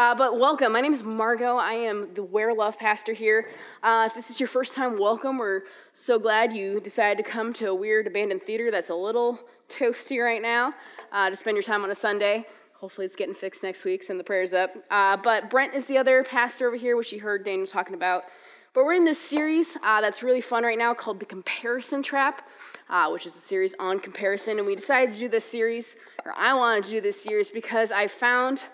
Uh, 0.00 0.14
but 0.14 0.38
welcome. 0.38 0.72
My 0.72 0.80
name 0.80 0.94
is 0.94 1.04
Margot. 1.04 1.58
I 1.58 1.74
am 1.74 2.08
the 2.14 2.22
Where 2.22 2.54
Love 2.54 2.78
pastor 2.78 3.12
here. 3.12 3.50
Uh, 3.82 4.04
if 4.06 4.14
this 4.14 4.30
is 4.30 4.40
your 4.40 4.46
first 4.46 4.72
time, 4.72 4.98
welcome. 4.98 5.36
We're 5.36 5.64
so 5.92 6.18
glad 6.18 6.54
you 6.54 6.80
decided 6.80 7.22
to 7.22 7.30
come 7.30 7.52
to 7.52 7.66
a 7.66 7.74
weird 7.74 8.06
abandoned 8.06 8.42
theater 8.44 8.70
that's 8.70 8.88
a 8.88 8.94
little 8.94 9.38
toasty 9.68 10.24
right 10.24 10.40
now 10.40 10.72
uh, 11.12 11.28
to 11.28 11.36
spend 11.36 11.54
your 11.54 11.62
time 11.62 11.84
on 11.84 11.90
a 11.90 11.94
Sunday. 11.94 12.46
Hopefully, 12.72 13.06
it's 13.06 13.14
getting 13.14 13.34
fixed 13.34 13.62
next 13.62 13.84
week. 13.84 14.02
Send 14.02 14.18
the 14.18 14.24
prayers 14.24 14.54
up. 14.54 14.74
Uh, 14.90 15.18
but 15.18 15.50
Brent 15.50 15.74
is 15.74 15.84
the 15.84 15.98
other 15.98 16.24
pastor 16.24 16.66
over 16.66 16.76
here, 16.76 16.96
which 16.96 17.12
you 17.12 17.20
heard 17.20 17.44
Daniel 17.44 17.66
talking 17.66 17.92
about. 17.92 18.24
But 18.72 18.86
we're 18.86 18.94
in 18.94 19.04
this 19.04 19.20
series 19.20 19.76
uh, 19.82 20.00
that's 20.00 20.22
really 20.22 20.40
fun 20.40 20.62
right 20.62 20.78
now 20.78 20.94
called 20.94 21.20
The 21.20 21.26
Comparison 21.26 22.02
Trap, 22.02 22.48
uh, 22.88 23.10
which 23.10 23.26
is 23.26 23.36
a 23.36 23.38
series 23.38 23.74
on 23.78 24.00
comparison. 24.00 24.56
And 24.56 24.66
we 24.66 24.76
decided 24.76 25.12
to 25.12 25.20
do 25.20 25.28
this 25.28 25.44
series, 25.44 25.96
or 26.24 26.32
I 26.34 26.54
wanted 26.54 26.84
to 26.84 26.90
do 26.90 27.00
this 27.02 27.20
series 27.20 27.50
because 27.50 27.92
I 27.92 28.08
found 28.08 28.64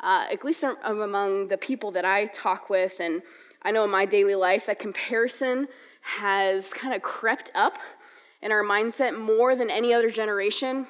uh, 0.00 0.26
at 0.30 0.44
least 0.44 0.64
among 0.84 1.48
the 1.48 1.56
people 1.56 1.90
that 1.92 2.04
I 2.04 2.26
talk 2.26 2.68
with, 2.68 3.00
and 3.00 3.22
I 3.62 3.70
know 3.70 3.84
in 3.84 3.90
my 3.90 4.04
daily 4.04 4.34
life, 4.34 4.66
that 4.66 4.78
comparison 4.78 5.68
has 6.00 6.72
kind 6.72 6.94
of 6.94 7.02
crept 7.02 7.50
up 7.54 7.78
in 8.42 8.52
our 8.52 8.62
mindset 8.62 9.18
more 9.18 9.56
than 9.56 9.70
any 9.70 9.94
other 9.94 10.10
generation. 10.10 10.86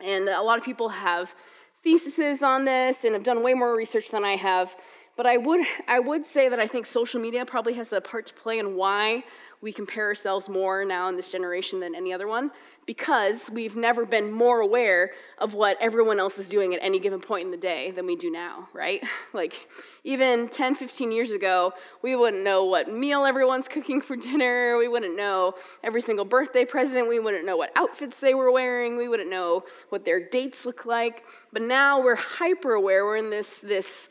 And 0.00 0.28
a 0.28 0.42
lot 0.42 0.58
of 0.58 0.64
people 0.64 0.90
have 0.90 1.34
theses 1.82 2.42
on 2.42 2.64
this 2.64 3.04
and 3.04 3.14
have 3.14 3.24
done 3.24 3.42
way 3.42 3.54
more 3.54 3.74
research 3.74 4.10
than 4.10 4.24
I 4.24 4.36
have. 4.36 4.76
But 5.16 5.26
I 5.26 5.36
would, 5.36 5.60
I 5.86 5.98
would 6.00 6.24
say 6.24 6.48
that 6.48 6.58
I 6.58 6.66
think 6.66 6.86
social 6.86 7.20
media 7.20 7.44
probably 7.44 7.74
has 7.74 7.92
a 7.92 8.00
part 8.00 8.26
to 8.26 8.34
play 8.34 8.58
in 8.58 8.76
why 8.76 9.24
we 9.64 9.72
compare 9.72 10.04
ourselves 10.04 10.46
more 10.46 10.84
now 10.84 11.08
in 11.08 11.16
this 11.16 11.32
generation 11.32 11.80
than 11.80 11.94
any 11.94 12.12
other 12.12 12.28
one 12.28 12.50
because 12.84 13.48
we've 13.50 13.74
never 13.74 14.04
been 14.04 14.30
more 14.30 14.60
aware 14.60 15.12
of 15.38 15.54
what 15.54 15.78
everyone 15.80 16.20
else 16.20 16.36
is 16.38 16.50
doing 16.50 16.74
at 16.74 16.80
any 16.82 16.98
given 17.00 17.18
point 17.18 17.46
in 17.46 17.50
the 17.50 17.56
day 17.56 17.90
than 17.90 18.04
we 18.04 18.14
do 18.14 18.30
now, 18.30 18.68
right? 18.74 19.02
Like, 19.32 19.68
even 20.04 20.48
10, 20.48 20.76
15 20.76 21.10
years 21.10 21.30
ago, 21.32 21.72
we 22.02 22.14
wouldn't 22.14 22.44
know 22.44 22.64
what 22.64 22.92
meal 22.92 23.24
everyone's 23.24 23.66
cooking 23.66 24.00
for 24.00 24.16
dinner. 24.16 24.76
We 24.76 24.86
wouldn't 24.86 25.16
know 25.16 25.54
every 25.82 26.02
single 26.02 26.24
birthday 26.24 26.64
present. 26.64 27.08
We 27.08 27.18
wouldn't 27.18 27.44
know 27.44 27.56
what 27.56 27.72
outfits 27.74 28.18
they 28.18 28.34
were 28.34 28.52
wearing. 28.52 28.96
We 28.96 29.08
wouldn't 29.08 29.30
know 29.30 29.64
what 29.88 30.04
their 30.04 30.28
dates 30.28 30.66
look 30.66 30.86
like. 30.86 31.24
But 31.52 31.62
now 31.62 32.00
we're 32.00 32.14
hyper 32.14 32.74
aware. 32.74 33.04
We're 33.04 33.16
in 33.16 33.30
this, 33.30 33.58
this 33.58 34.08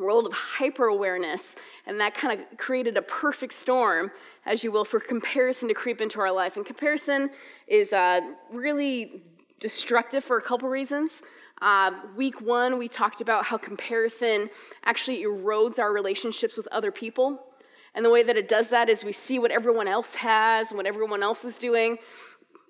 world 0.00 0.26
of 0.26 0.32
hyper 0.32 0.86
awareness, 0.86 1.54
and 1.86 2.00
that 2.00 2.14
kind 2.14 2.40
of 2.40 2.58
created 2.58 2.96
a 2.96 3.02
perfect 3.02 3.52
storm, 3.52 4.10
as 4.46 4.64
you 4.64 4.72
will, 4.72 4.84
for 4.84 4.98
comparison 4.98 5.68
to 5.68 5.74
creep 5.74 6.00
into 6.00 6.20
our 6.20 6.32
life. 6.32 6.56
And 6.56 6.64
comparison 6.64 7.30
is 7.66 7.92
uh, 7.92 8.20
really 8.50 9.22
destructive 9.60 10.24
for 10.24 10.38
a 10.38 10.42
couple 10.42 10.68
reasons. 10.68 11.22
Uh, 11.62 11.90
week 12.16 12.40
one, 12.40 12.78
we 12.78 12.88
talked 12.88 13.20
about 13.20 13.44
how 13.44 13.58
comparison 13.58 14.48
actually 14.84 15.22
erodes 15.22 15.78
our 15.78 15.92
relationships 15.92 16.56
with 16.56 16.66
other 16.68 16.90
people. 16.90 17.46
And 17.94 18.04
the 18.04 18.10
way 18.10 18.22
that 18.22 18.36
it 18.36 18.48
does 18.48 18.68
that 18.68 18.88
is 18.88 19.04
we 19.04 19.12
see 19.12 19.38
what 19.38 19.50
everyone 19.50 19.88
else 19.88 20.14
has, 20.14 20.70
what 20.70 20.86
everyone 20.86 21.22
else 21.22 21.44
is 21.44 21.58
doing. 21.58 21.98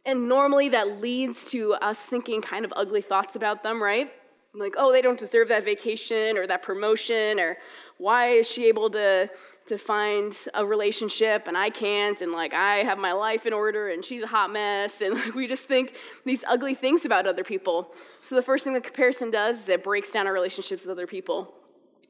And 0.05 0.29
normally 0.29 0.71
that 0.71 1.01
leads 1.01 1.51
to 1.51 1.75
us 1.75 1.99
thinking 1.99 2.41
kind 2.41 2.65
of 2.65 2.73
ugly 2.75 3.03
thoughts 3.03 3.37
about 3.37 3.63
them, 3.63 3.83
right? 3.83 4.11
Like, 4.55 4.75
oh, 4.77 4.93
they 4.93 5.03
don't 5.03 5.19
deserve 5.19 5.49
that 5.49 5.65
vacation 5.65 6.37
or 6.37 6.47
that 6.47 6.63
promotion, 6.63 7.39
or 7.39 7.57
why 7.99 8.29
is 8.29 8.51
she 8.51 8.67
able 8.67 8.91
to, 8.91 9.31
to 9.67 9.79
find 9.79 10.37
a 10.55 10.67
relationship 10.67 11.47
and 11.47 11.57
I 11.57 11.71
can't, 11.71 12.21
and 12.21 12.33
like, 12.33 12.53
I 12.53 12.79
have 12.79 12.99
my 12.99 13.13
life 13.13 13.47
in 13.47 13.53
order 13.53 13.91
and 13.91 14.05
she's 14.05 14.23
a 14.23 14.27
hot 14.27 14.53
mess, 14.53 15.01
and 15.01 15.15
like, 15.25 15.35
we 15.35 15.47
just 15.47 15.65
think 15.65 15.97
these 16.25 16.43
ugly 16.49 16.75
things 16.75 17.05
about 17.05 17.27
other 17.27 17.45
people. 17.45 17.93
So 18.21 18.35
the 18.35 18.43
first 18.43 18.65
thing 18.65 18.75
that 18.75 18.85
comparison 18.85 19.31
does 19.31 19.61
is 19.61 19.69
it 19.69 19.85
breaks 19.85 20.11
down 20.11 20.27
our 20.27 20.33
relationships 20.33 20.83
with 20.83 20.91
other 20.91 21.07
people. 21.07 21.55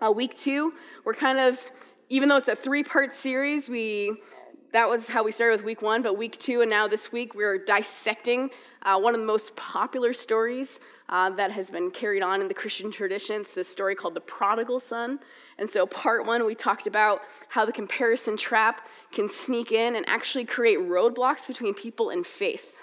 Uh, 0.01 0.11
week 0.11 0.35
two, 0.35 0.73
we're 1.05 1.15
kind 1.15 1.39
of, 1.39 1.59
even 2.09 2.29
though 2.29 2.37
it's 2.37 2.49
a 2.49 2.57
three 2.57 2.83
part 2.83 3.13
series, 3.13 3.69
we 3.69 4.23
that 4.73 4.89
was 4.89 5.09
how 5.09 5.25
we 5.25 5.33
started 5.33 5.57
with 5.57 5.65
week 5.65 5.83
one, 5.83 6.01
but 6.01 6.17
week 6.17 6.39
two 6.39 6.61
and 6.61 6.71
now 6.71 6.87
this 6.87 7.11
week 7.11 7.35
we're 7.35 7.59
dissecting 7.59 8.51
uh, 8.83 8.99
one 8.99 9.15
of 9.15 9.21
the 9.21 9.27
most 9.27 9.55
popular 9.57 10.13
stories 10.13 10.81
uh, 11.09 11.31
that 11.31 11.51
has 11.51 11.71
been 11.71 11.91
carried 11.91 12.23
on 12.23 12.41
in 12.41 12.49
the 12.49 12.55
Christian 12.55 12.91
tradition. 12.91 13.43
It's 13.43 13.53
this 13.53 13.69
story 13.69 13.95
called 13.95 14.15
the 14.15 14.21
prodigal 14.21 14.81
son. 14.81 15.21
And 15.59 15.69
so, 15.69 15.87
part 15.87 16.25
one, 16.27 16.45
we 16.47 16.55
talked 16.55 16.87
about 16.87 17.21
how 17.49 17.67
the 17.67 17.73
comparison 17.73 18.37
trap 18.37 18.87
can 19.13 19.29
sneak 19.29 19.73
in 19.73 19.97
and 19.97 20.09
actually 20.09 20.45
create 20.45 20.79
roadblocks 20.79 21.47
between 21.47 21.75
people 21.75 22.11
and 22.11 22.27
faith. 22.27 22.77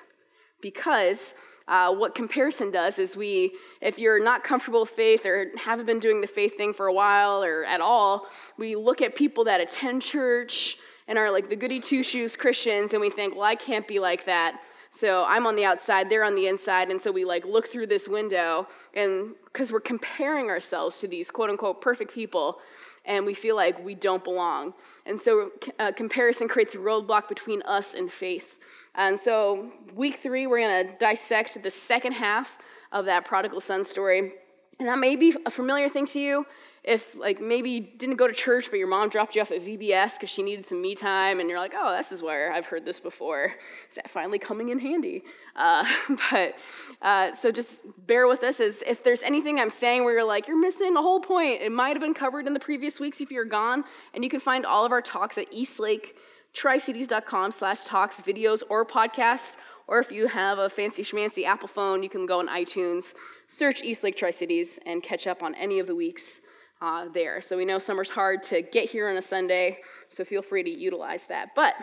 Because 0.61 1.33
uh, 1.67 1.93
what 1.93 2.15
comparison 2.15 2.71
does 2.71 2.97
is 2.99 3.17
we, 3.17 3.53
if 3.81 3.99
you're 3.99 4.23
not 4.23 4.43
comfortable 4.43 4.81
with 4.81 4.91
faith 4.91 5.25
or 5.25 5.51
haven't 5.57 5.85
been 5.85 5.99
doing 5.99 6.21
the 6.21 6.27
faith 6.27 6.55
thing 6.55 6.73
for 6.73 6.87
a 6.87 6.93
while 6.93 7.43
or 7.43 7.65
at 7.65 7.81
all, 7.81 8.27
we 8.57 8.75
look 8.75 9.01
at 9.01 9.15
people 9.15 9.43
that 9.45 9.59
attend 9.59 10.01
church 10.01 10.77
and 11.07 11.17
are 11.17 11.31
like 11.31 11.49
the 11.49 11.55
goody 11.55 11.79
two 11.79 12.03
shoes 12.03 12.35
Christians, 12.35 12.93
and 12.93 13.01
we 13.01 13.09
think, 13.09 13.33
well, 13.33 13.43
I 13.43 13.55
can't 13.55 13.87
be 13.87 13.99
like 13.99 14.25
that. 14.25 14.59
So 14.91 15.25
I'm 15.25 15.45
on 15.45 15.55
the 15.55 15.65
outside, 15.65 16.09
they're 16.09 16.23
on 16.23 16.35
the 16.35 16.47
inside, 16.47 16.89
and 16.89 16.99
so 16.99 17.11
we 17.11 17.25
like 17.25 17.45
look 17.45 17.71
through 17.71 17.87
this 17.87 18.07
window, 18.07 18.67
and 18.93 19.35
because 19.45 19.71
we're 19.71 19.79
comparing 19.79 20.49
ourselves 20.49 20.99
to 20.99 21.07
these 21.07 21.29
quote 21.29 21.49
unquote 21.49 21.81
perfect 21.81 22.13
people, 22.13 22.59
and 23.05 23.25
we 23.25 23.33
feel 23.33 23.55
like 23.55 23.83
we 23.83 23.95
don't 23.95 24.23
belong. 24.23 24.73
And 25.05 25.19
so 25.19 25.51
uh, 25.79 25.91
comparison 25.93 26.47
creates 26.47 26.75
a 26.75 26.77
roadblock 26.77 27.29
between 27.29 27.61
us 27.63 27.93
and 27.93 28.11
faith. 28.11 28.57
And 28.95 29.19
so 29.19 29.71
week 29.95 30.19
three, 30.21 30.47
we're 30.47 30.59
going 30.59 30.87
to 30.87 30.93
dissect 30.97 31.61
the 31.61 31.71
second 31.71 32.13
half 32.13 32.57
of 32.91 33.05
that 33.05 33.25
prodigal 33.25 33.61
son 33.61 33.85
story. 33.85 34.33
And 34.79 34.87
that 34.87 34.99
may 34.99 35.15
be 35.15 35.35
a 35.45 35.51
familiar 35.51 35.89
thing 35.89 36.05
to 36.07 36.19
you 36.19 36.45
if 36.87 37.13
like 37.15 37.41
maybe 37.41 37.69
you 37.69 37.81
didn't 37.81 38.15
go 38.15 38.27
to 38.27 38.33
church 38.33 38.71
but 38.71 38.79
your 38.79 38.87
mom 38.87 39.09
dropped 39.09 39.35
you 39.35 39.41
off 39.41 39.51
at 39.51 39.61
vbs 39.61 40.13
because 40.13 40.29
she 40.29 40.41
needed 40.41 40.65
some 40.65 40.81
me 40.81 40.95
time 40.95 41.41
and 41.41 41.49
you're 41.49 41.59
like 41.59 41.73
oh 41.75 41.95
this 41.95 42.13
is 42.13 42.23
where 42.23 42.51
i've 42.53 42.65
heard 42.65 42.85
this 42.85 42.99
before. 42.99 43.53
Is 43.89 43.95
that 43.97 44.09
finally 44.09 44.39
coming 44.39 44.69
in 44.69 44.79
handy? 44.79 45.23
Uh, 45.55 45.85
but 46.31 46.55
uh, 47.01 47.33
so 47.33 47.51
just 47.51 47.81
bear 48.07 48.25
with 48.27 48.41
us 48.41 48.59
as 48.61 48.83
if 48.87 49.03
there's 49.03 49.21
anything 49.21 49.59
i'm 49.59 49.69
saying 49.69 50.05
where 50.05 50.13
you're 50.13 50.23
like 50.23 50.47
you're 50.47 50.59
missing 50.59 50.93
the 50.93 51.01
whole 51.01 51.19
point. 51.19 51.61
It 51.61 51.71
might 51.71 51.89
have 51.89 52.01
been 52.01 52.13
covered 52.13 52.47
in 52.47 52.53
the 52.53 52.59
previous 52.59 52.99
weeks 52.99 53.19
if 53.19 53.31
you're 53.31 53.45
gone 53.45 53.83
and 54.13 54.23
you 54.23 54.29
can 54.29 54.39
find 54.39 54.65
all 54.65 54.85
of 54.85 54.91
our 54.93 55.01
talks 55.01 55.37
at 55.37 55.51
eastlake 55.51 56.15
tricities.com 56.53 57.51
slash 57.51 57.83
talks 57.83 58.21
videos 58.21 58.63
or 58.69 58.85
podcasts 58.85 59.55
or 59.87 59.99
if 59.99 60.11
you 60.11 60.27
have 60.27 60.57
a 60.57 60.69
fancy 60.69 61.03
schmancy 61.03 61.43
apple 61.45 61.67
phone 61.67 62.01
you 62.01 62.09
can 62.09 62.25
go 62.25 62.39
on 62.39 62.47
itunes 62.47 63.13
search 63.47 63.81
eastlake 63.81 64.15
tri-cities 64.15 64.79
and 64.85 65.03
catch 65.03 65.27
up 65.27 65.43
on 65.43 65.53
any 65.55 65.77
of 65.79 65.85
the 65.85 65.93
weeks 65.93 66.39
uh, 66.81 67.07
there. 67.13 67.41
So 67.41 67.57
we 67.57 67.65
know 67.65 67.79
summer's 67.79 68.09
hard 68.09 68.43
to 68.43 68.61
get 68.61 68.89
here 68.89 69.09
on 69.09 69.17
a 69.17 69.21
Sunday, 69.21 69.79
so 70.09 70.23
feel 70.23 70.41
free 70.41 70.63
to 70.63 70.69
utilize 70.69 71.25
that. 71.25 71.49
But 71.55 71.75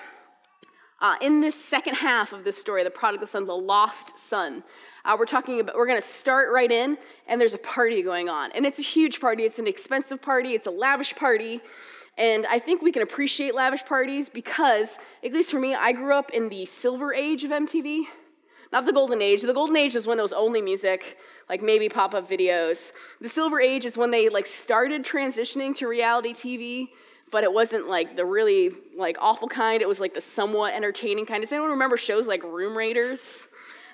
uh, 1.00 1.16
in 1.21 1.41
this 1.41 1.55
second 1.55 1.94
half 1.94 2.32
of 2.32 2.44
this 2.44 2.56
story, 2.56 2.84
the 2.84 2.91
prodigal 2.91 3.27
son, 3.27 3.47
the 3.47 3.54
lost 3.54 4.19
son, 4.19 4.62
uh, 5.04 5.16
we're 5.19 5.27
talking 5.27 5.60
about, 5.60 5.77
we're 5.77 5.87
going 5.87 6.00
to 6.00 6.06
start 6.06 6.50
right 6.53 6.71
in, 6.71 6.97
and 7.27 7.41
there's 7.41 7.54
a 7.54 7.59
party 7.59 8.03
going 8.03 8.28
on. 8.28 8.53
And 8.53 8.65
it's 8.65 8.78
a 8.78 8.83
huge 8.83 9.21
party, 9.21 9.44
it's 9.44 9.59
an 9.59 9.66
expensive 9.66 10.22
party, 10.22 10.54
it's 10.54 10.66
a 10.66 10.71
lavish 10.71 11.15
party. 11.15 11.60
And 12.16 12.47
I 12.47 12.59
think 12.59 12.81
we 12.81 12.93
can 12.93 13.03
appreciate 13.03 13.54
lavish 13.54 13.84
parties 13.84 14.28
because, 14.28 14.99
at 15.22 15.33
least 15.33 15.50
for 15.50 15.59
me, 15.59 15.75
I 15.75 15.93
grew 15.93 16.15
up 16.15 16.31
in 16.31 16.49
the 16.49 16.65
silver 16.65 17.12
age 17.12 17.44
of 17.44 17.50
MTV. 17.50 18.04
Not 18.75 18.87
the 18.87 18.93
golden 18.93 19.23
age. 19.23 19.43
The 19.43 19.55
golden 19.55 19.77
age 19.77 19.95
is 19.95 20.05
when 20.05 20.17
there 20.17 20.25
was 20.25 20.33
only 20.33 20.61
music, 20.61 21.17
like 21.49 21.62
maybe 21.62 21.89
pop-up 21.89 22.29
videos. 22.29 22.91
The 23.21 23.29
silver 23.29 23.61
age 23.61 23.85
is 23.85 23.97
when 23.97 24.11
they 24.11 24.29
like 24.29 24.47
started 24.47 25.05
transitioning 25.05 25.77
to 25.77 25.87
reality 25.87 26.33
TV, 26.33 26.89
but 27.31 27.45
it 27.45 27.53
wasn't 27.53 27.87
like 27.87 28.17
the 28.17 28.25
really 28.25 28.73
like 28.97 29.17
awful 29.21 29.47
kind. 29.47 29.81
It 29.81 29.87
was 29.87 30.01
like 30.01 30.13
the 30.13 30.21
somewhat 30.21 30.75
entertaining 30.75 31.25
kind. 31.25 31.41
Does 31.41 31.53
anyone 31.53 31.71
remember 31.71 31.97
shows 31.97 32.27
like 32.27 32.43
Room 32.43 32.77
Raiders? 32.77 33.47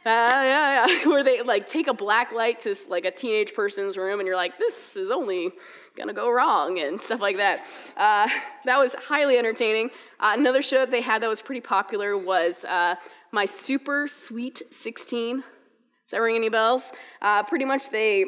Uh, 0.07 0.09
yeah, 0.09 0.87
yeah, 0.87 1.05
where 1.11 1.23
they 1.23 1.43
like 1.43 1.69
take 1.69 1.87
a 1.87 1.93
black 1.93 2.33
light 2.33 2.61
to 2.61 2.75
like 2.89 3.05
a 3.05 3.11
teenage 3.11 3.53
person's 3.53 3.99
room, 3.99 4.19
and 4.19 4.27
you're 4.27 4.35
like, 4.35 4.57
this 4.57 4.97
is 4.97 5.11
only 5.11 5.53
gonna 5.95 6.15
go 6.15 6.31
wrong, 6.31 6.79
and 6.79 7.03
stuff 7.03 7.21
like 7.21 7.37
that. 7.37 7.67
Uh, 7.99 8.27
that 8.65 8.79
was 8.79 8.95
highly 8.95 9.37
entertaining. 9.37 9.91
Uh, 10.19 10.33
another 10.39 10.63
show 10.63 10.79
that 10.79 10.91
they 10.91 11.03
had 11.03 11.21
that 11.21 11.29
was 11.29 11.43
pretty 11.43 11.61
popular 11.61 12.17
was 12.17 12.65
uh, 12.65 12.95
My 13.33 13.45
Super 13.45 14.09
Sweet 14.09 14.63
16. 14.73 15.37
Does 15.37 15.45
that 16.11 16.19
ring 16.19 16.35
any 16.35 16.49
bells? 16.49 16.91
Uh, 17.23 17.45
pretty 17.45 17.65
much 17.65 17.89
they 17.91 18.25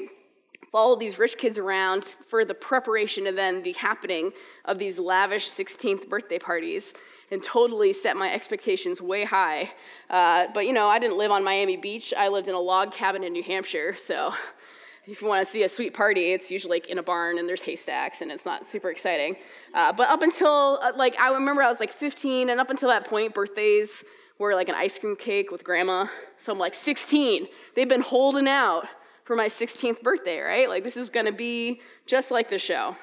followed 0.70 1.00
these 1.00 1.18
rich 1.18 1.36
kids 1.36 1.58
around 1.58 2.04
for 2.28 2.44
the 2.44 2.54
preparation 2.54 3.26
and 3.26 3.36
then 3.36 3.62
the 3.64 3.72
happening 3.72 4.30
of 4.64 4.78
these 4.78 5.00
lavish 5.00 5.50
16th 5.50 6.08
birthday 6.08 6.38
parties 6.38 6.94
and 7.32 7.42
totally 7.42 7.92
set 7.92 8.16
my 8.16 8.32
expectations 8.32 9.00
way 9.00 9.24
high. 9.24 9.72
Uh, 10.08 10.46
but 10.54 10.66
you 10.66 10.72
know, 10.72 10.86
I 10.86 11.00
didn't 11.00 11.18
live 11.18 11.32
on 11.32 11.42
Miami 11.42 11.76
Beach. 11.76 12.14
I 12.16 12.28
lived 12.28 12.46
in 12.46 12.54
a 12.54 12.60
log 12.60 12.92
cabin 12.92 13.24
in 13.24 13.32
New 13.32 13.42
Hampshire, 13.42 13.96
so 13.96 14.32
if 15.06 15.20
you 15.20 15.26
want 15.26 15.44
to 15.44 15.50
see 15.50 15.64
a 15.64 15.68
sweet 15.68 15.94
party, 15.94 16.32
it's 16.32 16.48
usually 16.48 16.76
like 16.76 16.86
in 16.86 16.98
a 16.98 17.02
barn 17.02 17.38
and 17.38 17.48
there's 17.48 17.62
haystacks 17.62 18.22
and 18.22 18.30
it's 18.30 18.46
not 18.46 18.68
super 18.68 18.88
exciting. 18.88 19.34
Uh, 19.74 19.92
but 19.92 20.08
up 20.08 20.22
until, 20.22 20.78
uh, 20.80 20.92
like, 20.94 21.18
I 21.18 21.32
remember 21.32 21.60
I 21.60 21.68
was 21.68 21.80
like 21.80 21.92
15, 21.92 22.50
and 22.50 22.60
up 22.60 22.70
until 22.70 22.88
that 22.88 23.06
point, 23.06 23.34
birthdays 23.34 24.04
were 24.38 24.54
like 24.54 24.68
an 24.68 24.74
ice 24.74 24.98
cream 24.98 25.16
cake 25.16 25.50
with 25.50 25.64
grandma. 25.64 26.06
So 26.38 26.52
I'm 26.52 26.58
like 26.58 26.74
16. 26.74 27.46
They've 27.76 27.88
been 27.88 28.00
holding 28.00 28.48
out 28.48 28.86
for 29.24 29.36
my 29.36 29.48
16th 29.48 30.02
birthday, 30.02 30.40
right? 30.40 30.68
Like, 30.68 30.84
this 30.84 30.96
is 30.96 31.08
gonna 31.08 31.32
be 31.32 31.80
just 32.06 32.30
like 32.30 32.50
the 32.50 32.58
show. 32.58 32.96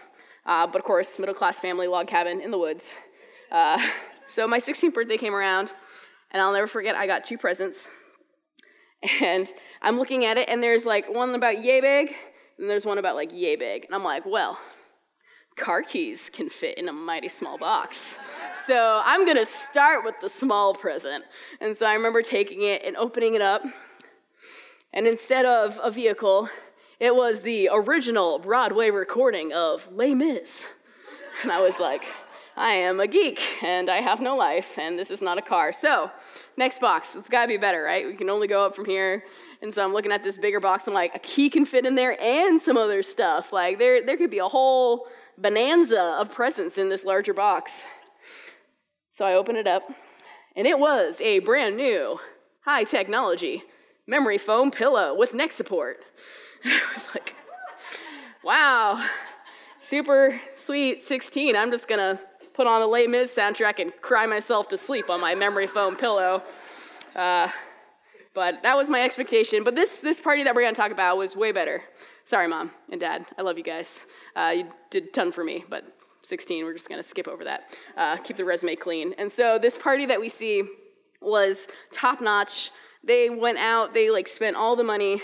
Uh, 0.45 0.67
but 0.67 0.79
of 0.79 0.83
course, 0.83 1.19
middle 1.19 1.35
class 1.35 1.59
family, 1.59 1.87
log 1.87 2.07
cabin 2.07 2.41
in 2.41 2.51
the 2.51 2.57
woods. 2.57 2.93
Uh, 3.51 3.79
so 4.27 4.47
my 4.47 4.59
16th 4.59 4.93
birthday 4.93 5.17
came 5.17 5.33
around, 5.35 5.73
and 6.31 6.41
I'll 6.41 6.53
never 6.53 6.67
forget, 6.67 6.95
I 6.95 7.07
got 7.07 7.23
two 7.23 7.37
presents. 7.37 7.87
And 9.21 9.51
I'm 9.81 9.97
looking 9.97 10.25
at 10.25 10.37
it, 10.37 10.49
and 10.49 10.61
there's 10.61 10.85
like 10.85 11.13
one 11.13 11.33
about 11.33 11.63
yay 11.63 11.79
big, 11.79 12.13
and 12.57 12.69
there's 12.69 12.85
one 12.85 12.97
about 12.97 13.15
like 13.15 13.31
yay 13.31 13.55
big. 13.55 13.85
And 13.85 13.95
I'm 13.95 14.03
like, 14.03 14.25
well, 14.25 14.57
car 15.55 15.83
keys 15.83 16.29
can 16.31 16.49
fit 16.49 16.77
in 16.77 16.89
a 16.89 16.93
mighty 16.93 17.29
small 17.29 17.57
box. 17.57 18.17
So 18.55 19.01
I'm 19.03 19.25
gonna 19.25 19.45
start 19.45 20.03
with 20.03 20.15
the 20.21 20.29
small 20.29 20.73
present. 20.73 21.23
And 21.59 21.75
so 21.75 21.85
I 21.85 21.93
remember 21.93 22.21
taking 22.21 22.63
it 22.63 22.83
and 22.83 22.95
opening 22.97 23.35
it 23.35 23.41
up. 23.41 23.63
And 24.93 25.07
instead 25.07 25.45
of 25.45 25.79
a 25.81 25.91
vehicle, 25.91 26.49
it 26.99 27.15
was 27.15 27.41
the 27.41 27.69
original 27.71 28.39
Broadway 28.39 28.89
recording 28.89 29.53
of 29.53 29.87
Les 29.91 30.13
Mis. 30.13 30.65
And 31.43 31.51
I 31.51 31.61
was 31.61 31.79
like, 31.79 32.03
I 32.57 32.71
am 32.71 32.99
a 32.99 33.07
geek 33.07 33.39
and 33.63 33.89
I 33.89 34.01
have 34.01 34.19
no 34.19 34.35
life 34.35 34.77
and 34.77 34.99
this 34.99 35.11
is 35.11 35.21
not 35.21 35.37
a 35.37 35.41
car. 35.41 35.71
So, 35.71 36.11
next 36.57 36.81
box, 36.81 37.15
it's 37.15 37.29
gotta 37.29 37.47
be 37.47 37.57
better, 37.57 37.81
right? 37.81 38.05
We 38.05 38.15
can 38.15 38.29
only 38.29 38.47
go 38.47 38.65
up 38.65 38.75
from 38.75 38.85
here. 38.85 39.23
And 39.61 39.73
so 39.73 39.83
I'm 39.83 39.93
looking 39.93 40.11
at 40.11 40.23
this 40.23 40.37
bigger 40.37 40.59
box. 40.59 40.87
I'm 40.87 40.93
like, 40.93 41.15
a 41.15 41.19
key 41.19 41.49
can 41.49 41.65
fit 41.65 41.85
in 41.85 41.95
there 41.95 42.19
and 42.21 42.59
some 42.59 42.77
other 42.77 43.01
stuff. 43.03 43.53
Like, 43.53 43.79
there, 43.79 44.05
there 44.05 44.17
could 44.17 44.31
be 44.31 44.39
a 44.39 44.47
whole 44.47 45.07
bonanza 45.37 46.01
of 46.19 46.31
presents 46.31 46.77
in 46.77 46.89
this 46.89 47.05
larger 47.05 47.33
box. 47.33 47.85
So 49.19 49.25
I 49.25 49.33
open 49.33 49.57
it 49.57 49.67
up, 49.67 49.91
and 50.55 50.65
it 50.65 50.79
was 50.79 51.19
a 51.19 51.39
brand 51.39 51.75
new, 51.75 52.21
high 52.61 52.85
technology 52.85 53.63
memory 54.07 54.37
foam 54.37 54.71
pillow 54.71 55.13
with 55.13 55.33
neck 55.33 55.51
support. 55.51 55.99
I 56.63 56.79
was 56.93 57.05
like, 57.13 57.35
wow, 58.45 59.05
super 59.77 60.39
sweet 60.55 61.03
16. 61.03 61.57
I'm 61.57 61.69
just 61.69 61.89
gonna 61.89 62.17
put 62.53 62.65
on 62.65 62.79
the 62.79 62.87
Les 62.87 63.07
Mis 63.07 63.35
soundtrack 63.35 63.79
and 63.79 63.91
cry 64.01 64.25
myself 64.25 64.69
to 64.69 64.77
sleep 64.77 65.09
on 65.09 65.19
my 65.19 65.35
memory 65.35 65.67
foam 65.67 65.97
pillow. 65.97 66.41
Uh, 67.13 67.49
but 68.33 68.63
that 68.63 68.77
was 68.77 68.89
my 68.89 69.01
expectation. 69.01 69.65
But 69.65 69.75
this, 69.75 69.97
this 69.97 70.21
party 70.21 70.45
that 70.45 70.55
we're 70.55 70.63
gonna 70.63 70.75
talk 70.75 70.93
about 70.93 71.17
was 71.17 71.35
way 71.35 71.51
better. 71.51 71.83
Sorry, 72.23 72.47
mom 72.47 72.71
and 72.89 73.01
dad. 73.01 73.25
I 73.37 73.41
love 73.41 73.57
you 73.57 73.65
guys. 73.65 74.05
Uh, 74.33 74.53
you 74.55 74.67
did 74.89 75.03
a 75.07 75.07
ton 75.07 75.33
for 75.33 75.43
me, 75.43 75.65
but 75.69 75.83
16, 76.23 76.65
we're 76.65 76.73
just 76.73 76.89
gonna 76.89 77.03
skip 77.03 77.27
over 77.27 77.43
that. 77.43 77.69
Uh, 77.97 78.17
keep 78.17 78.37
the 78.37 78.45
resume 78.45 78.75
clean. 78.75 79.13
And 79.17 79.31
so 79.31 79.59
this 79.59 79.77
party 79.77 80.05
that 80.05 80.19
we 80.19 80.29
see 80.29 80.63
was 81.21 81.67
top 81.91 82.21
notch. 82.21 82.71
They 83.03 83.29
went 83.29 83.57
out, 83.57 83.93
they 83.93 84.09
like 84.09 84.27
spent 84.27 84.55
all 84.55 84.75
the 84.75 84.83
money 84.83 85.21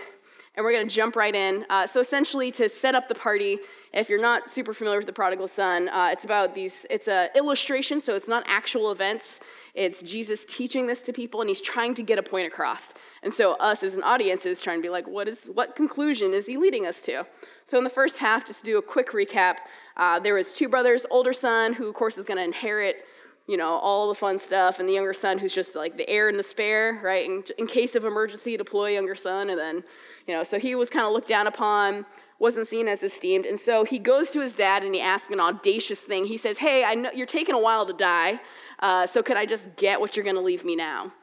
and 0.56 0.64
we're 0.64 0.72
going 0.72 0.88
to 0.88 0.94
jump 0.94 1.16
right 1.16 1.36
in. 1.36 1.66
Uh, 1.70 1.86
so 1.86 2.00
essentially, 2.00 2.52
to 2.52 2.70
set 2.70 2.96
up 2.96 3.08
the 3.08 3.16
party, 3.16 3.60
if 3.94 4.10
you're 4.10 4.22
not 4.22 4.50
super 4.50 4.74
familiar 4.74 5.00
with 5.00 5.08
the 5.08 5.14
prodigal 5.14 5.48
son, 5.48 5.90
uh, 5.90 6.10
it's 6.12 6.24
about 6.24 6.56
these. 6.56 6.86
It's 6.90 7.08
an 7.08 7.30
illustration, 7.36 8.02
so 8.02 8.16
it's 8.16 8.28
not 8.28 8.44
actual 8.48 8.92
events. 8.92 9.40
It's 9.74 10.02
Jesus 10.02 10.46
teaching 10.46 10.88
this 10.88 11.02
to 11.04 11.14
people, 11.14 11.42
and 11.42 11.50
he's 11.50 11.62
trying 11.62 11.94
to 11.96 12.04
get 12.04 12.18
a 12.18 12.24
point 12.24 12.48
across. 12.48 12.94
And 13.24 13.34
so 13.34 13.54
us 13.54 13.84
as 13.84 13.96
an 13.96 14.04
audience 14.04 14.46
is 14.46 14.60
trying 14.60 14.80
to 14.80 14.84
be 14.84 14.90
like, 14.90 15.08
what 15.08 15.28
is 15.28 15.46
what 15.54 15.76
conclusion 15.76 16.34
is 16.34 16.46
he 16.46 16.58
leading 16.58 16.86
us 16.86 17.02
to? 17.04 17.26
So 17.66 17.78
in 17.78 17.84
the 17.84 17.90
first 17.90 18.20
half, 18.20 18.46
just 18.46 18.60
to 18.60 18.66
do 18.66 18.78
a 18.78 18.82
quick 18.82 19.12
recap, 19.12 19.58
uh, 19.98 20.20
there 20.20 20.36
was 20.36 20.54
two 20.54 20.70
brothers, 20.70 21.06
older 21.10 21.34
son 21.34 21.74
who 21.74 21.88
of 21.88 21.96
course 21.96 22.18
is 22.18 22.26
going 22.26 22.38
to 22.38 22.44
inherit 22.44 23.06
you 23.48 23.58
know, 23.58 23.76
all 23.76 24.08
the 24.08 24.16
fun 24.16 24.40
stuff, 24.40 24.80
and 24.80 24.90
the 24.90 24.94
younger 24.94 25.14
son 25.14 25.38
who's 25.38 25.54
just 25.54 25.76
like 25.76 25.98
the 25.98 26.10
heir 26.10 26.30
and 26.30 26.40
the 26.40 26.44
spare, 26.44 27.00
right? 27.04 27.26
In, 27.26 27.44
in 27.58 27.68
case 27.68 27.96
of 27.96 28.04
emergency, 28.04 28.58
deploy 28.58 28.94
younger 28.94 29.14
son, 29.14 29.52
and 29.52 29.60
then, 29.60 29.84
you 30.28 30.34
know, 30.34 30.44
so 30.44 30.58
he 30.58 30.74
was 30.74 30.90
kind 30.90 31.06
of 31.06 31.14
looked 31.14 31.28
down 31.28 31.46
upon, 31.46 32.06
wasn't 32.40 32.68
seen 32.68 32.88
as 32.88 33.04
esteemed, 33.04 33.46
and 33.46 33.60
so 33.60 33.84
he 33.84 34.00
goes 34.00 34.32
to 34.32 34.42
his 34.42 34.56
dad 34.56 34.84
and 34.84 34.96
he 34.96 35.02
asks 35.02 35.30
an 35.30 35.40
audacious 35.40 36.00
thing. 36.00 36.26
He 36.26 36.38
says, 36.38 36.58
"Hey, 36.58 36.84
I 36.84 36.96
know 36.96 37.12
you're 37.14 37.28
taking 37.28 37.56
a 37.56 37.60
while 37.60 37.86
to 37.86 37.94
die, 37.94 38.42
uh, 38.80 39.06
so 39.06 39.22
could 39.22 39.38
I 39.38 39.46
just 39.46 39.76
get 39.76 40.02
what 40.02 40.16
you're 40.16 40.26
going 40.26 40.36
to 40.36 40.42
leave 40.42 40.66
me 40.66 40.76
now?" 40.76 41.14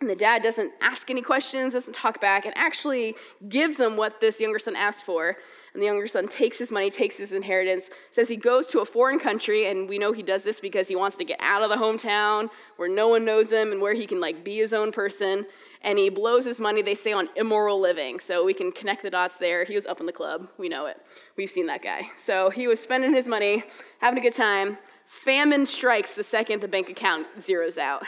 And 0.00 0.10
the 0.10 0.16
dad 0.16 0.42
doesn't 0.42 0.72
ask 0.80 1.08
any 1.08 1.22
questions, 1.22 1.74
doesn't 1.74 1.94
talk 1.94 2.20
back, 2.20 2.46
and 2.46 2.56
actually 2.56 3.14
gives 3.48 3.78
him 3.78 3.96
what 3.96 4.20
this 4.20 4.40
younger 4.40 4.58
son 4.58 4.74
asked 4.74 5.04
for. 5.04 5.36
And 5.72 5.80
the 5.80 5.86
younger 5.86 6.08
son 6.08 6.26
takes 6.26 6.58
his 6.58 6.72
money, 6.72 6.90
takes 6.90 7.16
his 7.16 7.32
inheritance, 7.32 7.90
says 8.10 8.28
he 8.28 8.36
goes 8.36 8.66
to 8.68 8.80
a 8.80 8.84
foreign 8.84 9.20
country, 9.20 9.68
and 9.68 9.88
we 9.88 9.98
know 9.98 10.12
he 10.12 10.22
does 10.22 10.42
this 10.42 10.58
because 10.58 10.88
he 10.88 10.96
wants 10.96 11.16
to 11.18 11.24
get 11.24 11.38
out 11.40 11.62
of 11.62 11.70
the 11.70 11.76
hometown 11.76 12.50
where 12.76 12.88
no 12.88 13.08
one 13.08 13.24
knows 13.24 13.50
him 13.50 13.70
and 13.70 13.80
where 13.80 13.94
he 13.94 14.06
can 14.06 14.20
like 14.20 14.44
be 14.44 14.56
his 14.56 14.72
own 14.72 14.90
person. 14.90 15.46
And 15.82 15.98
he 15.98 16.10
blows 16.10 16.44
his 16.44 16.60
money, 16.60 16.82
they 16.82 16.94
say, 16.94 17.12
on 17.12 17.28
immoral 17.36 17.80
living. 17.80 18.20
So 18.20 18.44
we 18.44 18.52
can 18.52 18.72
connect 18.72 19.02
the 19.02 19.10
dots 19.10 19.36
there. 19.38 19.64
He 19.64 19.74
was 19.74 19.86
up 19.86 20.00
in 20.00 20.06
the 20.06 20.12
club. 20.12 20.48
We 20.58 20.68
know 20.68 20.86
it. 20.86 20.98
We've 21.36 21.48
seen 21.48 21.66
that 21.66 21.82
guy. 21.82 22.10
So 22.18 22.50
he 22.50 22.66
was 22.66 22.80
spending 22.80 23.14
his 23.14 23.28
money, 23.28 23.64
having 24.00 24.18
a 24.18 24.22
good 24.22 24.34
time. 24.34 24.76
Famine 25.06 25.66
strikes 25.66 26.14
the 26.14 26.22
second 26.22 26.60
the 26.60 26.68
bank 26.68 26.88
account 26.88 27.26
zeroes 27.38 27.78
out. 27.78 28.04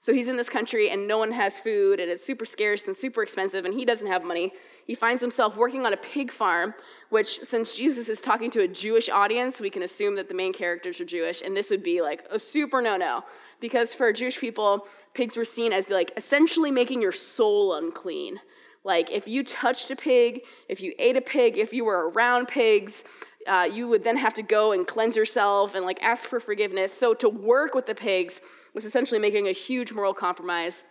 So 0.00 0.14
he's 0.14 0.28
in 0.28 0.36
this 0.38 0.48
country 0.48 0.88
and 0.88 1.06
no 1.06 1.18
one 1.18 1.32
has 1.32 1.60
food 1.60 2.00
and 2.00 2.10
it's 2.10 2.24
super 2.24 2.46
scarce 2.46 2.86
and 2.86 2.96
super 2.96 3.22
expensive 3.22 3.64
and 3.64 3.74
he 3.74 3.84
doesn't 3.84 4.06
have 4.06 4.24
money. 4.24 4.52
He 4.90 4.96
finds 4.96 5.22
himself 5.22 5.56
working 5.56 5.86
on 5.86 5.92
a 5.92 5.96
pig 5.96 6.32
farm, 6.32 6.74
which, 7.10 7.38
since 7.44 7.74
Jesus 7.74 8.08
is 8.08 8.20
talking 8.20 8.50
to 8.50 8.62
a 8.62 8.66
Jewish 8.66 9.08
audience, 9.08 9.60
we 9.60 9.70
can 9.70 9.84
assume 9.84 10.16
that 10.16 10.26
the 10.26 10.34
main 10.34 10.52
characters 10.52 11.00
are 11.00 11.04
Jewish, 11.04 11.42
and 11.42 11.56
this 11.56 11.70
would 11.70 11.84
be 11.84 12.02
like 12.02 12.26
a 12.28 12.40
super 12.40 12.82
no 12.82 12.96
no. 12.96 13.22
Because 13.60 13.94
for 13.94 14.12
Jewish 14.12 14.40
people, 14.40 14.88
pigs 15.14 15.36
were 15.36 15.44
seen 15.44 15.72
as 15.72 15.90
like 15.90 16.10
essentially 16.16 16.72
making 16.72 17.00
your 17.00 17.12
soul 17.12 17.74
unclean. 17.74 18.40
Like 18.82 19.12
if 19.12 19.28
you 19.28 19.44
touched 19.44 19.92
a 19.92 19.94
pig, 19.94 20.40
if 20.68 20.80
you 20.80 20.92
ate 20.98 21.16
a 21.16 21.20
pig, 21.20 21.56
if 21.56 21.72
you 21.72 21.84
were 21.84 22.10
around 22.10 22.48
pigs, 22.48 23.04
uh, 23.46 23.68
you 23.72 23.86
would 23.86 24.02
then 24.02 24.16
have 24.16 24.34
to 24.34 24.42
go 24.42 24.72
and 24.72 24.88
cleanse 24.88 25.14
yourself 25.14 25.76
and 25.76 25.84
like 25.84 26.02
ask 26.02 26.24
for 26.28 26.40
forgiveness. 26.40 26.92
So 26.92 27.14
to 27.14 27.28
work 27.28 27.76
with 27.76 27.86
the 27.86 27.94
pigs 27.94 28.40
was 28.74 28.84
essentially 28.84 29.20
making 29.20 29.46
a 29.46 29.52
huge 29.52 29.92
moral 29.92 30.14
compromise 30.14 30.84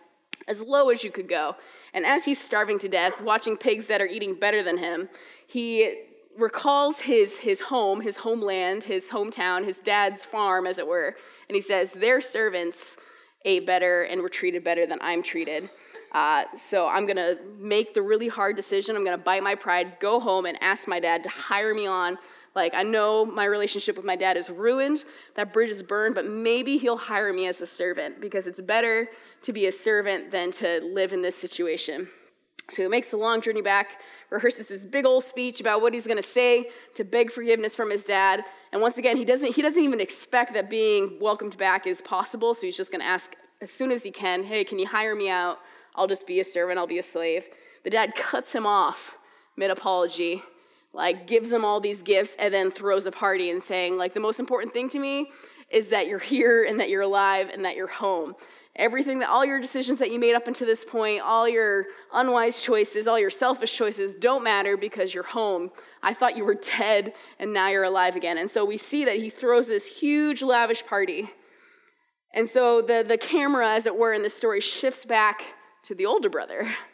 as 0.48 0.62
low 0.62 0.88
as 0.88 1.04
you 1.04 1.10
could 1.10 1.28
go. 1.28 1.56
And 1.92 2.06
as 2.06 2.24
he's 2.24 2.40
starving 2.40 2.78
to 2.80 2.88
death, 2.88 3.20
watching 3.20 3.56
pigs 3.56 3.86
that 3.86 4.00
are 4.00 4.06
eating 4.06 4.34
better 4.34 4.62
than 4.62 4.78
him, 4.78 5.08
he 5.46 6.04
recalls 6.36 7.00
his, 7.00 7.38
his 7.38 7.60
home, 7.60 8.00
his 8.00 8.18
homeland, 8.18 8.84
his 8.84 9.08
hometown, 9.08 9.64
his 9.64 9.78
dad's 9.78 10.24
farm, 10.24 10.66
as 10.66 10.78
it 10.78 10.86
were. 10.86 11.16
And 11.48 11.56
he 11.56 11.60
says, 11.60 11.90
Their 11.90 12.20
servants 12.20 12.96
ate 13.44 13.66
better 13.66 14.02
and 14.02 14.22
were 14.22 14.28
treated 14.28 14.62
better 14.64 14.86
than 14.86 14.98
I'm 15.00 15.22
treated. 15.22 15.70
Uh, 16.12 16.44
so 16.56 16.88
I'm 16.88 17.06
going 17.06 17.16
to 17.16 17.38
make 17.58 17.94
the 17.94 18.02
really 18.02 18.28
hard 18.28 18.56
decision. 18.56 18.96
I'm 18.96 19.04
going 19.04 19.16
to 19.16 19.22
bite 19.22 19.42
my 19.42 19.54
pride, 19.54 19.98
go 20.00 20.18
home, 20.18 20.46
and 20.46 20.60
ask 20.60 20.88
my 20.88 20.98
dad 20.98 21.22
to 21.22 21.28
hire 21.28 21.72
me 21.74 21.86
on 21.86 22.18
like, 22.54 22.74
I 22.74 22.82
know 22.82 23.24
my 23.24 23.44
relationship 23.44 23.96
with 23.96 24.04
my 24.04 24.16
dad 24.16 24.36
is 24.36 24.50
ruined, 24.50 25.04
that 25.36 25.52
bridge 25.52 25.70
is 25.70 25.82
burned, 25.82 26.14
but 26.16 26.26
maybe 26.26 26.78
he'll 26.78 26.96
hire 26.96 27.32
me 27.32 27.46
as 27.46 27.60
a 27.60 27.66
servant 27.66 28.20
because 28.20 28.46
it's 28.46 28.60
better 28.60 29.08
to 29.42 29.52
be 29.52 29.66
a 29.66 29.72
servant 29.72 30.30
than 30.30 30.50
to 30.52 30.80
live 30.92 31.12
in 31.12 31.22
this 31.22 31.36
situation. 31.36 32.08
So 32.68 32.82
he 32.82 32.88
makes 32.88 33.08
the 33.08 33.16
long 33.16 33.40
journey 33.40 33.62
back, 33.62 34.00
rehearses 34.30 34.66
this 34.66 34.86
big 34.86 35.04
old 35.04 35.24
speech 35.24 35.60
about 35.60 35.80
what 35.80 35.92
he's 35.92 36.06
going 36.06 36.16
to 36.16 36.22
say 36.22 36.70
to 36.94 37.04
beg 37.04 37.32
forgiveness 37.32 37.74
from 37.74 37.90
his 37.90 38.04
dad. 38.04 38.44
And 38.72 38.80
once 38.80 38.96
again, 38.96 39.16
he 39.16 39.24
doesn't, 39.24 39.54
he 39.54 39.62
doesn't 39.62 39.82
even 39.82 40.00
expect 40.00 40.54
that 40.54 40.70
being 40.70 41.18
welcomed 41.20 41.56
back 41.56 41.86
is 41.86 42.00
possible. 42.00 42.54
So 42.54 42.62
he's 42.62 42.76
just 42.76 42.92
going 42.92 43.00
to 43.00 43.06
ask 43.06 43.34
as 43.60 43.70
soon 43.70 43.90
as 43.90 44.02
he 44.02 44.10
can, 44.10 44.44
hey, 44.44 44.64
can 44.64 44.78
you 44.78 44.86
hire 44.86 45.14
me 45.14 45.28
out? 45.28 45.58
I'll 45.96 46.06
just 46.06 46.26
be 46.26 46.40
a 46.40 46.44
servant, 46.44 46.78
I'll 46.78 46.86
be 46.86 46.98
a 46.98 47.02
slave. 47.02 47.44
The 47.84 47.90
dad 47.90 48.14
cuts 48.16 48.52
him 48.52 48.66
off 48.66 49.16
mid 49.56 49.70
apology 49.70 50.42
like 50.92 51.26
gives 51.26 51.50
them 51.50 51.64
all 51.64 51.80
these 51.80 52.02
gifts 52.02 52.36
and 52.38 52.52
then 52.52 52.70
throws 52.70 53.06
a 53.06 53.12
party 53.12 53.50
and 53.50 53.62
saying 53.62 53.96
like 53.96 54.14
the 54.14 54.20
most 54.20 54.40
important 54.40 54.72
thing 54.72 54.88
to 54.90 54.98
me 54.98 55.30
is 55.70 55.88
that 55.88 56.08
you're 56.08 56.18
here 56.18 56.64
and 56.64 56.80
that 56.80 56.88
you're 56.88 57.02
alive 57.02 57.48
and 57.52 57.64
that 57.64 57.76
you're 57.76 57.86
home. 57.86 58.34
Everything 58.76 59.18
that 59.20 59.28
all 59.28 59.44
your 59.44 59.60
decisions 59.60 59.98
that 59.98 60.10
you 60.10 60.18
made 60.18 60.34
up 60.34 60.48
until 60.48 60.66
this 60.66 60.84
point 60.84 61.22
all 61.22 61.48
your 61.48 61.86
unwise 62.12 62.60
choices 62.60 63.06
all 63.06 63.18
your 63.18 63.30
selfish 63.30 63.76
choices 63.76 64.14
don't 64.14 64.42
matter 64.42 64.76
because 64.76 65.14
you're 65.14 65.22
home. 65.22 65.70
I 66.02 66.14
thought 66.14 66.36
you 66.36 66.44
were 66.44 66.54
dead 66.78 67.12
and 67.38 67.52
now 67.52 67.68
you're 67.68 67.84
alive 67.84 68.16
again. 68.16 68.38
And 68.38 68.50
so 68.50 68.64
we 68.64 68.76
see 68.76 69.04
that 69.04 69.16
he 69.16 69.30
throws 69.30 69.68
this 69.68 69.86
huge 69.86 70.42
lavish 70.42 70.84
party. 70.86 71.30
And 72.32 72.48
so 72.48 72.80
the, 72.80 73.04
the 73.06 73.18
camera 73.18 73.74
as 73.74 73.86
it 73.86 73.96
were 73.96 74.12
in 74.12 74.22
this 74.22 74.34
story 74.34 74.60
shifts 74.60 75.04
back 75.04 75.42
to 75.84 75.94
the 75.94 76.06
older 76.06 76.28
brother 76.28 76.68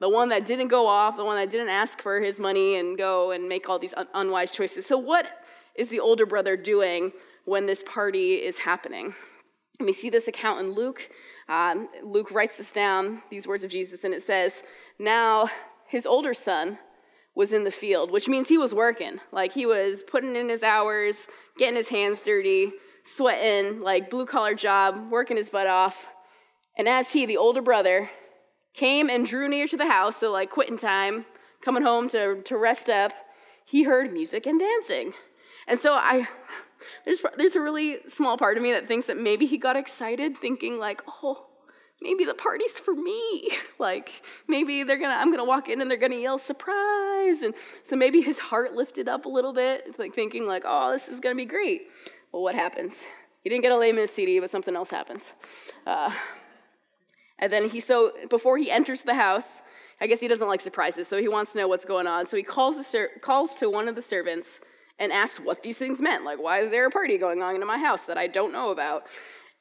the 0.00 0.08
one 0.08 0.28
that 0.28 0.46
didn't 0.46 0.68
go 0.68 0.86
off, 0.86 1.16
the 1.16 1.24
one 1.24 1.36
that 1.36 1.50
didn't 1.50 1.70
ask 1.70 2.00
for 2.00 2.20
his 2.20 2.38
money 2.38 2.76
and 2.76 2.96
go 2.96 3.32
and 3.32 3.48
make 3.48 3.68
all 3.68 3.78
these 3.78 3.94
un- 3.96 4.08
unwise 4.14 4.50
choices. 4.50 4.86
So, 4.86 4.96
what 4.96 5.26
is 5.74 5.88
the 5.88 6.00
older 6.00 6.26
brother 6.26 6.56
doing 6.56 7.12
when 7.44 7.66
this 7.66 7.82
party 7.84 8.34
is 8.34 8.58
happening? 8.58 9.14
And 9.78 9.86
we 9.86 9.92
see 9.92 10.10
this 10.10 10.28
account 10.28 10.60
in 10.60 10.72
Luke. 10.72 11.08
Um, 11.48 11.88
Luke 12.02 12.30
writes 12.30 12.58
this 12.58 12.72
down, 12.72 13.22
these 13.30 13.46
words 13.46 13.64
of 13.64 13.70
Jesus, 13.70 14.04
and 14.04 14.12
it 14.12 14.22
says, 14.22 14.62
Now 14.98 15.50
his 15.86 16.06
older 16.06 16.34
son 16.34 16.78
was 17.34 17.52
in 17.52 17.64
the 17.64 17.70
field, 17.70 18.10
which 18.10 18.28
means 18.28 18.48
he 18.48 18.58
was 18.58 18.74
working. 18.74 19.20
Like 19.32 19.52
he 19.52 19.64
was 19.64 20.02
putting 20.02 20.36
in 20.36 20.48
his 20.48 20.62
hours, 20.62 21.28
getting 21.56 21.76
his 21.76 21.88
hands 21.88 22.20
dirty, 22.22 22.72
sweating, 23.04 23.80
like 23.80 24.10
blue 24.10 24.26
collar 24.26 24.54
job, 24.54 25.10
working 25.10 25.36
his 25.36 25.48
butt 25.48 25.68
off. 25.68 26.06
And 26.76 26.88
as 26.88 27.12
he, 27.12 27.26
the 27.26 27.36
older 27.36 27.62
brother, 27.62 28.10
came 28.78 29.10
and 29.10 29.26
drew 29.26 29.48
near 29.48 29.66
to 29.66 29.76
the 29.76 29.88
house, 29.88 30.18
so 30.18 30.30
like 30.30 30.50
quitting 30.50 30.78
time, 30.78 31.26
coming 31.60 31.82
home 31.82 32.08
to, 32.08 32.40
to 32.42 32.56
rest 32.56 32.88
up, 32.88 33.12
he 33.64 33.82
heard 33.82 34.12
music 34.12 34.46
and 34.46 34.60
dancing. 34.60 35.12
And 35.66 35.80
so 35.80 35.94
I, 35.94 36.28
there's, 37.04 37.20
there's 37.36 37.56
a 37.56 37.60
really 37.60 37.98
small 38.06 38.38
part 38.38 38.56
of 38.56 38.62
me 38.62 38.70
that 38.70 38.86
thinks 38.86 39.06
that 39.06 39.18
maybe 39.18 39.46
he 39.46 39.58
got 39.58 39.76
excited, 39.76 40.38
thinking 40.38 40.78
like, 40.78 41.02
oh, 41.22 41.46
maybe 42.00 42.24
the 42.24 42.34
party's 42.34 42.78
for 42.78 42.94
me. 42.94 43.50
like 43.80 44.22
maybe 44.46 44.84
they're 44.84 44.96
gonna, 44.96 45.16
I'm 45.16 45.32
gonna 45.32 45.44
walk 45.44 45.68
in 45.68 45.80
and 45.80 45.90
they're 45.90 45.98
gonna 45.98 46.14
yell 46.14 46.38
surprise. 46.38 47.42
And 47.42 47.54
so 47.82 47.96
maybe 47.96 48.20
his 48.20 48.38
heart 48.38 48.74
lifted 48.74 49.08
up 49.08 49.24
a 49.24 49.28
little 49.28 49.52
bit, 49.52 49.98
like 49.98 50.14
thinking 50.14 50.46
like, 50.46 50.62
oh, 50.64 50.92
this 50.92 51.08
is 51.08 51.18
gonna 51.18 51.34
be 51.34 51.46
great. 51.46 51.88
Well, 52.30 52.42
what 52.42 52.54
happens? 52.54 53.06
He 53.42 53.50
didn't 53.50 53.62
get 53.62 53.72
a 53.72 53.76
Les 53.76 53.90
Mis 53.90 54.12
CD, 54.12 54.38
but 54.38 54.50
something 54.50 54.76
else 54.76 54.90
happens. 54.90 55.32
Uh, 55.84 56.12
and 57.38 57.52
then 57.52 57.68
he, 57.68 57.80
so 57.80 58.12
before 58.28 58.58
he 58.58 58.70
enters 58.70 59.02
the 59.02 59.14
house, 59.14 59.62
I 60.00 60.06
guess 60.06 60.20
he 60.20 60.28
doesn't 60.28 60.46
like 60.46 60.60
surprises, 60.60 61.08
so 61.08 61.20
he 61.20 61.28
wants 61.28 61.52
to 61.52 61.58
know 61.58 61.68
what's 61.68 61.84
going 61.84 62.06
on. 62.06 62.28
So 62.28 62.36
he 62.36 62.42
calls, 62.42 62.84
ser- 62.86 63.10
calls 63.20 63.54
to 63.56 63.68
one 63.68 63.88
of 63.88 63.94
the 63.94 64.02
servants 64.02 64.60
and 64.98 65.12
asks 65.12 65.40
what 65.40 65.62
these 65.62 65.78
things 65.78 66.00
meant. 66.00 66.24
Like, 66.24 66.40
why 66.40 66.60
is 66.60 66.70
there 66.70 66.86
a 66.86 66.90
party 66.90 67.18
going 67.18 67.42
on 67.42 67.54
in 67.54 67.66
my 67.66 67.78
house 67.78 68.02
that 68.02 68.18
I 68.18 68.26
don't 68.26 68.52
know 68.52 68.70
about? 68.70 69.04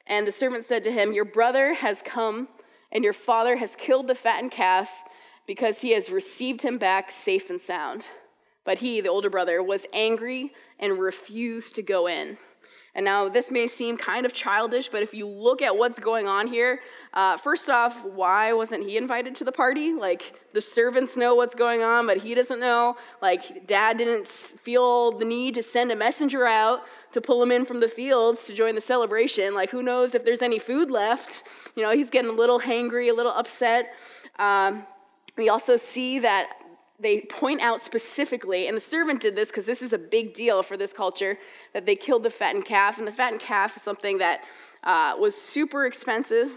And 0.06 0.28
the 0.28 0.32
servant 0.32 0.66
said 0.66 0.84
to 0.84 0.92
him, 0.92 1.12
Your 1.12 1.26
brother 1.26 1.74
has 1.74 2.02
come, 2.02 2.48
and 2.92 3.04
your 3.04 3.14
father 3.14 3.58
has 3.58 3.76
killed 3.76 4.08
the 4.08 4.16
fattened 4.16 4.52
calf 4.52 4.90
because 5.46 5.82
he 5.82 5.92
has 5.92 6.10
received 6.10 6.62
him 6.62 6.78
back 6.78 7.12
safe 7.12 7.50
and 7.50 7.62
sound. 7.62 8.08
But 8.64 8.80
he, 8.80 9.02
the 9.02 9.10
older 9.10 9.30
brother, 9.30 9.62
was 9.64 9.86
angry 9.94 10.54
and 10.80 11.00
refused 11.00 11.76
to 11.76 11.82
go 11.82 12.08
in. 12.08 12.38
And 12.98 13.06
now 13.06 13.30
this 13.30 13.52
may 13.52 13.68
seem 13.68 13.96
kind 13.96 14.26
of 14.26 14.34
childish, 14.34 14.90
but 14.90 15.04
if 15.04 15.14
you 15.14 15.28
look 15.28 15.62
at 15.62 15.78
what's 15.78 16.00
going 16.00 16.28
on 16.28 16.48
here, 16.48 16.80
uh, 17.14 17.38
first 17.38 17.70
off, 17.70 18.04
why 18.04 18.54
wasn't 18.54 18.84
he 18.84 18.98
invited 18.98 19.36
to 19.36 19.44
the 19.44 19.52
party? 19.52 19.94
Like 19.94 20.34
the 20.54 20.62
servants 20.62 21.16
know 21.16 21.36
what's 21.36 21.54
going 21.54 21.84
on, 21.84 22.08
but 22.08 22.18
he 22.18 22.34
doesn't 22.34 22.60
know. 22.60 22.98
Like 23.22 23.68
dad 23.68 24.00
didn't 24.00 24.26
feel 24.26 25.12
the 25.12 25.26
need 25.26 25.54
to 25.56 25.64
send 25.64 25.92
a 25.92 25.96
messenger 25.96 26.48
out 26.48 26.86
to 27.12 27.22
pull 27.22 27.42
him 27.44 27.52
in 27.52 27.68
from 27.68 27.82
the 27.82 27.88
fields 27.88 28.46
to 28.46 28.54
join 28.56 28.74
the 28.74 28.82
celebration. 28.82 29.54
Like 29.54 29.70
who 29.70 29.84
knows 29.84 30.16
if 30.16 30.26
there's 30.26 30.42
any 30.42 30.58
food 30.58 30.90
left? 30.90 31.44
You 31.76 31.84
know, 31.84 31.92
he's 31.92 32.10
getting 32.10 32.32
a 32.32 32.34
little 32.34 32.60
hangry, 32.60 33.12
a 33.12 33.14
little 33.14 33.32
upset. 33.32 33.94
Um, 34.40 34.88
we 35.38 35.50
also 35.50 35.78
see 35.78 36.18
that 36.18 36.50
they 37.00 37.22
point 37.22 37.62
out 37.62 37.80
specifically, 37.80 38.68
and 38.68 38.76
the 38.76 38.82
servant 38.82 39.22
did 39.22 39.36
this 39.36 39.50
because 39.50 39.66
this 39.66 39.82
is 39.82 39.94
a 39.94 39.98
big 39.98 40.34
deal 40.34 40.64
for 40.64 40.78
this 40.78 40.94
culture, 40.94 41.38
that 41.74 41.86
they 41.86 41.96
killed 41.96 42.24
the 42.24 42.30
fattened 42.30 42.66
calf. 42.66 42.98
And 42.98 43.08
the 43.08 43.12
fattened 43.12 43.42
calf 43.42 43.76
is 43.78 43.84
something 43.84 44.18
that 44.18 44.42
uh, 44.84 45.14
was 45.20 45.36
super 45.36 45.86
expensive, 45.86 46.50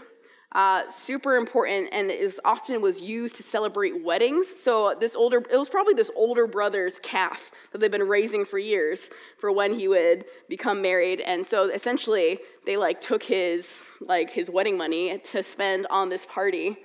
uh, 0.53 0.89
super 0.89 1.35
important, 1.35 1.89
and 1.91 2.09
is 2.09 2.39
often 2.43 2.81
was 2.81 3.01
used 3.01 3.35
to 3.35 3.43
celebrate 3.43 4.03
weddings. 4.03 4.47
So 4.47 4.95
this 4.99 5.15
older, 5.15 5.43
it 5.49 5.57
was 5.57 5.69
probably 5.69 5.93
this 5.93 6.09
older 6.15 6.47
brother's 6.47 6.97
calf 6.99 7.51
that 7.71 7.77
they've 7.79 7.91
been 7.91 8.07
raising 8.07 8.43
for 8.43 8.57
years 8.57 9.11
for 9.39 9.51
when 9.51 9.75
he 9.75 9.87
would 9.87 10.25
become 10.49 10.81
married. 10.81 11.21
And 11.21 11.45
so 11.45 11.69
essentially, 11.69 12.39
they 12.65 12.77
like 12.77 12.99
took 12.99 13.21
his 13.21 13.91
like 14.01 14.31
his 14.31 14.49
wedding 14.49 14.75
money 14.75 15.19
to 15.19 15.43
spend 15.43 15.85
on 15.91 16.09
this 16.09 16.25
party. 16.25 16.77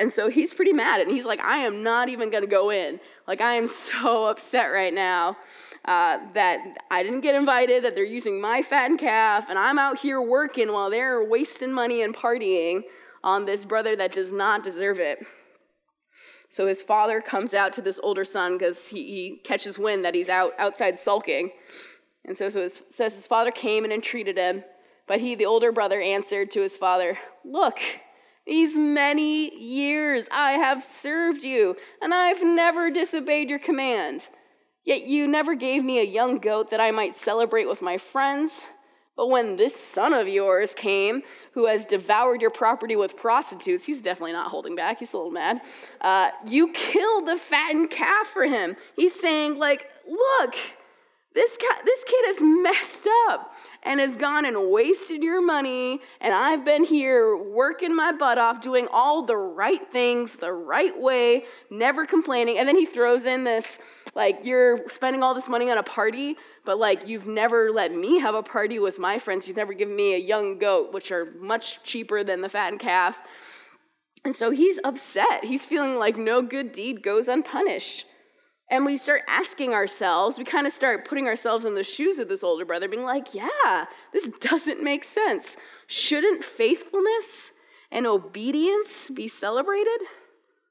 And 0.00 0.10
so 0.10 0.30
he's 0.30 0.54
pretty 0.54 0.72
mad, 0.72 1.02
and 1.02 1.10
he's 1.10 1.26
like, 1.26 1.40
I 1.40 1.58
am 1.58 1.82
not 1.82 2.08
even 2.08 2.30
gonna 2.30 2.46
go 2.46 2.70
in. 2.70 3.00
Like, 3.28 3.42
I 3.42 3.56
am 3.56 3.66
so 3.66 4.24
upset 4.30 4.72
right 4.72 4.94
now 4.94 5.36
uh, 5.84 6.16
that 6.32 6.58
I 6.90 7.02
didn't 7.02 7.20
get 7.20 7.34
invited, 7.34 7.84
that 7.84 7.94
they're 7.94 8.04
using 8.04 8.40
my 8.40 8.62
fattened 8.62 8.98
calf, 8.98 9.44
and 9.50 9.58
I'm 9.58 9.78
out 9.78 9.98
here 9.98 10.18
working 10.18 10.72
while 10.72 10.88
they're 10.88 11.22
wasting 11.22 11.70
money 11.70 12.00
and 12.00 12.16
partying 12.16 12.80
on 13.22 13.44
this 13.44 13.66
brother 13.66 13.94
that 13.94 14.12
does 14.12 14.32
not 14.32 14.64
deserve 14.64 14.98
it. 14.98 15.18
So 16.48 16.66
his 16.66 16.80
father 16.80 17.20
comes 17.20 17.52
out 17.52 17.74
to 17.74 17.82
this 17.82 18.00
older 18.02 18.24
son 18.24 18.56
because 18.56 18.88
he, 18.88 19.04
he, 19.04 19.40
catches 19.44 19.78
wind 19.78 20.06
that 20.06 20.14
he's 20.14 20.30
out 20.30 20.52
outside 20.58 20.98
sulking. 20.98 21.50
And 22.24 22.34
so, 22.34 22.48
so 22.48 22.62
his, 22.62 22.80
says 22.88 23.14
his 23.14 23.26
father 23.26 23.50
came 23.50 23.84
and 23.84 23.92
entreated 23.92 24.38
him, 24.38 24.64
but 25.06 25.20
he, 25.20 25.34
the 25.34 25.44
older 25.44 25.72
brother, 25.72 26.00
answered 26.00 26.50
to 26.52 26.62
his 26.62 26.74
father, 26.74 27.18
Look, 27.44 27.80
these 28.46 28.76
many 28.76 29.54
years 29.58 30.26
I 30.30 30.52
have 30.52 30.82
served 30.82 31.42
you, 31.42 31.76
and 32.00 32.12
I've 32.12 32.42
never 32.42 32.90
disobeyed 32.90 33.50
your 33.50 33.58
command. 33.58 34.28
Yet 34.84 35.02
you 35.02 35.26
never 35.26 35.54
gave 35.54 35.84
me 35.84 36.00
a 36.00 36.04
young 36.04 36.38
goat 36.38 36.70
that 36.70 36.80
I 36.80 36.90
might 36.90 37.14
celebrate 37.14 37.68
with 37.68 37.82
my 37.82 37.98
friends. 37.98 38.62
But 39.16 39.28
when 39.28 39.56
this 39.56 39.76
son 39.76 40.14
of 40.14 40.28
yours 40.28 40.74
came, 40.74 41.22
who 41.52 41.66
has 41.66 41.84
devoured 41.84 42.40
your 42.40 42.50
property 42.50 42.96
with 42.96 43.16
prostitutes, 43.16 43.84
he's 43.84 44.00
definitely 44.00 44.32
not 44.32 44.50
holding 44.50 44.74
back, 44.74 44.98
he's 44.98 45.12
a 45.12 45.18
little 45.18 45.30
mad. 45.30 45.60
Uh, 46.00 46.30
you 46.46 46.72
killed 46.72 47.28
the 47.28 47.36
fattened 47.36 47.90
calf 47.90 48.28
for 48.28 48.44
him. 48.44 48.76
He's 48.96 49.14
saying, 49.14 49.58
like, 49.58 49.86
look, 50.08 50.54
this, 51.34 51.56
this 51.84 52.04
kid 52.04 52.28
is 52.28 52.38
messed 52.42 53.08
up 53.28 53.54
and 53.82 54.00
has 54.00 54.16
gone 54.16 54.44
and 54.44 54.70
wasted 54.70 55.22
your 55.22 55.40
money, 55.40 56.00
and 56.20 56.34
I've 56.34 56.64
been 56.64 56.84
here 56.84 57.36
working 57.36 57.94
my 57.94 58.12
butt 58.12 58.36
off, 58.36 58.60
doing 58.60 58.88
all 58.90 59.24
the 59.24 59.36
right 59.36 59.80
things 59.90 60.36
the 60.36 60.52
right 60.52 60.98
way, 61.00 61.44
never 61.70 62.04
complaining. 62.04 62.58
And 62.58 62.68
then 62.68 62.76
he 62.76 62.84
throws 62.84 63.26
in 63.26 63.44
this, 63.44 63.78
like, 64.14 64.40
you're 64.42 64.88
spending 64.88 65.22
all 65.22 65.34
this 65.34 65.48
money 65.48 65.70
on 65.70 65.78
a 65.78 65.82
party, 65.82 66.36
but 66.64 66.78
like, 66.78 67.08
you've 67.08 67.26
never 67.26 67.70
let 67.70 67.94
me 67.94 68.18
have 68.18 68.34
a 68.34 68.42
party 68.42 68.78
with 68.78 68.98
my 68.98 69.18
friends. 69.18 69.46
You've 69.46 69.56
never 69.56 69.72
given 69.72 69.96
me 69.96 70.14
a 70.14 70.18
young 70.18 70.58
goat, 70.58 70.92
which 70.92 71.10
are 71.10 71.32
much 71.38 71.82
cheaper 71.84 72.22
than 72.24 72.42
the 72.42 72.48
fattened 72.48 72.80
calf. 72.80 73.18
And 74.24 74.34
so 74.34 74.50
he's 74.50 74.78
upset. 74.84 75.44
He's 75.44 75.64
feeling 75.64 75.96
like 75.96 76.18
no 76.18 76.42
good 76.42 76.72
deed 76.72 77.02
goes 77.02 77.28
unpunished. 77.28 78.04
And 78.70 78.86
we 78.86 78.96
start 78.96 79.22
asking 79.26 79.74
ourselves, 79.74 80.38
we 80.38 80.44
kind 80.44 80.66
of 80.66 80.72
start 80.72 81.04
putting 81.04 81.26
ourselves 81.26 81.64
in 81.64 81.74
the 81.74 81.82
shoes 81.82 82.20
of 82.20 82.28
this 82.28 82.44
older 82.44 82.64
brother, 82.64 82.88
being 82.88 83.02
like, 83.02 83.34
yeah, 83.34 83.86
this 84.12 84.28
doesn't 84.40 84.82
make 84.82 85.02
sense. 85.02 85.56
Shouldn't 85.88 86.44
faithfulness 86.44 87.50
and 87.90 88.06
obedience 88.06 89.10
be 89.10 89.26
celebrated? 89.26 90.00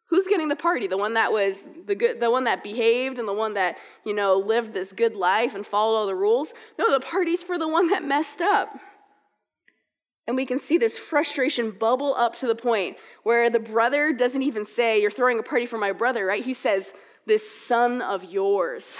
Who's 0.05 0.27
getting 0.27 0.47
the 0.47 0.55
party? 0.55 0.87
The 0.87 0.97
one 0.97 1.13
that 1.15 1.33
was 1.33 1.65
the 1.85 1.93
good, 1.93 2.19
the 2.21 2.31
one 2.31 2.45
that 2.45 2.63
behaved 2.63 3.19
and 3.19 3.27
the 3.27 3.33
one 3.33 3.53
that, 3.55 3.77
you 4.05 4.13
know, 4.13 4.37
lived 4.37 4.73
this 4.73 4.93
good 4.93 5.15
life 5.15 5.53
and 5.53 5.67
followed 5.67 5.97
all 5.97 6.07
the 6.07 6.15
rules? 6.15 6.53
No, 6.79 6.91
the 6.91 6.99
party's 7.01 7.43
for 7.43 7.59
the 7.59 7.67
one 7.67 7.89
that 7.89 8.03
messed 8.03 8.41
up. 8.41 8.79
And 10.25 10.35
we 10.35 10.45
can 10.45 10.59
see 10.59 10.77
this 10.77 10.97
frustration 10.97 11.71
bubble 11.71 12.15
up 12.15 12.37
to 12.37 12.47
the 12.47 12.55
point 12.55 12.97
where 13.23 13.49
the 13.49 13.59
brother 13.59 14.13
doesn't 14.13 14.41
even 14.41 14.65
say, 14.65 15.01
You're 15.01 15.11
throwing 15.11 15.37
a 15.37 15.43
party 15.43 15.65
for 15.65 15.77
my 15.77 15.91
brother, 15.91 16.25
right? 16.25 16.43
He 16.43 16.53
says, 16.53 16.93
this 17.29 17.49
son 17.49 18.01
of 18.01 18.25
yours. 18.25 18.97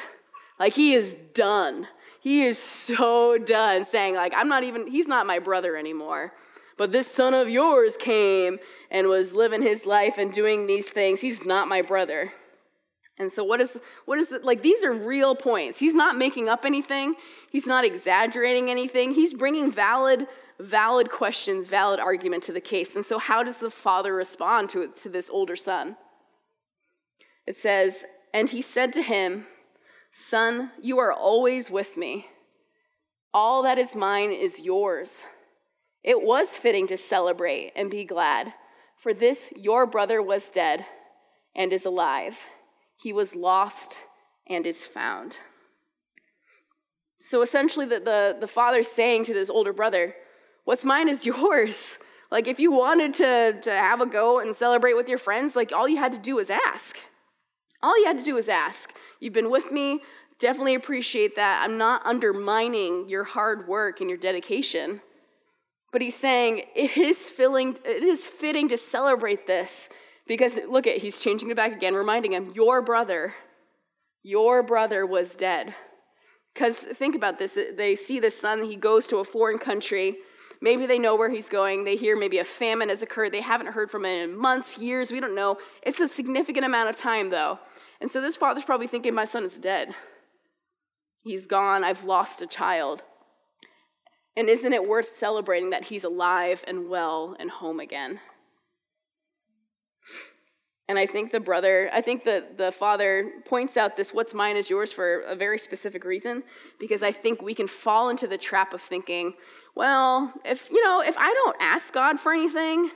Like 0.60 0.74
he 0.74 0.94
is 0.94 1.16
done. 1.34 1.88
He 2.22 2.46
is 2.46 2.58
so 2.58 3.38
done 3.38 3.86
saying, 3.86 4.16
like, 4.16 4.34
I'm 4.36 4.48
not 4.48 4.64
even, 4.64 4.88
he's 4.88 5.08
not 5.08 5.26
my 5.26 5.40
brother 5.40 5.76
anymore. 5.76 6.34
But 6.78 6.92
this 6.92 7.08
son 7.08 7.34
of 7.34 7.50
yours 7.50 7.98
came 7.98 8.60
and 8.90 9.08
was 9.08 9.34
living 9.34 9.62
his 9.62 9.86
life 9.86 10.18
and 10.18 10.32
doing 10.32 10.68
these 10.68 10.88
things. 10.88 11.22
He's 11.22 11.46
not 11.46 11.68
my 11.68 11.82
brother. 11.82 12.32
And 13.18 13.30
so, 13.32 13.44
what 13.44 13.60
is, 13.60 13.78
what 14.06 14.18
is 14.18 14.30
the, 14.30 14.40
like, 14.40 14.64
these 14.64 14.84
are 14.84 14.94
real 14.94 15.36
points. 15.36 15.78
He's 15.78 15.94
not 15.94 16.18
making 16.18 16.48
up 16.48 16.64
anything, 16.64 17.16
he's 17.52 17.66
not 17.66 17.84
exaggerating 17.84 18.70
anything. 18.70 19.14
He's 19.14 19.34
bringing 19.34 19.70
valid, 19.70 20.26
valid 20.58 21.12
questions, 21.12 21.68
valid 21.68 22.00
argument 22.00 22.44
to 22.44 22.54
the 22.54 22.62
case. 22.62 22.96
And 22.96 23.04
so, 23.04 23.18
how 23.18 23.44
does 23.44 23.58
the 23.58 23.70
father 23.70 24.14
respond 24.14 24.70
to, 24.70 24.88
to 24.88 25.10
this 25.10 25.30
older 25.30 25.58
son? 25.58 25.98
It 27.46 27.58
says, 27.58 28.06
And 28.34 28.50
he 28.50 28.62
said 28.62 28.94
to 28.94 29.02
him, 29.02 29.48
Son, 30.12 30.72
you 30.82 31.00
are 31.00 31.12
always 31.12 31.70
with 31.70 31.98
me. 31.98 32.28
All 33.34 33.64
that 33.64 33.78
is 33.78 33.96
mine 33.96 34.32
is 34.32 34.60
yours. 34.60 35.26
It 36.04 36.22
was 36.22 36.50
fitting 36.50 36.88
to 36.88 36.98
celebrate 36.98 37.72
and 37.76 37.92
be 37.92 38.06
glad, 38.06 38.54
for 38.98 39.14
this 39.14 39.50
your 39.56 39.86
brother 39.86 40.22
was 40.22 40.50
dead 40.50 40.86
and 41.56 41.72
is 41.72 41.86
alive. 41.86 42.38
He 43.02 43.14
was 43.14 43.36
lost 43.36 44.02
and 44.48 44.66
is 44.66 44.86
found. 44.86 45.40
So 47.20 47.42
essentially, 47.42 47.86
the, 47.86 48.00
the, 48.00 48.38
the 48.40 48.48
father's 48.48 48.88
saying 48.88 49.26
to 49.26 49.34
this 49.34 49.50
older 49.50 49.74
brother, 49.74 50.16
What's 50.64 50.86
mine 50.86 51.10
is 51.10 51.26
yours. 51.26 51.98
Like, 52.32 52.48
if 52.48 52.60
you 52.60 52.72
wanted 52.72 53.16
to, 53.16 53.60
to 53.62 53.72
have 53.72 54.02
a 54.02 54.06
go 54.06 54.40
and 54.40 54.56
celebrate 54.56 54.94
with 54.94 55.10
your 55.10 55.18
friends, 55.18 55.56
like, 55.56 55.72
all 55.72 55.88
you 55.88 55.98
had 55.98 56.12
to 56.12 56.20
do 56.20 56.36
was 56.36 56.52
ask. 56.52 56.96
All 57.82 58.00
you 58.00 58.06
had 58.06 58.18
to 58.18 58.24
do 58.24 58.36
was 58.36 58.50
ask. 58.50 58.94
You've 59.20 59.34
been 59.34 59.50
with 59.50 59.72
me, 59.72 60.02
definitely 60.40 60.76
appreciate 60.76 61.36
that. 61.36 61.62
I'm 61.64 61.78
not 61.78 62.06
undermining 62.06 63.08
your 63.08 63.24
hard 63.24 63.68
work 63.68 64.02
and 64.02 64.10
your 64.10 64.18
dedication. 64.18 65.02
But 65.92 66.02
he's 66.02 66.16
saying 66.16 66.64
it 66.76 66.98
is, 66.98 67.30
filling, 67.30 67.78
it 67.84 68.04
is 68.04 68.28
fitting 68.28 68.68
to 68.70 68.78
celebrate 68.78 69.48
this 69.48 69.90
because 70.28 70.60
look 70.70 70.86
at, 70.88 70.98
he's 70.98 71.20
changing 71.20 71.50
it 71.50 71.56
back 71.56 71.76
again, 71.76 71.96
reminding 71.96 72.34
him, 72.34 72.52
Your 72.56 72.82
brother, 72.82 73.34
your 74.24 74.62
brother 74.62 75.06
was 75.06 75.36
dead. 75.36 75.74
Because 76.54 76.78
think 76.78 77.16
about 77.16 77.40
this 77.40 77.58
they 77.78 77.96
see 77.96 78.20
the 78.20 78.32
son, 78.32 78.66
he 78.66 78.76
goes 78.76 79.08
to 79.08 79.18
a 79.18 79.24
foreign 79.24 79.58
country, 79.58 80.18
Maybe 80.62 80.86
they 80.86 81.00
know 81.00 81.16
where 81.16 81.30
he's 81.30 81.48
going. 81.48 81.86
They 81.86 81.96
hear 81.96 82.18
maybe 82.18 82.40
a 82.40 82.44
famine 82.44 82.90
has 82.90 83.02
occurred. 83.02 83.32
They 83.32 83.42
haven't 83.42 83.68
heard 83.68 83.90
from 83.90 84.06
him 84.06 84.32
in 84.32 84.38
months, 84.38 84.78
years. 84.78 85.12
We 85.12 85.20
don't 85.20 85.36
know. 85.36 85.58
It's 85.84 86.00
a 86.00 86.08
significant 86.08 86.66
amount 86.66 86.90
of 86.90 86.98
time, 86.98 87.30
though. 87.30 87.60
And 88.02 88.12
so 88.12 88.22
this 88.22 88.36
father's 88.36 88.66
probably 88.66 88.88
thinking, 88.88 89.14
My 89.14 89.26
son 89.26 89.46
is 89.46 89.58
dead. 89.58 89.96
He's 91.22 91.46
gone. 91.46 91.84
I've 91.84 92.04
lost 92.04 92.42
a 92.42 92.48
child. 92.48 93.04
And 94.36 94.50
isn't 94.50 94.74
it 94.74 94.88
worth 94.88 95.16
celebrating 95.16 95.70
that 95.72 95.86
he's 95.86 96.04
alive 96.04 96.64
and 96.68 96.90
well 96.90 97.36
and 97.40 97.50
home 97.50 97.80
again? 97.80 98.20
And 100.88 100.98
I 100.98 101.06
think 101.06 101.32
the 101.32 101.40
brother, 101.40 101.90
I 101.94 102.02
think 102.02 102.24
the, 102.24 102.46
the 102.58 102.72
father 102.72 103.32
points 103.46 103.78
out 103.78 103.96
this 103.96 104.12
what's 104.12 104.34
mine 104.34 104.58
is 104.58 104.72
yours 104.72 104.92
for 104.92 105.20
a 105.22 105.36
very 105.36 105.60
specific 105.60 106.04
reason, 106.04 106.44
because 106.80 107.04
I 107.04 107.12
think 107.12 107.42
we 107.42 107.54
can 107.54 107.68
fall 107.68 108.10
into 108.10 108.28
the 108.28 108.40
trap 108.40 108.74
of 108.74 108.82
thinking, 108.82 109.34
well, 109.76 110.34
if 110.46 110.70
you 110.72 110.84
know, 110.84 111.02
if 111.02 111.16
I 111.18 111.34
don't 111.34 111.58
ask 111.60 111.94
God 111.94 112.20
for 112.20 112.34
anything, 112.34 112.92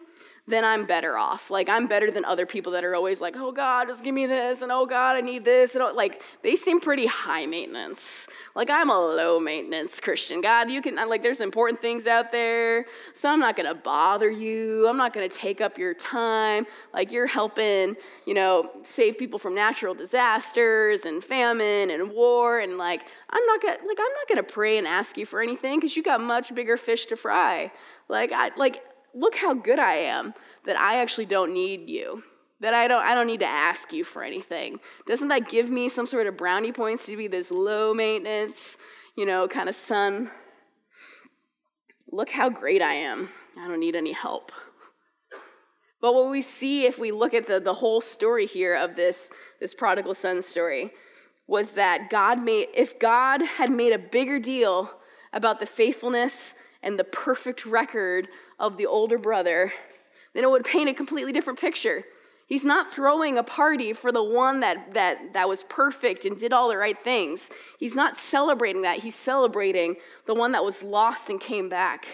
then 0.46 0.66
I'm 0.66 0.86
better 0.86 1.18
off. 1.18 1.50
Like 1.50 1.70
I'm 1.70 1.88
better 1.88 2.12
than 2.12 2.26
other 2.26 2.46
people 2.46 2.74
that 2.74 2.84
are 2.84 2.96
always 2.96 3.22
like, 3.22 3.36
"Oh 3.38 3.52
God, 3.54 3.88
just 3.88 4.04
give 4.04 4.14
me 4.14 4.26
this," 4.26 4.62
and 4.62 4.72
"Oh 4.74 4.86
God, 4.86 5.16
I 5.16 5.22
need 5.22 5.46
this," 5.46 5.74
and 5.74 5.84
oh, 5.84 5.94
like 5.94 6.22
they 6.42 6.58
seem 6.58 6.82
pretty 6.82 7.06
high 7.06 7.46
maintenance. 7.46 8.28
Like 8.54 8.70
I'm 8.70 8.90
a 8.90 9.00
low 9.00 9.40
maintenance 9.40 10.02
Christian. 10.02 10.42
God, 10.42 10.70
you 10.70 10.82
can 10.82 10.96
like 11.08 11.24
there's 11.24 11.40
important 11.40 11.82
things 11.82 12.08
out 12.08 12.34
there, 12.34 12.86
so 13.14 13.30
I'm 13.30 13.40
not 13.40 13.56
gonna 13.56 13.74
bother 13.74 14.30
you. 14.30 14.86
I'm 14.88 14.98
not 14.98 15.14
gonna 15.14 15.30
take 15.30 15.62
up 15.62 15.78
your 15.78 15.94
time. 15.94 16.66
Like 16.94 17.10
you're 17.10 17.28
helping, 17.28 17.96
you 18.26 18.34
know, 18.34 18.70
save 18.84 19.18
people 19.18 19.40
from 19.40 19.56
natural 19.56 19.94
disasters 19.94 21.06
and 21.06 21.24
famine 21.24 21.90
and 21.90 22.12
war, 22.12 22.60
and 22.60 22.78
like 22.78 23.04
I'm 23.30 23.46
not 23.46 23.62
gonna 23.62 23.78
like 23.88 23.98
I'm 23.98 24.14
not 24.14 24.28
gonna 24.28 24.44
pray 24.44 24.78
and 24.78 24.86
ask 24.86 25.18
you 25.18 25.26
for 25.26 25.42
anything 25.42 25.80
because 25.80 25.96
you 25.96 26.04
got 26.04 26.20
much 26.20 26.54
bigger 26.54 26.76
fish 26.76 27.06
to 27.06 27.16
fry. 27.16 27.72
Like 28.10 28.34
I 28.34 28.52
like 28.58 28.84
look 29.14 29.36
how 29.36 29.54
good 29.54 29.80
I 29.80 29.96
am 29.96 30.34
that 30.66 30.78
I 30.78 31.02
actually 31.02 31.26
don't 31.26 31.54
need 31.54 31.90
you. 31.90 32.24
That 32.62 32.74
I 32.74 32.88
don't, 32.88 33.04
I 33.04 33.14
don't 33.14 33.28
need 33.28 33.42
to 33.42 33.48
ask 33.48 33.92
you 33.92 34.04
for 34.04 34.24
anything. 34.24 34.80
Doesn't 35.06 35.28
that 35.28 35.50
give 35.50 35.70
me 35.70 35.90
some 35.90 36.06
sort 36.06 36.28
of 36.28 36.38
brownie 36.38 36.72
points 36.72 37.06
to 37.08 37.18
be 37.18 37.28
this 37.28 37.52
low 37.52 37.94
maintenance, 37.94 38.78
you 39.18 39.26
know, 39.26 39.48
kind 39.48 39.68
of 39.68 39.76
son? 39.76 40.32
Look 42.10 42.30
how 42.30 42.50
great 42.50 42.82
I 42.82 42.94
am. 42.94 43.30
I 43.60 43.68
don't 43.68 43.80
need 43.80 43.96
any 43.96 44.14
help. 44.14 44.52
But 46.00 46.14
what 46.14 46.30
we 46.30 46.42
see 46.42 46.86
if 46.86 46.98
we 46.98 47.12
look 47.12 47.34
at 47.34 47.48
the, 47.48 47.60
the 47.60 47.74
whole 47.76 48.02
story 48.02 48.46
here 48.46 48.76
of 48.76 48.96
this, 48.96 49.30
this 49.60 49.74
prodigal 49.74 50.14
son 50.14 50.42
story 50.42 50.92
was 51.48 51.72
that 51.72 52.10
God 52.10 52.42
made, 52.44 52.68
if 52.74 53.00
God 53.00 53.42
had 53.42 53.70
made 53.70 53.94
a 53.94 53.98
bigger 53.98 54.40
deal 54.40 54.92
about 55.34 55.60
the 55.60 55.66
faithfulness 55.66 56.54
and 56.84 57.00
the 57.00 57.04
perfect 57.04 57.66
record 57.66 58.28
of 58.60 58.78
the 58.78 58.86
older 58.86 59.18
brother, 59.18 59.74
then 60.34 60.44
it 60.44 60.50
would 60.50 60.66
paint 60.66 60.90
a 60.90 60.94
completely 60.94 61.32
different 61.32 61.60
picture. 61.60 62.04
He's 62.46 62.66
not 62.66 62.94
throwing 62.94 63.38
a 63.38 63.44
party 63.44 63.94
for 63.94 64.12
the 64.12 64.24
one 64.24 64.60
that, 64.60 64.94
that, 64.94 65.34
that 65.34 65.48
was 65.48 65.64
perfect 65.64 66.26
and 66.26 66.38
did 66.38 66.52
all 66.52 66.68
the 66.68 66.78
right 66.78 67.02
things. 67.04 67.50
He's 67.80 67.96
not 67.96 68.18
celebrating 68.18 68.82
that. 68.82 69.00
He's 69.00 69.16
celebrating 69.16 69.96
the 70.28 70.36
one 70.36 70.52
that 70.52 70.64
was 70.64 70.84
lost 70.84 71.30
and 71.30 71.40
came 71.40 71.70
back. 71.70 72.06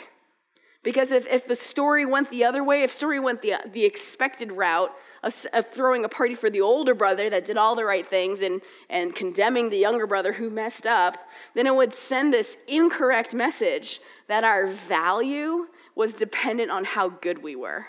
Because 0.84 1.12
if, 1.12 1.28
if 1.28 1.48
the 1.48 1.56
story 1.56 2.06
went 2.06 2.30
the 2.30 2.46
other 2.46 2.64
way, 2.64 2.84
if 2.84 2.92
story 2.94 3.20
went 3.20 3.42
the, 3.42 3.56
the 3.74 3.84
expected 3.86 4.52
route 4.52 4.92
of, 5.24 5.46
of 5.54 5.70
throwing 5.70 6.06
a 6.06 6.10
party 6.10 6.36
for 6.36 6.50
the 6.50 6.62
older 6.62 6.94
brother 6.94 7.30
that 7.30 7.46
did 7.46 7.58
all 7.58 7.76
the 7.76 7.86
right 7.86 8.08
things 8.08 8.42
and, 8.42 8.62
and 8.90 9.16
condemning 9.16 9.70
the 9.70 9.78
younger 9.78 10.08
brother 10.08 10.34
who 10.34 10.50
messed 10.50 10.88
up, 10.88 11.18
then 11.56 11.68
it 11.68 11.76
would 11.76 11.94
send 11.94 12.34
this 12.34 12.58
incorrect 12.68 13.34
message 13.34 14.00
that 14.28 14.44
our 14.44 14.68
value 14.68 15.68
was 15.96 16.14
dependent 16.14 16.72
on 16.72 16.86
how 16.86 17.10
good 17.10 17.44
we 17.44 17.56
were 17.56 17.88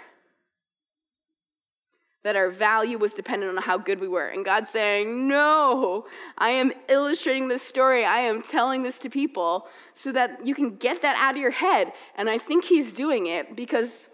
that 2.23 2.37
our 2.37 2.51
value 2.51 2.99
was 2.99 3.15
dependent 3.15 3.57
on 3.57 3.63
how 3.63 3.79
good 3.79 3.99
we 3.99 4.09
were. 4.09 4.29
And 4.29 4.45
God's 4.45 4.69
saying, 4.71 5.27
No, 5.27 6.07
I 6.37 6.51
am 6.51 6.73
illustrating 6.89 7.49
this 7.49 7.63
story. 7.63 8.05
I 8.05 8.21
am 8.21 8.43
telling 8.43 8.83
this 8.83 8.99
to 9.01 9.11
people 9.11 9.67
so 9.95 10.13
that 10.13 10.45
you 10.47 10.55
can 10.55 10.77
get 10.77 11.03
that 11.03 11.17
out 11.17 11.35
of 11.35 11.41
your 11.41 11.51
head. 11.51 11.93
And 12.17 12.29
I 12.29 12.39
think 12.39 12.65
He's 12.65 12.93
doing 12.93 13.27
it 13.27 13.57
because 13.57 14.09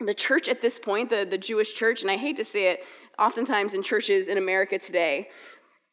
the 0.00 0.14
church 0.14 0.48
at 0.48 0.60
this 0.60 0.78
point, 0.78 1.10
the, 1.10 1.26
the 1.28 1.38
Jewish 1.38 1.74
church, 1.74 2.02
and 2.02 2.10
I 2.10 2.16
hate 2.16 2.36
to 2.36 2.44
say 2.44 2.70
it, 2.70 2.80
oftentimes 3.18 3.74
in 3.74 3.82
churches 3.82 4.28
in 4.28 4.38
America 4.38 4.78
today, 4.78 5.28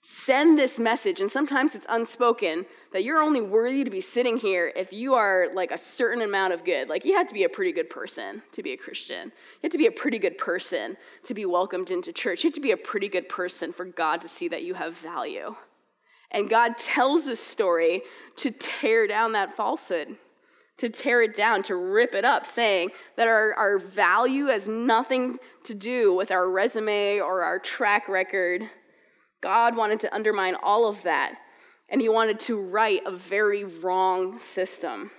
send 0.04 0.58
this 0.58 0.80
message, 0.80 1.22
and 1.22 1.30
sometimes 1.30 1.76
it's 1.76 1.86
unspoken, 1.88 2.66
that 2.92 3.04
you're 3.04 3.22
only 3.22 3.42
worthy 3.42 3.84
to 3.84 3.92
be 3.92 4.02
sitting 4.02 4.38
here 4.38 4.74
if 4.76 4.92
you 4.92 5.14
are 5.14 5.50
like 5.54 5.72
a 5.72 5.78
certain 5.78 6.24
amount 6.24 6.54
of 6.54 6.66
good. 6.66 6.90
Like 6.90 7.06
you 7.06 7.16
have 7.16 7.28
to 7.28 7.34
be 7.34 7.44
a 7.44 7.50
pretty 7.50 7.72
good 7.72 7.90
person 7.90 8.42
to 8.54 8.64
be 8.64 8.72
a 8.72 8.78
Christian. 8.78 9.28
You 9.28 9.60
have 9.64 9.72
to 9.72 9.78
be 9.78 9.86
a 9.86 9.92
pretty 9.92 10.18
good 10.18 10.38
person 10.40 10.98
to 11.24 11.34
be 11.36 11.46
welcomed 11.46 11.92
into 11.92 12.12
church. 12.12 12.44
You 12.44 12.50
have 12.50 12.56
to 12.56 12.62
be 12.62 12.72
a 12.72 12.78
pretty 12.78 13.10
good 13.10 13.30
person 13.30 13.72
for 13.72 13.86
God 13.86 14.22
to 14.22 14.28
see 14.28 14.48
that 14.48 14.64
you 14.64 14.74
have 14.74 14.98
value. 14.98 15.56
And 16.32 16.50
God 16.50 16.78
tells 16.78 17.26
this 17.26 17.40
story 17.40 18.02
to 18.38 18.52
tear 18.52 19.06
down 19.06 19.34
that 19.34 19.56
falsehood, 19.56 20.18
to 20.82 20.89
tear 20.89 21.22
it 21.22 21.36
down, 21.36 21.62
to 21.62 21.76
rip 21.76 22.15
it 22.15 22.26
up, 22.26 22.48
saying 22.48 22.89
that 23.15 23.28
our, 23.28 23.54
our 23.54 23.78
value 23.78 24.48
has 24.48 24.67
nothing 24.67 25.38
to 25.63 25.76
do 25.76 26.12
with 26.12 26.32
our 26.32 26.50
resume 26.50 27.20
or 27.20 27.44
our 27.44 27.60
track 27.60 28.10
record 28.10 28.67
God 29.41 29.76
wanted 29.76 30.00
to 30.00 30.13
undermine 30.13 30.56
all 30.56 30.88
of 30.88 31.04
that, 31.04 31.34
and 31.88 32.02
he 32.02 32.10
wanted 32.10 32.39
to 32.41 32.60
right 32.60 33.02
a 33.06 33.12
very 33.12 33.63
wrong 33.63 34.39
system. 34.39 35.12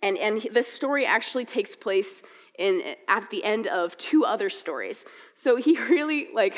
And, 0.00 0.16
and 0.16 0.46
this 0.52 0.68
story 0.68 1.04
actually 1.04 1.44
takes 1.44 1.74
place 1.74 2.22
in, 2.58 2.94
at 3.08 3.30
the 3.30 3.42
end 3.42 3.66
of 3.66 3.96
two 3.98 4.24
other 4.24 4.48
stories. 4.48 5.04
So 5.34 5.56
he 5.56 5.76
really, 5.88 6.28
like, 6.32 6.56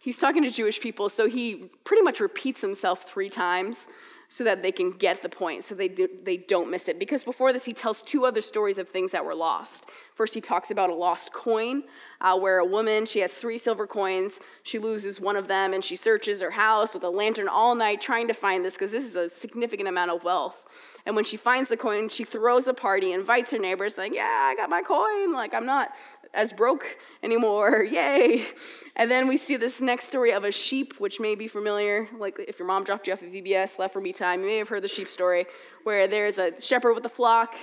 he's 0.00 0.18
talking 0.18 0.42
to 0.42 0.50
Jewish 0.50 0.80
people, 0.80 1.10
so 1.10 1.28
he 1.28 1.70
pretty 1.84 2.02
much 2.02 2.18
repeats 2.18 2.60
himself 2.60 3.08
three 3.08 3.30
times 3.30 3.86
so 4.28 4.44
that 4.44 4.62
they 4.62 4.72
can 4.72 4.90
get 4.90 5.22
the 5.22 5.28
point, 5.28 5.64
so 5.64 5.74
they, 5.74 5.88
do, 5.88 6.08
they 6.24 6.36
don't 6.36 6.70
miss 6.70 6.88
it. 6.88 6.98
Because 6.98 7.22
before 7.22 7.52
this, 7.52 7.64
he 7.64 7.72
tells 7.72 8.02
two 8.02 8.24
other 8.24 8.40
stories 8.40 8.78
of 8.78 8.88
things 8.88 9.12
that 9.12 9.24
were 9.24 9.34
lost. 9.34 9.86
First, 10.14 10.34
he 10.34 10.40
talks 10.40 10.70
about 10.70 10.90
a 10.90 10.94
lost 10.94 11.32
coin, 11.32 11.84
uh, 12.20 12.36
where 12.38 12.58
a 12.58 12.64
woman, 12.64 13.06
she 13.06 13.20
has 13.20 13.32
three 13.32 13.58
silver 13.58 13.86
coins, 13.86 14.40
she 14.62 14.78
loses 14.78 15.20
one 15.20 15.36
of 15.36 15.46
them, 15.46 15.72
and 15.72 15.84
she 15.84 15.94
searches 15.94 16.40
her 16.40 16.52
house 16.52 16.94
with 16.94 17.04
a 17.04 17.10
lantern 17.10 17.48
all 17.48 17.74
night 17.74 18.00
trying 18.00 18.26
to 18.28 18.34
find 18.34 18.64
this, 18.64 18.74
because 18.74 18.90
this 18.90 19.04
is 19.04 19.14
a 19.14 19.28
significant 19.28 19.88
amount 19.88 20.10
of 20.10 20.24
wealth. 20.24 20.62
And 21.04 21.14
when 21.14 21.24
she 21.24 21.36
finds 21.36 21.68
the 21.68 21.76
coin, 21.76 22.08
she 22.08 22.24
throws 22.24 22.66
a 22.66 22.74
party, 22.74 23.12
invites 23.12 23.52
her 23.52 23.58
neighbors, 23.58 23.96
like, 23.96 24.12
Yeah, 24.12 24.24
I 24.24 24.56
got 24.56 24.68
my 24.68 24.82
coin. 24.82 25.32
Like, 25.32 25.54
I'm 25.54 25.66
not 25.66 25.90
as 26.36 26.52
broke 26.52 26.98
anymore. 27.22 27.82
Yay. 27.90 28.46
And 28.94 29.10
then 29.10 29.26
we 29.26 29.36
see 29.36 29.56
this 29.56 29.80
next 29.80 30.04
story 30.04 30.32
of 30.32 30.44
a 30.44 30.52
sheep, 30.52 30.94
which 30.98 31.18
may 31.18 31.34
be 31.34 31.48
familiar. 31.48 32.08
Like, 32.16 32.38
if 32.46 32.58
your 32.58 32.68
mom 32.68 32.84
dropped 32.84 33.06
you 33.06 33.12
off 33.12 33.22
at 33.22 33.32
VBS, 33.32 33.78
left 33.78 33.92
for 33.92 34.00
me 34.00 34.12
time, 34.12 34.40
you 34.40 34.46
may 34.46 34.58
have 34.58 34.68
heard 34.68 34.84
the 34.84 34.88
sheep 34.88 35.08
story, 35.08 35.46
where 35.82 36.06
there's 36.06 36.38
a 36.38 36.60
shepherd 36.60 36.94
with 36.94 37.04
a 37.06 37.08
flock, 37.10 37.54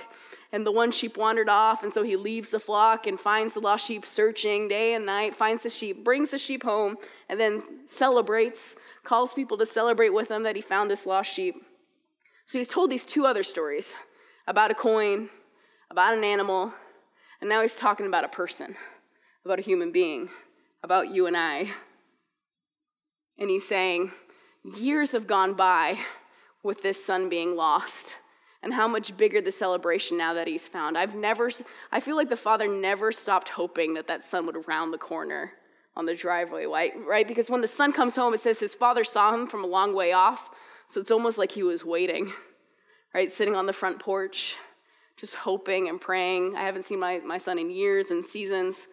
and 0.52 0.66
the 0.66 0.72
one 0.72 0.90
sheep 0.90 1.16
wandered 1.16 1.48
off, 1.48 1.82
and 1.82 1.92
so 1.92 2.02
he 2.02 2.16
leaves 2.16 2.50
the 2.50 2.60
flock 2.60 3.06
and 3.06 3.18
finds 3.18 3.54
the 3.54 3.60
lost 3.60 3.86
sheep, 3.86 4.04
searching 4.04 4.68
day 4.68 4.94
and 4.94 5.06
night, 5.06 5.34
finds 5.34 5.62
the 5.62 5.70
sheep, 5.70 6.04
brings 6.04 6.30
the 6.30 6.38
sheep 6.38 6.62
home, 6.62 6.96
and 7.28 7.40
then 7.40 7.62
celebrates, 7.86 8.74
calls 9.04 9.32
people 9.32 9.56
to 9.58 9.66
celebrate 9.66 10.10
with 10.10 10.30
him 10.30 10.42
that 10.42 10.56
he 10.56 10.62
found 10.62 10.90
this 10.90 11.06
lost 11.06 11.32
sheep. 11.32 11.56
So 12.46 12.58
he's 12.58 12.68
told 12.68 12.90
these 12.90 13.06
two 13.06 13.24
other 13.26 13.42
stories 13.42 13.94
about 14.46 14.70
a 14.70 14.74
coin, 14.74 15.30
about 15.90 16.14
an 16.14 16.24
animal, 16.24 16.74
and 17.44 17.50
now 17.50 17.60
he's 17.60 17.76
talking 17.76 18.06
about 18.06 18.24
a 18.24 18.28
person, 18.28 18.74
about 19.44 19.58
a 19.58 19.62
human 19.62 19.92
being, 19.92 20.30
about 20.82 21.10
you 21.10 21.26
and 21.26 21.36
I. 21.36 21.72
And 23.36 23.50
he's 23.50 23.68
saying, 23.68 24.12
years 24.78 25.12
have 25.12 25.26
gone 25.26 25.52
by 25.52 25.98
with 26.62 26.80
this 26.80 27.04
son 27.04 27.28
being 27.28 27.54
lost 27.54 28.16
and 28.62 28.72
how 28.72 28.88
much 28.88 29.14
bigger 29.18 29.42
the 29.42 29.52
celebration 29.52 30.16
now 30.16 30.32
that 30.32 30.46
he's 30.46 30.66
found. 30.66 30.96
I've 30.96 31.14
never, 31.14 31.50
I 31.92 32.00
feel 32.00 32.16
like 32.16 32.30
the 32.30 32.36
father 32.38 32.66
never 32.66 33.12
stopped 33.12 33.50
hoping 33.50 33.92
that 33.92 34.08
that 34.08 34.24
son 34.24 34.46
would 34.46 34.66
round 34.66 34.94
the 34.94 34.96
corner 34.96 35.52
on 35.94 36.06
the 36.06 36.14
driveway, 36.14 36.64
right? 36.64 36.94
right? 37.06 37.28
Because 37.28 37.50
when 37.50 37.60
the 37.60 37.68
son 37.68 37.92
comes 37.92 38.16
home, 38.16 38.32
it 38.32 38.40
says 38.40 38.58
his 38.58 38.74
father 38.74 39.04
saw 39.04 39.34
him 39.34 39.48
from 39.48 39.62
a 39.62 39.66
long 39.66 39.94
way 39.94 40.12
off. 40.12 40.48
So 40.86 40.98
it's 40.98 41.10
almost 41.10 41.36
like 41.36 41.52
he 41.52 41.62
was 41.62 41.84
waiting, 41.84 42.32
right? 43.12 43.30
Sitting 43.30 43.54
on 43.54 43.66
the 43.66 43.74
front 43.74 43.98
porch, 43.98 44.56
just 45.16 45.34
hoping 45.36 45.88
and 45.88 46.00
praying. 46.00 46.56
I 46.56 46.62
haven't 46.62 46.86
seen 46.86 46.98
my, 46.98 47.20
my 47.20 47.38
son 47.38 47.58
in 47.58 47.70
years 47.70 48.10
and 48.10 48.24
seasons. 48.24 48.86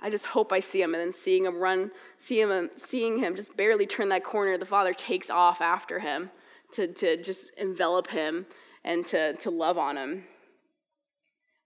I 0.00 0.10
just 0.10 0.26
hope 0.26 0.52
I 0.52 0.60
see 0.60 0.82
him. 0.82 0.94
And 0.94 1.00
then 1.00 1.12
seeing 1.12 1.44
him 1.44 1.58
run, 1.58 1.92
see 2.18 2.40
him, 2.40 2.70
seeing 2.76 3.18
him 3.18 3.36
just 3.36 3.56
barely 3.56 3.86
turn 3.86 4.08
that 4.08 4.24
corner, 4.24 4.58
the 4.58 4.66
father 4.66 4.92
takes 4.92 5.30
off 5.30 5.60
after 5.60 6.00
him 6.00 6.30
to, 6.72 6.88
to 6.88 7.22
just 7.22 7.52
envelop 7.56 8.08
him 8.08 8.46
and 8.84 9.04
to, 9.06 9.34
to 9.34 9.50
love 9.50 9.78
on 9.78 9.96
him. 9.96 10.24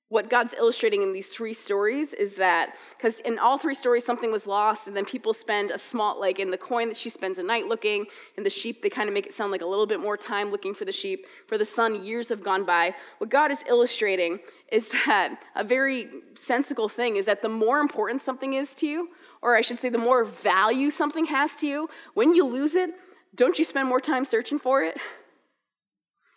What 0.08 0.30
God's 0.30 0.54
illustrating 0.54 1.02
in 1.02 1.12
these 1.12 1.26
three 1.26 1.52
stories 1.52 2.12
is 2.12 2.36
that, 2.36 2.76
because 2.96 3.18
in 3.20 3.40
all 3.40 3.58
three 3.58 3.74
stories, 3.74 4.04
something 4.04 4.30
was 4.30 4.46
lost, 4.46 4.86
and 4.86 4.96
then 4.96 5.04
people 5.04 5.34
spend 5.34 5.72
a 5.72 5.78
small, 5.78 6.20
like 6.20 6.38
in 6.38 6.52
the 6.52 6.56
coin 6.56 6.86
that 6.86 6.96
she 6.96 7.10
spends 7.10 7.38
a 7.38 7.42
night 7.42 7.66
looking, 7.66 8.06
in 8.36 8.44
the 8.44 8.50
sheep, 8.50 8.82
they 8.82 8.88
kind 8.88 9.08
of 9.08 9.14
make 9.14 9.26
it 9.26 9.34
sound 9.34 9.50
like 9.50 9.62
a 9.62 9.66
little 9.66 9.86
bit 9.86 9.98
more 9.98 10.16
time 10.16 10.52
looking 10.52 10.74
for 10.74 10.84
the 10.84 10.92
sheep. 10.92 11.26
For 11.48 11.58
the 11.58 11.64
son, 11.64 12.04
years 12.04 12.28
have 12.28 12.44
gone 12.44 12.64
by. 12.64 12.94
What 13.18 13.30
God 13.30 13.50
is 13.50 13.64
illustrating 13.66 14.38
is 14.70 14.86
that 15.06 15.40
a 15.56 15.64
very 15.64 16.08
sensical 16.36 16.88
thing 16.88 17.16
is 17.16 17.26
that 17.26 17.42
the 17.42 17.48
more 17.48 17.80
important 17.80 18.22
something 18.22 18.54
is 18.54 18.76
to 18.76 18.86
you, 18.86 19.08
or 19.42 19.56
I 19.56 19.60
should 19.60 19.80
say, 19.80 19.88
the 19.88 19.98
more 19.98 20.24
value 20.24 20.90
something 20.90 21.26
has 21.26 21.56
to 21.56 21.66
you, 21.66 21.90
when 22.14 22.32
you 22.32 22.46
lose 22.46 22.76
it, 22.76 22.90
don't 23.34 23.58
you 23.58 23.64
spend 23.64 23.88
more 23.88 24.00
time 24.00 24.24
searching 24.24 24.60
for 24.60 24.84
it? 24.84 24.98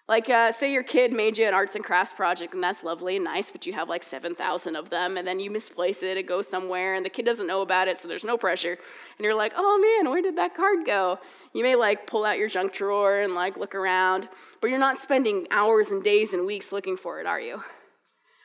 Like, 0.09 0.27
uh, 0.27 0.51
say 0.51 0.73
your 0.73 0.81
kid 0.81 1.13
made 1.13 1.37
you 1.37 1.47
an 1.47 1.53
arts 1.53 1.75
and 1.75 1.83
crafts 1.83 2.13
project, 2.13 2.55
and 2.55 2.63
that's 2.63 2.83
lovely 2.83 3.17
and 3.17 3.25
nice, 3.25 3.51
but 3.51 3.67
you 3.67 3.73
have 3.73 3.87
like 3.87 4.01
7,000 4.01 4.75
of 4.75 4.89
them, 4.89 5.17
and 5.17 5.27
then 5.27 5.39
you 5.39 5.51
misplace 5.51 6.01
it, 6.01 6.17
it 6.17 6.23
goes 6.23 6.47
somewhere, 6.47 6.95
and 6.95 7.05
the 7.05 7.11
kid 7.11 7.27
doesn't 7.27 7.45
know 7.45 7.61
about 7.61 7.87
it, 7.87 7.99
so 7.99 8.07
there's 8.07 8.23
no 8.23 8.35
pressure. 8.35 8.71
And 8.71 9.23
you're 9.23 9.35
like, 9.35 9.53
oh 9.55 9.77
man, 9.77 10.09
where 10.09 10.23
did 10.23 10.35
that 10.39 10.55
card 10.55 10.79
go? 10.83 11.19
You 11.53 11.61
may 11.61 11.75
like 11.75 12.07
pull 12.07 12.25
out 12.25 12.39
your 12.39 12.49
junk 12.49 12.73
drawer 12.73 13.19
and 13.19 13.35
like 13.35 13.55
look 13.55 13.75
around, 13.75 14.29
but 14.61 14.71
you're 14.71 14.79
not 14.79 14.99
spending 14.99 15.45
hours 15.51 15.91
and 15.91 16.03
days 16.03 16.33
and 16.33 16.43
weeks 16.43 16.71
looking 16.71 16.97
for 16.97 17.19
it, 17.19 17.27
are 17.27 17.39
you? 17.39 17.63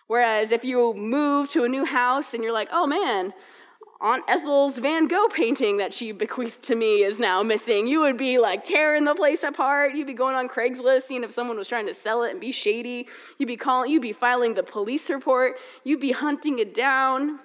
Whereas 0.07 0.51
if 0.51 0.67
you 0.67 0.93
move 0.93 1.49
to 1.53 1.65
a 1.65 1.69
new 1.69 1.87
house 1.87 2.35
and 2.35 2.43
you're 2.45 2.53
like, 2.53 2.69
oh 2.73 2.87
man, 2.87 3.33
Aunt 4.01 4.25
Ethel's 4.29 4.79
Van 4.79 5.07
Gogh 5.07 5.29
painting 5.29 5.77
that 5.79 5.95
she 5.95 6.13
bequeathed 6.13 6.63
to 6.65 6.75
me 6.75 7.05
is 7.05 7.19
now 7.19 7.43
missing. 7.43 7.87
You 7.87 8.01
would 8.01 8.17
be 8.17 8.39
like 8.39 8.65
tearing 8.65 9.05
the 9.05 9.15
place 9.15 9.43
apart. 9.43 9.95
You'd 9.95 10.07
be 10.07 10.15
going 10.15 10.35
on 10.35 10.49
Craigslist, 10.49 11.05
seeing 11.05 11.25
if 11.25 11.33
someone 11.33 11.57
was 11.57 11.69
trying 11.69 11.87
to 11.87 11.95
sell 11.95 12.23
it 12.25 12.33
and 12.33 12.41
be 12.41 12.53
shady. 12.53 13.09
You'd 13.39 13.47
be 13.47 13.57
calling, 13.57 13.91
you'd 13.91 14.03
be 14.03 14.13
filing 14.13 14.55
the 14.55 14.63
police 14.63 15.09
report. 15.09 15.57
You'd 15.85 16.01
be 16.01 16.13
hunting 16.13 16.59
it 16.59 16.75
down. 16.75 17.39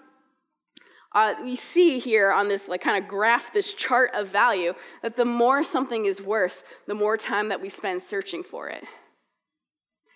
Uh, 1.14 1.34
we 1.44 1.56
see 1.56 1.98
here 1.98 2.32
on 2.32 2.48
this 2.50 2.68
like 2.68 2.82
kind 2.82 3.02
of 3.02 3.10
graph, 3.10 3.54
this 3.54 3.74
chart 3.74 4.12
of 4.14 4.28
value, 4.28 4.74
that 5.02 5.18
the 5.18 5.26
more 5.26 5.64
something 5.64 6.06
is 6.06 6.22
worth, 6.22 6.64
the 6.88 6.94
more 6.94 7.18
time 7.18 7.50
that 7.50 7.62
we 7.62 7.70
spend 7.70 8.02
searching 8.02 8.44
for 8.44 8.70
it. 8.70 8.84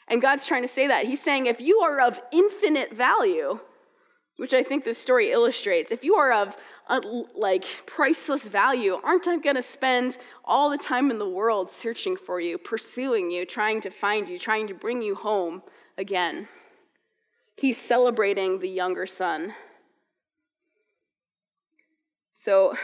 And 0.08 0.22
God's 0.22 0.46
trying 0.46 0.63
to 0.63 0.67
say 0.67 0.88
that. 0.88 1.06
He's 1.06 1.22
saying 1.22 1.46
if 1.46 1.62
you 1.62 1.80
are 1.80 2.00
of 2.00 2.19
infinite 2.32 2.93
value, 2.93 3.60
which 4.38 4.54
I 4.54 4.63
think 4.63 4.84
this 4.84 4.98
story 4.98 5.32
illustrates. 5.32 5.91
If 5.91 6.04
you 6.04 6.15
are 6.15 6.32
of 6.32 6.58
uh, 6.88 7.02
like 7.36 7.65
priceless 7.86 8.43
value, 8.43 9.00
aren't 9.04 9.28
I 9.28 9.38
going 9.38 9.56
to 9.56 9.62
spend 9.62 10.17
all 10.43 10.69
the 10.69 10.78
time 10.78 11.12
in 11.12 11.19
the 11.19 11.30
world 11.30 11.72
searching 11.72 12.17
for 12.17 12.39
you, 12.39 12.58
pursuing 12.58 13.30
you, 13.30 13.46
trying 13.46 13.82
to 13.82 13.89
find 13.89 14.28
you, 14.28 14.39
trying 14.39 14.67
to 14.67 14.74
bring 14.74 15.02
you 15.02 15.15
home 15.15 15.62
again? 15.98 16.48
He's 17.56 17.78
celebrating 17.78 18.60
the 18.60 18.69
younger 18.69 19.06
son. 19.06 19.54
So, 22.34 22.76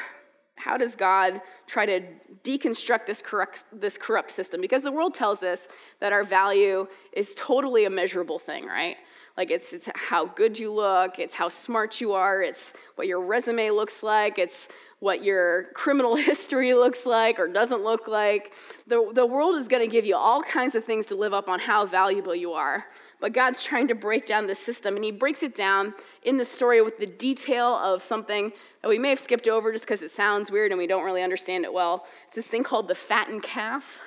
how 0.56 0.78
does 0.78 0.96
God 0.96 1.42
try 1.68 1.86
to 1.86 2.02
deconstruct 2.44 3.06
this 3.06 3.22
corrupt, 3.22 3.64
this 3.72 3.98
corrupt 3.98 4.30
system? 4.30 4.60
Because 4.62 4.84
the 4.84 4.92
world 4.92 5.16
tells 5.16 5.42
us 5.42 5.68
that 6.02 6.12
our 6.12 6.24
value 6.24 6.86
is 7.14 7.34
totally 7.36 7.86
a 7.86 7.90
measurable 7.90 8.40
thing, 8.40 8.66
right? 8.66 8.98
Like 9.40 9.52
it's, 9.52 9.72
it's 9.72 9.88
how 9.96 10.26
good 10.26 10.60
you 10.60 10.70
look, 10.70 11.18
it's 11.18 11.34
how 11.34 11.48
smart 11.48 12.02
you 12.02 12.12
are, 12.12 12.42
it's 12.42 12.74
what 12.96 13.08
your 13.08 13.22
resume 13.22 13.70
looks 13.70 14.04
like, 14.04 14.38
it's 14.38 14.68
what 15.00 15.24
your 15.24 15.68
criminal 15.74 16.16
history 16.32 16.74
looks 16.74 17.06
like 17.06 17.40
or 17.40 17.48
doesn't 17.48 17.82
look 17.82 18.06
like. 18.10 18.52
The, 18.86 19.10
the 19.14 19.26
world 19.26 19.56
is 19.56 19.70
going 19.70 19.82
to 19.82 19.88
give 19.90 20.04
you 20.04 20.18
all 20.18 20.44
kinds 20.44 20.76
of 20.76 20.84
things 20.84 21.06
to 21.06 21.16
live 21.16 21.34
up 21.34 21.48
on 21.48 21.62
how 21.62 21.86
valuable 21.86 22.36
you 22.36 22.52
are. 22.52 22.86
But 23.22 23.32
God's 23.32 23.64
trying 23.64 23.88
to 23.88 23.96
break 23.96 24.26
down 24.26 24.46
the 24.48 24.56
system, 24.56 24.98
and 24.98 25.06
He 25.06 25.12
breaks 25.12 25.42
it 25.42 25.56
down 25.56 25.94
in 26.24 26.38
the 26.38 26.44
story 26.44 26.82
with 26.82 26.98
the 26.98 27.06
detail 27.06 27.76
of 27.76 28.04
something 28.04 28.52
that 28.82 28.90
we 28.90 29.00
may 29.00 29.10
have 29.10 29.22
skipped 29.22 29.48
over 29.48 29.72
just 29.72 29.86
because 29.86 30.02
it 30.02 30.12
sounds 30.12 30.52
weird 30.52 30.72
and 30.74 30.78
we 30.78 30.88
don't 30.88 31.06
really 31.06 31.24
understand 31.24 31.64
it 31.64 31.72
well. 31.72 32.06
It's 32.28 32.36
this 32.36 32.48
thing 32.48 32.66
called 32.66 32.90
the 32.90 32.96
fattened 32.96 33.44
calf. 33.44 34.00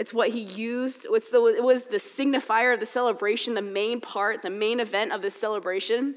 It's 0.00 0.14
what 0.14 0.30
he 0.30 0.40
used. 0.40 1.06
It's 1.10 1.28
the, 1.28 1.44
it 1.44 1.62
was 1.62 1.84
the 1.84 1.98
signifier 1.98 2.72
of 2.72 2.80
the 2.80 2.86
celebration, 2.86 3.52
the 3.52 3.60
main 3.60 4.00
part, 4.00 4.40
the 4.40 4.48
main 4.48 4.80
event 4.80 5.12
of 5.12 5.20
the 5.20 5.30
celebration 5.30 6.14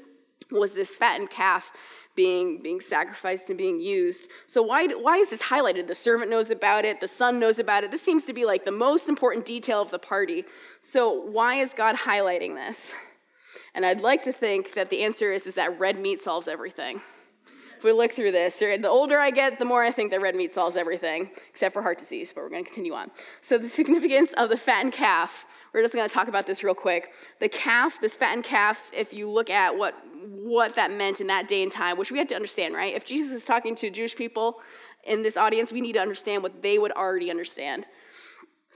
was 0.50 0.72
this 0.72 0.88
fattened 0.88 1.28
calf 1.28 1.70
being, 2.16 2.62
being 2.62 2.80
sacrificed 2.80 3.50
and 3.50 3.58
being 3.58 3.78
used. 3.78 4.30
So, 4.46 4.62
why, 4.62 4.86
why 4.86 5.18
is 5.18 5.28
this 5.28 5.42
highlighted? 5.42 5.86
The 5.86 5.94
servant 5.94 6.30
knows 6.30 6.50
about 6.50 6.86
it, 6.86 7.02
the 7.02 7.08
son 7.08 7.38
knows 7.38 7.58
about 7.58 7.84
it. 7.84 7.90
This 7.90 8.00
seems 8.00 8.24
to 8.24 8.32
be 8.32 8.46
like 8.46 8.64
the 8.64 8.70
most 8.70 9.06
important 9.06 9.44
detail 9.44 9.82
of 9.82 9.90
the 9.90 9.98
party. 9.98 10.46
So, 10.80 11.12
why 11.12 11.56
is 11.56 11.74
God 11.74 11.94
highlighting 11.94 12.54
this? 12.54 12.94
And 13.74 13.84
I'd 13.84 14.00
like 14.00 14.22
to 14.22 14.32
think 14.32 14.72
that 14.72 14.88
the 14.88 15.02
answer 15.02 15.30
is, 15.30 15.46
is 15.46 15.56
that 15.56 15.78
red 15.78 15.98
meat 15.98 16.22
solves 16.22 16.48
everything 16.48 17.02
we 17.84 17.92
look 17.92 18.12
through 18.12 18.32
this, 18.32 18.58
the 18.58 18.88
older 18.88 19.18
I 19.18 19.30
get, 19.30 19.58
the 19.58 19.64
more 19.64 19.84
I 19.84 19.90
think 19.90 20.10
that 20.10 20.20
red 20.20 20.34
meat 20.34 20.54
solves 20.54 20.76
everything, 20.76 21.30
except 21.48 21.72
for 21.72 21.82
heart 21.82 21.98
disease, 21.98 22.32
but 22.32 22.42
we're 22.42 22.50
going 22.50 22.64
to 22.64 22.70
continue 22.70 22.94
on. 22.94 23.10
So, 23.40 23.58
the 23.58 23.68
significance 23.68 24.32
of 24.32 24.48
the 24.48 24.56
fattened 24.56 24.92
calf, 24.92 25.46
we're 25.72 25.82
just 25.82 25.94
going 25.94 26.08
to 26.08 26.12
talk 26.12 26.28
about 26.28 26.46
this 26.46 26.64
real 26.64 26.74
quick. 26.74 27.12
The 27.40 27.48
calf, 27.48 28.00
this 28.00 28.16
fattened 28.16 28.44
calf, 28.44 28.90
if 28.92 29.12
you 29.12 29.30
look 29.30 29.50
at 29.50 29.76
what, 29.76 29.94
what 30.28 30.74
that 30.76 30.90
meant 30.90 31.20
in 31.20 31.26
that 31.28 31.48
day 31.48 31.62
and 31.62 31.70
time, 31.70 31.98
which 31.98 32.10
we 32.10 32.18
have 32.18 32.28
to 32.28 32.34
understand, 32.34 32.74
right? 32.74 32.94
If 32.94 33.04
Jesus 33.04 33.32
is 33.32 33.44
talking 33.44 33.74
to 33.76 33.90
Jewish 33.90 34.16
people 34.16 34.60
in 35.04 35.22
this 35.22 35.36
audience, 35.36 35.72
we 35.72 35.80
need 35.80 35.92
to 35.92 36.00
understand 36.00 36.42
what 36.42 36.62
they 36.62 36.78
would 36.78 36.92
already 36.92 37.30
understand. 37.30 37.86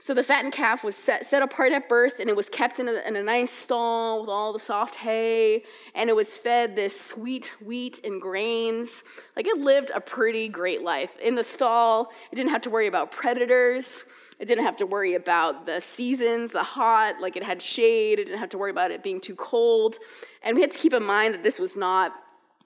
So 0.01 0.13
the 0.13 0.23
fattened 0.23 0.53
calf 0.53 0.81
was 0.81 0.95
set, 0.95 1.25
set 1.25 1.43
apart 1.43 1.73
at 1.73 1.89
birth, 1.89 2.21
and 2.21 2.29
it 2.29 2.35
was 2.35 2.47
kept 2.47 2.79
in 2.79 2.87
a, 2.87 3.01
in 3.05 3.17
a 3.17 3.21
nice 3.21 3.51
stall 3.51 4.21
with 4.21 4.29
all 4.29 4.53
the 4.53 4.59
soft 4.59 4.95
hay, 4.95 5.63
and 5.93 6.09
it 6.09 6.15
was 6.15 6.37
fed 6.37 6.77
this 6.77 6.97
sweet 6.97 7.53
wheat 7.61 7.99
and 8.05 8.21
grains. 8.21 9.03
Like 9.35 9.45
it 9.45 9.57
lived 9.57 9.91
a 9.93 9.99
pretty 9.99 10.47
great 10.47 10.83
life. 10.83 11.11
In 11.21 11.35
the 11.35 11.43
stall, 11.43 12.13
it 12.31 12.37
didn't 12.37 12.51
have 12.51 12.61
to 12.61 12.69
worry 12.69 12.87
about 12.87 13.11
predators. 13.11 14.05
It 14.39 14.45
didn't 14.45 14.63
have 14.63 14.77
to 14.77 14.85
worry 14.85 15.15
about 15.15 15.65
the 15.65 15.81
seasons, 15.81 16.51
the 16.51 16.63
hot, 16.63 17.19
like 17.19 17.35
it 17.35 17.43
had 17.43 17.61
shade. 17.61 18.19
It 18.19 18.23
didn't 18.23 18.39
have 18.39 18.49
to 18.51 18.57
worry 18.57 18.71
about 18.71 18.91
it 18.91 19.03
being 19.03 19.19
too 19.19 19.35
cold. 19.35 19.97
And 20.43 20.55
we 20.55 20.61
had 20.61 20.71
to 20.71 20.77
keep 20.77 20.93
in 20.93 21.03
mind 21.03 21.33
that 21.33 21.43
this 21.43 21.59
was 21.59 21.75
not 21.75 22.13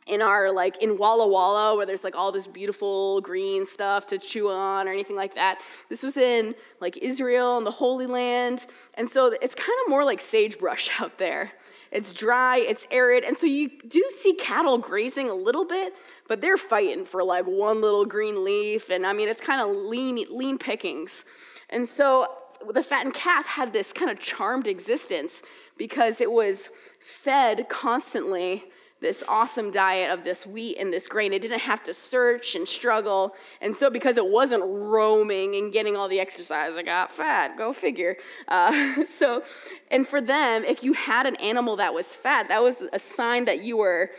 in 0.08 0.22
our 0.22 0.52
like 0.52 0.82
in 0.82 0.98
Walla 0.98 1.28
Walla 1.28 1.76
where 1.76 1.86
there's 1.86 2.04
like 2.04 2.16
all 2.16 2.32
this 2.32 2.48
beautiful 2.48 3.22
green 3.22 3.66
stuff 3.66 4.06
to 4.08 4.18
chew 4.18 4.50
on 4.50 4.88
or 4.88 4.92
anything 4.92 5.16
like 5.16 5.36
that. 5.36 5.60
This 5.90 6.04
was 6.04 6.18
in 6.18 6.56
like 6.82 6.98
Israel 6.98 7.58
and 7.58 7.66
the 7.66 7.72
Holy 7.72 8.06
Land. 8.06 8.66
And 8.96 9.10
so 9.10 9.36
it's 9.42 9.56
kind 9.56 9.78
of 9.86 9.90
more 9.90 10.04
like 10.04 10.22
sagebrush 10.22 10.90
out 11.00 11.18
there. 11.18 11.52
It's 11.92 12.12
dry, 12.12 12.58
it's 12.58 12.88
arid, 12.90 13.24
and 13.24 13.38
so 13.38 13.46
you 13.46 13.70
do 13.88 14.04
see 14.10 14.34
cattle 14.34 14.80
grazing 14.80 15.30
a 15.30 15.36
little 15.36 15.64
bit, 15.64 15.94
but 16.28 16.42
they're 16.42 16.58
fighting 16.58 17.06
for 17.06 17.24
like 17.24 17.46
one 17.46 17.82
little 17.82 18.04
green 18.04 18.44
leaf, 18.44 18.90
and 18.90 19.06
I 19.06 19.14
mean 19.14 19.30
it's 19.30 19.40
kind 19.40 19.62
of 19.62 19.76
lean, 19.76 20.26
lean 20.32 20.58
pickings. 20.58 21.24
And 21.70 21.88
so 21.88 22.28
the 22.72 22.82
fattened 22.82 23.14
calf 23.14 23.46
had 23.46 23.74
this 23.74 23.94
kind 23.94 24.10
of 24.10 24.20
charmed 24.20 24.66
existence 24.66 25.44
because 25.78 26.20
it 26.20 26.32
was 26.32 26.70
fed 27.00 27.68
constantly 27.70 28.64
this 29.04 29.22
awesome 29.28 29.70
diet 29.70 30.10
of 30.10 30.24
this 30.24 30.48
wheat 30.48 30.78
and 30.80 30.92
this 30.92 31.08
grain. 31.08 31.34
It 31.34 31.42
didn't 31.42 31.60
have 31.60 31.84
to 31.84 31.94
search 31.94 32.56
and 32.56 32.68
struggle. 32.68 33.36
And 33.62 33.76
so, 33.76 33.90
because 33.90 34.18
it 34.18 34.26
wasn't 34.26 34.64
roaming 34.66 35.56
and 35.56 35.72
getting 35.72 35.96
all 35.96 36.08
the 36.08 36.20
exercise, 36.20 36.74
I 36.76 36.82
got 36.82 37.12
fat. 37.12 37.58
Go 37.58 37.74
figure. 37.74 38.16
Uh, 38.48 39.06
so, 39.20 39.44
and 39.92 40.08
for 40.08 40.22
them, 40.22 40.64
if 40.64 40.84
you 40.84 40.94
had 40.94 41.28
an 41.28 41.36
animal 41.36 41.76
that 41.76 41.94
was 41.94 42.16
fat, 42.16 42.48
that 42.48 42.64
was 42.64 42.82
a 42.94 43.00
sign 43.00 43.46
that 43.46 43.62
you 43.62 43.78
were 43.78 44.12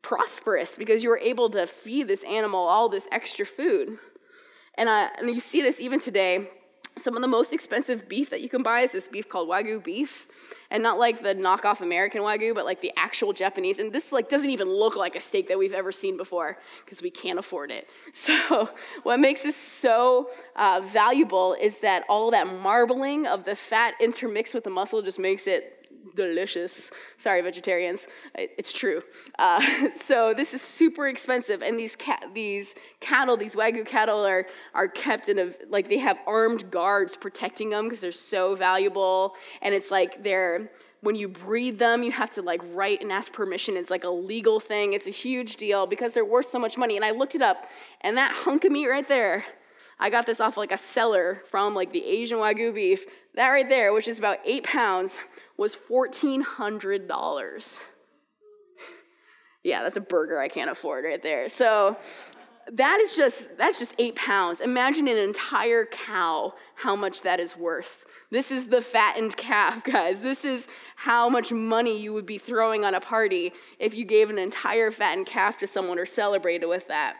prosperous 0.00 0.76
because 0.76 1.02
you 1.02 1.10
were 1.10 1.18
able 1.18 1.50
to 1.50 1.66
feed 1.66 2.08
this 2.08 2.22
animal 2.24 2.60
all 2.60 2.88
this 2.88 3.08
extra 3.10 3.44
food. 3.44 3.98
And, 4.74 4.88
uh, 4.88 5.08
and 5.18 5.28
you 5.28 5.40
see 5.40 5.60
this 5.60 5.80
even 5.80 6.00
today 6.00 6.48
some 6.96 7.16
of 7.16 7.22
the 7.22 7.28
most 7.28 7.52
expensive 7.52 8.08
beef 8.08 8.30
that 8.30 8.40
you 8.42 8.48
can 8.48 8.62
buy 8.62 8.80
is 8.80 8.92
this 8.92 9.08
beef 9.08 9.28
called 9.28 9.48
wagyu 9.48 9.82
beef. 9.82 10.26
And 10.70 10.82
not 10.82 10.98
like 10.98 11.22
the 11.22 11.34
knockoff 11.34 11.82
american 11.82 12.22
wagyu 12.22 12.54
but 12.54 12.64
like 12.64 12.80
the 12.80 12.92
actual 12.96 13.32
japanese. 13.32 13.78
And 13.78 13.92
this 13.92 14.12
like 14.12 14.28
doesn't 14.28 14.50
even 14.50 14.68
look 14.68 14.96
like 14.96 15.16
a 15.16 15.20
steak 15.20 15.48
that 15.48 15.58
we've 15.58 15.72
ever 15.72 15.92
seen 15.92 16.16
before 16.16 16.58
because 16.84 17.02
we 17.02 17.10
can't 17.10 17.38
afford 17.38 17.70
it. 17.70 17.88
So 18.12 18.70
what 19.02 19.18
makes 19.18 19.42
this 19.42 19.56
so 19.56 20.30
uh, 20.54 20.80
valuable 20.84 21.54
is 21.54 21.78
that 21.80 22.04
all 22.08 22.30
that 22.30 22.46
marbling 22.46 23.26
of 23.26 23.44
the 23.44 23.56
fat 23.56 23.94
intermixed 24.00 24.54
with 24.54 24.64
the 24.64 24.70
muscle 24.70 25.02
just 25.02 25.18
makes 25.18 25.46
it 25.46 25.81
delicious. 26.14 26.90
Sorry, 27.18 27.40
vegetarians. 27.42 28.06
It's 28.34 28.72
true. 28.72 29.02
Uh, 29.38 29.62
so 30.00 30.34
this 30.36 30.54
is 30.54 30.62
super 30.62 31.08
expensive, 31.08 31.62
and 31.62 31.78
these 31.78 31.96
these 32.34 32.74
cattle, 33.00 33.36
these 33.36 33.54
wagyu 33.54 33.86
cattle, 33.86 34.24
are 34.24 34.46
are 34.74 34.88
kept 34.88 35.28
in 35.28 35.38
a 35.38 35.52
like 35.68 35.88
they 35.88 35.98
have 35.98 36.18
armed 36.26 36.70
guards 36.70 37.16
protecting 37.16 37.70
them 37.70 37.84
because 37.84 38.00
they're 38.00 38.12
so 38.12 38.54
valuable, 38.54 39.34
and 39.60 39.74
it's 39.74 39.90
like 39.90 40.22
they're 40.22 40.70
when 41.00 41.16
you 41.16 41.26
breed 41.26 41.80
them, 41.80 42.04
you 42.04 42.12
have 42.12 42.30
to 42.30 42.42
like 42.42 42.60
write 42.72 43.00
and 43.02 43.10
ask 43.10 43.32
permission. 43.32 43.76
It's 43.76 43.90
like 43.90 44.04
a 44.04 44.10
legal 44.10 44.60
thing. 44.60 44.92
It's 44.92 45.08
a 45.08 45.10
huge 45.10 45.56
deal 45.56 45.86
because 45.86 46.14
they're 46.14 46.24
worth 46.24 46.48
so 46.48 46.60
much 46.60 46.78
money. 46.78 46.94
And 46.94 47.04
I 47.04 47.10
looked 47.10 47.34
it 47.34 47.42
up, 47.42 47.68
and 48.02 48.16
that 48.16 48.32
hunk 48.32 48.64
of 48.64 48.72
meat 48.72 48.86
right 48.86 49.08
there 49.08 49.44
I 50.02 50.10
got 50.10 50.26
this 50.26 50.40
off 50.40 50.56
like 50.56 50.72
a 50.72 50.78
seller 50.78 51.44
from 51.48 51.76
like 51.76 51.92
the 51.92 52.04
Asian 52.04 52.38
Wagyu 52.38 52.74
beef. 52.74 53.06
That 53.34 53.48
right 53.48 53.68
there, 53.68 53.92
which 53.92 54.08
is 54.08 54.18
about 54.18 54.38
eight 54.44 54.64
pounds, 54.64 55.18
was 55.56 55.76
$1,400. 55.90 57.80
Yeah, 59.64 59.82
that's 59.82 59.96
a 59.96 60.00
burger 60.00 60.40
I 60.40 60.48
can't 60.48 60.70
afford 60.70 61.04
right 61.04 61.22
there. 61.22 61.48
So 61.48 61.96
that 62.70 63.00
is 63.00 63.16
just 63.16 63.48
that's 63.56 63.78
just 63.78 63.94
eight 63.98 64.14
pounds 64.14 64.60
imagine 64.60 65.08
an 65.08 65.16
entire 65.16 65.84
cow 65.84 66.54
how 66.76 66.94
much 66.94 67.22
that 67.22 67.40
is 67.40 67.56
worth 67.56 68.04
this 68.30 68.50
is 68.50 68.68
the 68.68 68.80
fattened 68.80 69.36
calf 69.36 69.82
guys 69.92 70.20
this 70.20 70.44
is 70.44 70.68
how 70.96 71.28
much 71.28 71.50
money 71.52 71.98
you 71.98 72.12
would 72.12 72.26
be 72.26 72.38
throwing 72.38 72.84
on 72.84 72.94
a 72.94 73.00
party 73.00 73.52
if 73.78 73.94
you 73.94 74.04
gave 74.04 74.30
an 74.30 74.38
entire 74.38 74.90
fattened 74.90 75.26
calf 75.26 75.58
to 75.58 75.66
someone 75.66 75.98
or 75.98 76.06
celebrated 76.06 76.66
with 76.66 76.86
that 76.88 77.16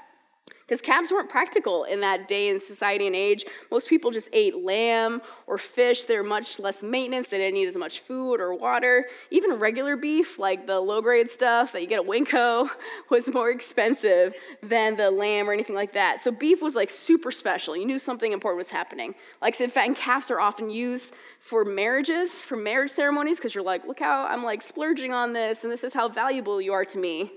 because 0.67 0.81
calves 0.81 1.11
weren't 1.11 1.29
practical 1.29 1.85
in 1.85 2.01
that 2.01 2.29
day 2.29 2.49
and 2.49 2.61
society 2.61 3.07
and 3.07 3.17
age. 3.17 3.45
Most 3.71 3.89
people 3.89 4.11
just 4.11 4.29
ate 4.33 4.57
lamb 4.57 5.21
or 5.47 5.59
fish. 5.59 6.05
They're 6.05 6.23
much 6.23 6.59
less 6.59 6.83
maintenance. 6.83 7.29
They 7.29 7.39
didn't 7.39 7.55
need 7.55 7.69
as 7.69 7.77
much 7.77 8.01
food 8.01 8.41
or 8.41 8.55
water. 8.55 9.07
Even 9.31 9.55
regular 9.55 9.97
beef, 9.97 10.39
like 10.39 10.67
the 10.67 10.81
low 10.81 11.03
grade 11.03 11.31
stuff 11.31 11.73
that 11.73 11.83
you 11.83 11.89
get 11.89 12.01
at 12.01 12.07
Winco, 12.07 12.71
was 13.11 13.33
more 13.33 13.51
expensive 13.51 14.35
than 14.63 14.97
the 14.97 15.11
lamb 15.11 15.49
or 15.49 15.53
anything 15.53 15.77
like 15.77 15.93
that. 15.93 16.21
So 16.21 16.31
beef 16.31 16.63
was 16.63 16.75
like 16.75 16.91
super 16.91 17.31
special. 17.31 17.77
You 17.77 17.87
knew 17.87 17.99
something 17.99 18.33
important 18.33 18.59
was 18.59 18.71
happening. 18.71 19.15
Like 19.41 19.55
I 19.55 19.59
said, 19.59 19.73
fattened 19.73 19.97
calves 19.97 20.31
are 20.31 20.41
often 20.41 20.71
used 20.71 21.13
for 21.41 21.65
marriages, 21.65 22.33
for 22.33 22.57
marriage 22.57 22.93
ceremonies, 22.93 23.39
because 23.39 23.55
you're 23.55 23.65
like, 23.65 23.87
look 23.87 23.99
how 23.99 24.27
I'm 24.27 24.45
like 24.45 24.63
splurging 24.63 25.13
on 25.13 25.33
this, 25.33 25.65
and 25.65 25.73
this 25.73 25.85
is 25.85 25.93
how 25.93 26.09
valuable 26.09 26.61
you 26.61 26.73
are 26.73 26.85
to 26.85 26.99
me. 26.99 27.33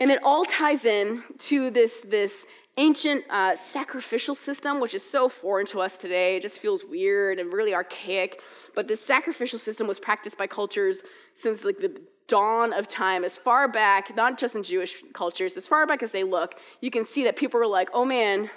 And 0.00 0.10
it 0.10 0.18
all 0.22 0.44
ties 0.44 0.84
in 0.84 1.22
to 1.38 1.70
this, 1.70 2.00
this 2.08 2.46
ancient 2.78 3.24
uh, 3.30 3.54
sacrificial 3.54 4.34
system, 4.34 4.80
which 4.80 4.94
is 4.94 5.08
so 5.08 5.28
foreign 5.28 5.66
to 5.66 5.80
us 5.80 5.98
today. 5.98 6.36
It 6.36 6.42
just 6.42 6.58
feels 6.58 6.84
weird 6.84 7.38
and 7.38 7.52
really 7.52 7.74
archaic. 7.74 8.40
But 8.74 8.88
this 8.88 9.00
sacrificial 9.04 9.58
system 9.58 9.86
was 9.86 10.00
practiced 10.00 10.38
by 10.38 10.46
cultures 10.46 11.02
since 11.34 11.64
like 11.64 11.78
the 11.78 12.00
dawn 12.26 12.72
of 12.72 12.88
time, 12.88 13.24
as 13.24 13.36
far 13.36 13.66
back, 13.68 14.14
not 14.16 14.38
just 14.38 14.54
in 14.54 14.62
Jewish 14.62 15.02
cultures, 15.12 15.56
as 15.56 15.66
far 15.66 15.84
back 15.84 16.02
as 16.02 16.12
they 16.12 16.22
look, 16.22 16.54
you 16.80 16.90
can 16.90 17.04
see 17.04 17.24
that 17.24 17.34
people 17.34 17.58
were 17.58 17.66
like, 17.66 17.90
oh 17.92 18.04
man, 18.04 18.48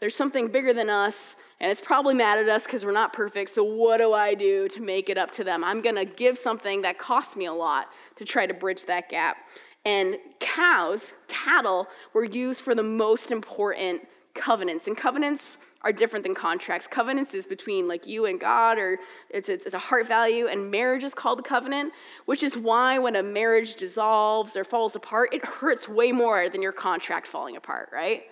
there's 0.00 0.16
something 0.16 0.48
bigger 0.48 0.74
than 0.74 0.90
us, 0.90 1.36
and 1.60 1.70
it's 1.70 1.80
probably 1.80 2.14
mad 2.14 2.38
at 2.38 2.48
us 2.48 2.64
because 2.64 2.84
we're 2.84 2.90
not 2.90 3.12
perfect, 3.12 3.50
so 3.50 3.62
what 3.62 3.98
do 3.98 4.12
I 4.12 4.34
do 4.34 4.66
to 4.68 4.80
make 4.80 5.08
it 5.08 5.16
up 5.16 5.30
to 5.32 5.44
them? 5.44 5.62
I'm 5.62 5.80
gonna 5.80 6.04
give 6.04 6.38
something 6.38 6.82
that 6.82 6.98
costs 6.98 7.36
me 7.36 7.46
a 7.46 7.52
lot 7.52 7.90
to 8.16 8.24
try 8.24 8.46
to 8.46 8.54
bridge 8.54 8.86
that 8.86 9.08
gap. 9.08 9.36
And 9.84 10.16
cows, 10.40 11.14
cattle, 11.28 11.88
were 12.12 12.24
used 12.24 12.60
for 12.62 12.74
the 12.74 12.82
most 12.82 13.30
important 13.30 14.02
covenants. 14.34 14.86
And 14.86 14.96
covenants 14.96 15.58
are 15.82 15.92
different 15.92 16.24
than 16.24 16.34
contracts. 16.34 16.86
Covenants 16.86 17.34
is 17.34 17.46
between 17.46 17.88
like 17.88 18.06
you 18.06 18.26
and 18.26 18.38
God, 18.38 18.78
or 18.78 18.98
it's, 19.30 19.48
it's, 19.48 19.64
it's, 19.64 19.74
a 19.74 19.78
heart 19.78 20.06
value, 20.06 20.46
and 20.46 20.70
marriage 20.70 21.02
is 21.02 21.14
called 21.14 21.40
a 21.40 21.42
covenant, 21.42 21.92
which 22.26 22.42
is 22.42 22.56
why 22.56 22.98
when 22.98 23.16
a 23.16 23.22
marriage 23.22 23.76
dissolves 23.76 24.56
or 24.56 24.64
falls 24.64 24.94
apart, 24.94 25.32
it 25.32 25.44
hurts 25.44 25.88
way 25.88 26.12
more 26.12 26.50
than 26.50 26.60
your 26.60 26.72
contract 26.72 27.26
falling 27.26 27.56
apart, 27.56 27.88
right? 27.92 28.24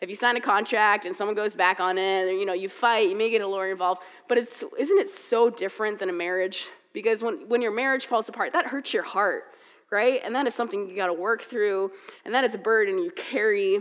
If 0.00 0.10
you 0.10 0.16
sign 0.16 0.36
a 0.36 0.40
contract 0.40 1.04
and 1.04 1.16
someone 1.16 1.36
goes 1.36 1.54
back 1.54 1.80
on 1.80 1.96
it, 1.96 2.24
or, 2.24 2.32
you 2.32 2.44
know, 2.44 2.52
you 2.52 2.68
fight, 2.68 3.08
you 3.08 3.16
may 3.16 3.30
get 3.30 3.40
a 3.40 3.46
lawyer 3.46 3.70
involved, 3.70 4.02
but 4.28 4.36
it's 4.36 4.64
isn't 4.78 4.98
it 4.98 5.08
so 5.08 5.48
different 5.48 6.00
than 6.00 6.10
a 6.10 6.12
marriage? 6.12 6.66
Because 6.92 7.22
when, 7.22 7.48
when 7.48 7.62
your 7.62 7.70
marriage 7.70 8.06
falls 8.06 8.28
apart, 8.28 8.52
that 8.52 8.66
hurts 8.66 8.92
your 8.92 9.04
heart 9.04 9.44
right? 9.90 10.20
And 10.24 10.34
that 10.34 10.46
is 10.46 10.54
something 10.54 10.88
you 10.88 10.96
got 10.96 11.06
to 11.06 11.12
work 11.12 11.42
through, 11.42 11.92
and 12.24 12.34
that 12.34 12.44
is 12.44 12.54
a 12.54 12.58
burden 12.58 12.98
you 12.98 13.10
carry 13.12 13.80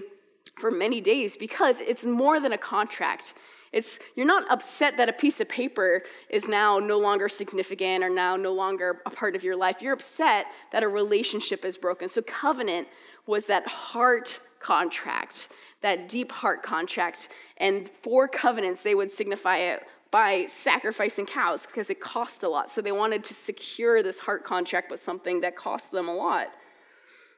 for 0.59 0.71
many 0.71 1.01
days 1.01 1.35
because 1.35 1.81
it's 1.81 2.05
more 2.05 2.39
than 2.39 2.53
a 2.53 2.57
contract. 2.57 3.33
It's 3.71 3.99
you're 4.15 4.25
not 4.25 4.49
upset 4.49 4.95
that 4.97 5.09
a 5.09 5.13
piece 5.13 5.41
of 5.41 5.49
paper 5.49 6.03
is 6.29 6.47
now 6.47 6.79
no 6.79 6.97
longer 6.97 7.27
significant 7.27 8.03
or 8.05 8.09
now 8.09 8.37
no 8.37 8.53
longer 8.53 9.01
a 9.05 9.09
part 9.09 9.35
of 9.35 9.43
your 9.43 9.57
life. 9.57 9.81
You're 9.81 9.93
upset 9.93 10.45
that 10.71 10.81
a 10.81 10.87
relationship 10.87 11.65
is 11.65 11.77
broken. 11.77 12.07
So 12.07 12.21
covenant 12.21 12.87
was 13.27 13.45
that 13.47 13.67
heart 13.67 14.39
contract, 14.59 15.49
that 15.81 16.07
deep 16.07 16.31
heart 16.31 16.63
contract. 16.63 17.27
And 17.57 17.89
for 18.01 18.29
covenants, 18.29 18.81
they 18.81 18.95
would 18.95 19.11
signify 19.11 19.57
it 19.57 19.83
by 20.15 20.45
sacrificing 20.45 21.25
cows 21.25 21.65
because 21.65 21.89
it 21.89 21.99
cost 21.99 22.41
a 22.43 22.47
lot. 22.47 22.71
So 22.71 22.81
they 22.81 22.93
wanted 22.93 23.21
to 23.25 23.33
secure 23.33 24.01
this 24.01 24.17
heart 24.17 24.45
contract 24.45 24.89
with 24.89 25.03
something 25.03 25.41
that 25.41 25.57
cost 25.57 25.91
them 25.91 26.07
a 26.07 26.15
lot. 26.15 26.47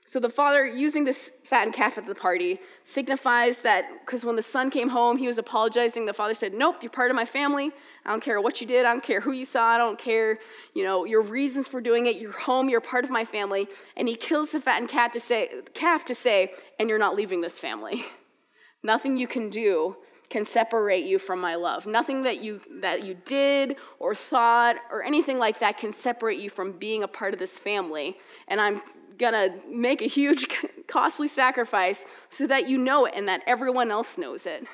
So 0.05 0.19
the 0.19 0.29
father, 0.29 0.63
using 0.63 1.03
this 1.03 1.31
fattened 1.43 1.73
calf 1.73 1.97
at 1.97 2.05
the 2.05 2.13
party, 2.13 2.59
signifies 2.83 3.57
that 3.63 3.85
because 4.05 4.23
when 4.23 4.35
the 4.35 4.43
son 4.43 4.69
came 4.69 4.89
home, 4.89 5.17
he 5.17 5.25
was 5.25 5.39
apologizing. 5.39 6.05
The 6.05 6.13
father 6.13 6.35
said, 6.35 6.53
Nope, 6.53 6.75
you're 6.83 6.91
part 6.91 7.09
of 7.09 7.15
my 7.15 7.25
family. 7.25 7.71
I 8.05 8.11
don't 8.11 8.21
care 8.21 8.39
what 8.39 8.61
you 8.61 8.67
did. 8.67 8.85
I 8.85 8.91
don't 8.91 9.03
care 9.03 9.21
who 9.21 9.31
you 9.31 9.43
saw. 9.43 9.63
I 9.69 9.79
don't 9.79 9.97
care, 9.97 10.37
you 10.75 10.83
know, 10.83 11.03
your 11.03 11.23
reasons 11.23 11.67
for 11.67 11.81
doing 11.81 12.05
it. 12.05 12.17
You're 12.17 12.31
home. 12.31 12.69
You're 12.69 12.79
part 12.79 13.03
of 13.03 13.09
my 13.09 13.25
family. 13.25 13.67
And 13.95 14.07
he 14.07 14.15
kills 14.15 14.51
the 14.51 14.61
fattened 14.61 14.89
calf 14.89 15.13
to 15.13 15.19
say, 15.19 15.49
calf 15.73 16.05
to 16.05 16.13
say, 16.13 16.53
and 16.79 16.89
you're 16.89 16.99
not 16.99 17.15
leaving 17.15 17.41
this 17.41 17.57
family. 17.57 18.05
Nothing 18.83 19.17
you 19.17 19.27
can 19.27 19.49
do 19.49 19.97
can 20.29 20.43
separate 20.43 21.05
you 21.05 21.19
from 21.19 21.39
my 21.39 21.55
love. 21.55 21.85
Nothing 21.85 22.23
that 22.23 22.43
you 22.43 22.61
that 22.81 23.03
you 23.03 23.15
did 23.25 23.77
or 23.99 24.13
thought 24.13 24.75
or 24.91 25.03
anything 25.03 25.37
like 25.37 25.59
that 25.59 25.77
can 25.77 25.93
separate 25.93 26.39
you 26.39 26.49
from 26.49 26.73
being 26.73 27.03
a 27.03 27.07
part 27.07 27.33
of 27.33 27.39
this 27.39 27.57
family. 27.57 28.17
And 28.47 28.59
I'm 28.59 28.81
going 29.17 29.33
to 29.33 29.59
make 29.69 30.01
a 30.01 30.07
huge 30.07 30.47
costly 30.87 31.27
sacrifice 31.27 32.05
so 32.29 32.45
that 32.47 32.67
you 32.67 32.77
know 32.77 33.05
it 33.05 33.13
and 33.15 33.27
that 33.27 33.41
everyone 33.47 33.89
else 33.89 34.17
knows 34.17 34.45
it. 34.45 34.65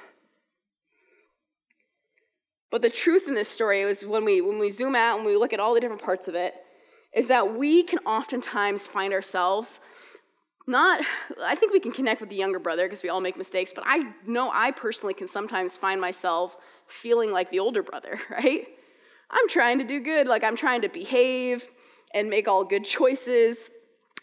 But 2.71 2.81
the 2.81 2.89
truth 2.89 3.27
in 3.27 3.35
this 3.35 3.49
story 3.49 3.81
is 3.81 4.05
when 4.05 4.25
we 4.25 4.41
when 4.41 4.57
we 4.57 4.71
zoom 4.71 4.95
out 4.95 5.17
and 5.17 5.25
we 5.25 5.37
look 5.37 5.53
at 5.53 5.59
all 5.59 5.75
the 5.75 5.79
different 5.79 6.01
parts 6.01 6.27
of 6.27 6.33
it 6.33 6.55
is 7.13 7.27
that 7.27 7.55
we 7.55 7.83
can 7.83 7.99
oftentimes 7.99 8.87
find 8.87 9.13
ourselves 9.13 9.79
not 10.65 11.01
i 11.41 11.55
think 11.55 11.73
we 11.73 11.79
can 11.79 11.91
connect 11.91 12.21
with 12.21 12.29
the 12.29 12.35
younger 12.35 12.59
brother 12.59 12.85
because 12.85 13.03
we 13.03 13.09
all 13.09 13.21
make 13.21 13.37
mistakes 13.37 13.71
but 13.73 13.83
i 13.85 14.11
know 14.25 14.49
i 14.53 14.71
personally 14.71 15.13
can 15.13 15.27
sometimes 15.27 15.75
find 15.77 15.99
myself 15.99 16.57
feeling 16.87 17.31
like 17.31 17.49
the 17.51 17.59
older 17.59 17.83
brother 17.83 18.19
right? 18.29 18.67
I'm 19.29 19.49
trying 19.49 19.79
to 19.79 19.83
do 19.83 19.99
good 19.99 20.27
like 20.27 20.43
i'm 20.43 20.55
trying 20.55 20.81
to 20.81 20.89
behave 20.89 21.69
and 22.13 22.29
make 22.29 22.47
all 22.47 22.63
good 22.63 22.85
choices. 22.85 23.71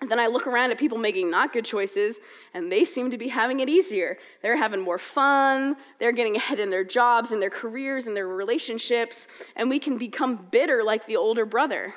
And 0.01 0.11
then 0.11 0.19
i 0.19 0.29
look 0.29 0.47
around 0.47 0.71
at 0.71 0.79
people 0.79 0.97
making 0.97 1.31
not 1.31 1.53
good 1.53 1.65
choices 1.65 2.17
and 2.55 2.71
they 2.73 2.85
seem 2.85 3.11
to 3.11 3.19
be 3.19 3.29
having 3.29 3.61
it 3.61 3.69
easier. 3.69 4.17
They're 4.41 4.57
having 4.57 4.81
more 4.81 4.99
fun 4.99 5.77
they're 5.99 6.13
getting 6.13 6.37
ahead 6.37 6.59
in 6.61 6.71
their 6.71 6.85
jobs 6.85 7.33
and 7.33 7.43
their 7.43 7.51
careers 7.51 8.07
and 8.07 8.17
their 8.17 8.29
relationships 8.29 9.29
and 9.57 9.69
we 9.69 9.79
can 9.79 9.99
become 9.99 10.47
bitter 10.51 10.83
like 10.85 11.07
the 11.07 11.17
older 11.17 11.45
brother 11.45 11.95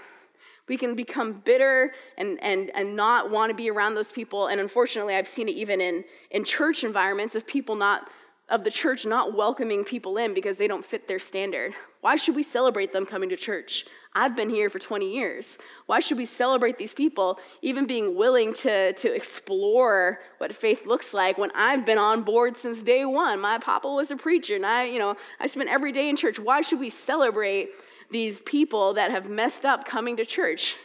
we 0.67 0.77
can 0.77 0.95
become 0.95 1.41
bitter 1.43 1.93
and, 2.17 2.41
and, 2.41 2.71
and 2.73 2.95
not 2.95 3.29
want 3.29 3.49
to 3.49 3.55
be 3.55 3.69
around 3.69 3.95
those 3.95 4.11
people. 4.11 4.47
And 4.47 4.61
unfortunately, 4.61 5.15
I've 5.15 5.27
seen 5.27 5.49
it 5.49 5.55
even 5.55 5.81
in, 5.81 6.03
in 6.31 6.43
church 6.45 6.83
environments 6.83 7.35
of 7.35 7.45
people 7.45 7.75
not, 7.75 8.09
of 8.49 8.63
the 8.63 8.71
church 8.71 9.05
not 9.05 9.35
welcoming 9.35 9.83
people 9.83 10.17
in 10.17 10.33
because 10.33 10.57
they 10.57 10.67
don't 10.67 10.85
fit 10.85 11.07
their 11.07 11.19
standard. 11.19 11.73
Why 12.01 12.15
should 12.15 12.35
we 12.35 12.43
celebrate 12.43 12.93
them 12.93 13.05
coming 13.05 13.29
to 13.29 13.35
church? 13.35 13.85
I've 14.15 14.35
been 14.35 14.49
here 14.49 14.69
for 14.69 14.77
20 14.77 15.11
years. 15.11 15.57
Why 15.87 15.99
should 15.99 16.17
we 16.17 16.25
celebrate 16.25 16.77
these 16.77 16.93
people, 16.93 17.39
even 17.61 17.87
being 17.87 18.15
willing 18.15 18.53
to, 18.55 18.93
to 18.93 19.13
explore 19.13 20.19
what 20.37 20.55
faith 20.55 20.85
looks 20.85 21.13
like 21.13 21.37
when 21.37 21.49
I've 21.55 21.85
been 21.85 21.97
on 21.97 22.21
board 22.21 22.55
since 22.55 22.83
day 22.83 23.05
one? 23.05 23.41
My 23.41 23.57
papa 23.57 23.87
was 23.87 24.11
a 24.11 24.15
preacher, 24.15 24.55
and 24.55 24.65
I, 24.65 24.83
you 24.83 24.99
know, 24.99 25.15
I 25.39 25.47
spent 25.47 25.69
every 25.69 25.91
day 25.91 26.09
in 26.09 26.15
church. 26.15 26.39
Why 26.39 26.61
should 26.61 26.79
we 26.79 26.91
celebrate 26.91 27.69
these 28.13 28.41
people 28.41 28.93
that 28.93 29.11
have 29.11 29.27
messed 29.27 29.65
up 29.65 29.85
coming 29.85 30.15
to 30.17 30.25
church. 30.25 30.75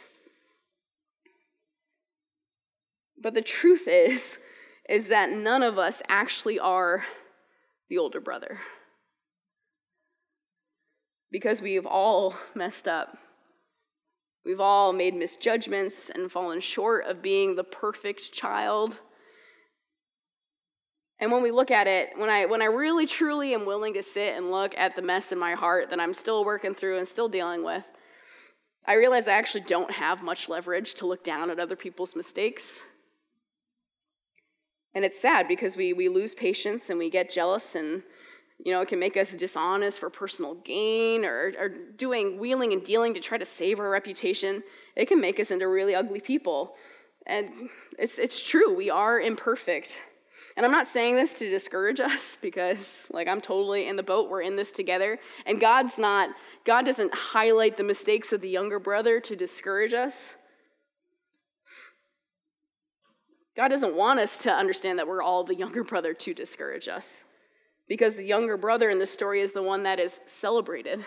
But 3.21 3.33
the 3.33 3.41
truth 3.41 3.87
is, 3.87 4.37
is 4.89 5.07
that 5.07 5.31
none 5.31 5.63
of 5.63 5.77
us 5.77 6.01
actually 6.09 6.59
are 6.59 7.05
the 7.89 7.97
older 7.97 8.19
brother. 8.19 8.59
Because 11.31 11.61
we've 11.61 11.85
all 11.85 12.35
messed 12.55 12.87
up. 12.87 13.17
We've 14.43 14.59
all 14.59 14.93
made 14.93 15.13
misjudgments 15.13 16.09
and 16.09 16.31
fallen 16.31 16.59
short 16.59 17.05
of 17.05 17.21
being 17.21 17.55
the 17.55 17.63
perfect 17.63 18.31
child 18.31 18.97
and 21.19 21.31
when 21.31 21.41
we 21.43 21.51
look 21.51 21.69
at 21.69 21.87
it, 21.87 22.09
when 22.17 22.29
I, 22.29 22.45
when 22.45 22.61
I 22.61 22.65
really 22.65 23.05
truly 23.05 23.53
am 23.53 23.65
willing 23.65 23.93
to 23.95 24.03
sit 24.03 24.37
and 24.37 24.51
look 24.51 24.73
at 24.77 24.95
the 24.95 25.01
mess 25.01 25.31
in 25.31 25.39
my 25.39 25.53
heart 25.53 25.89
that 25.89 25.99
I'm 25.99 26.13
still 26.13 26.45
working 26.45 26.73
through 26.73 26.97
and 26.97 27.07
still 27.07 27.27
dealing 27.27 27.63
with, 27.63 27.83
I 28.85 28.93
realize 28.93 29.27
I 29.27 29.33
actually 29.33 29.65
don't 29.65 29.91
have 29.91 30.23
much 30.23 30.47
leverage 30.47 30.93
to 30.95 31.05
look 31.05 31.23
down 31.23 31.49
at 31.49 31.59
other 31.59 31.75
people's 31.75 32.15
mistakes. 32.15 32.81
And 34.95 35.03
it's 35.03 35.21
sad 35.21 35.47
because 35.47 35.75
we, 35.75 35.93
we 35.93 36.07
lose 36.07 36.33
patience 36.33 36.89
and 36.89 36.97
we 36.97 37.09
get 37.09 37.29
jealous 37.29 37.75
and 37.75 38.03
you 38.65 38.73
know, 38.73 38.81
it 38.81 38.89
can 38.89 38.99
make 38.99 39.15
us 39.15 39.35
dishonest 39.35 39.99
for 39.99 40.09
personal 40.09 40.55
gain 40.55 41.23
or, 41.23 41.53
or 41.57 41.69
doing 41.69 42.39
wheeling 42.39 42.73
and 42.73 42.83
dealing 42.83 43.13
to 43.13 43.21
try 43.21 43.37
to 43.37 43.45
save 43.45 43.79
our 43.79 43.89
reputation. 43.89 44.63
It 44.97 45.07
can 45.07 45.21
make 45.21 45.39
us 45.39 45.49
into 45.49 45.67
really 45.67 45.95
ugly 45.95 46.19
people. 46.19 46.75
And 47.25 47.69
it's, 47.97 48.19
it's 48.19 48.41
true, 48.41 48.75
we 48.75 48.89
are 48.89 49.19
imperfect. 49.19 49.99
And 50.59 50.65
I'm 50.65 50.73
not 50.73 50.87
saying 50.87 51.15
this 51.15 51.35
to 51.35 51.49
discourage 51.49 51.99
us 52.01 52.37
because, 52.41 53.07
like, 53.11 53.29
I'm 53.29 53.39
totally 53.39 53.87
in 53.87 53.95
the 53.95 54.03
boat. 54.03 54.29
We're 54.29 54.41
in 54.41 54.57
this 54.57 54.73
together. 54.73 55.17
And 55.45 55.57
God's 55.57 55.97
not, 55.97 56.31
God 56.65 56.85
doesn't 56.85 57.15
highlight 57.15 57.77
the 57.77 57.83
mistakes 57.85 58.33
of 58.33 58.41
the 58.41 58.49
younger 58.49 58.77
brother 58.77 59.21
to 59.21 59.37
discourage 59.37 59.93
us. 59.93 60.35
God 63.55 63.69
doesn't 63.69 63.95
want 63.95 64.19
us 64.19 64.37
to 64.39 64.51
understand 64.51 64.99
that 64.99 65.07
we're 65.07 65.23
all 65.23 65.45
the 65.45 65.55
younger 65.55 65.81
brother 65.85 66.13
to 66.13 66.33
discourage 66.33 66.89
us. 66.89 67.23
Because 67.87 68.15
the 68.15 68.25
younger 68.25 68.57
brother 68.57 68.89
in 68.89 68.99
the 68.99 69.05
story 69.05 69.39
is 69.39 69.53
the 69.53 69.63
one 69.63 69.83
that 69.83 69.97
is 69.97 70.19
celebrated. 70.27 71.05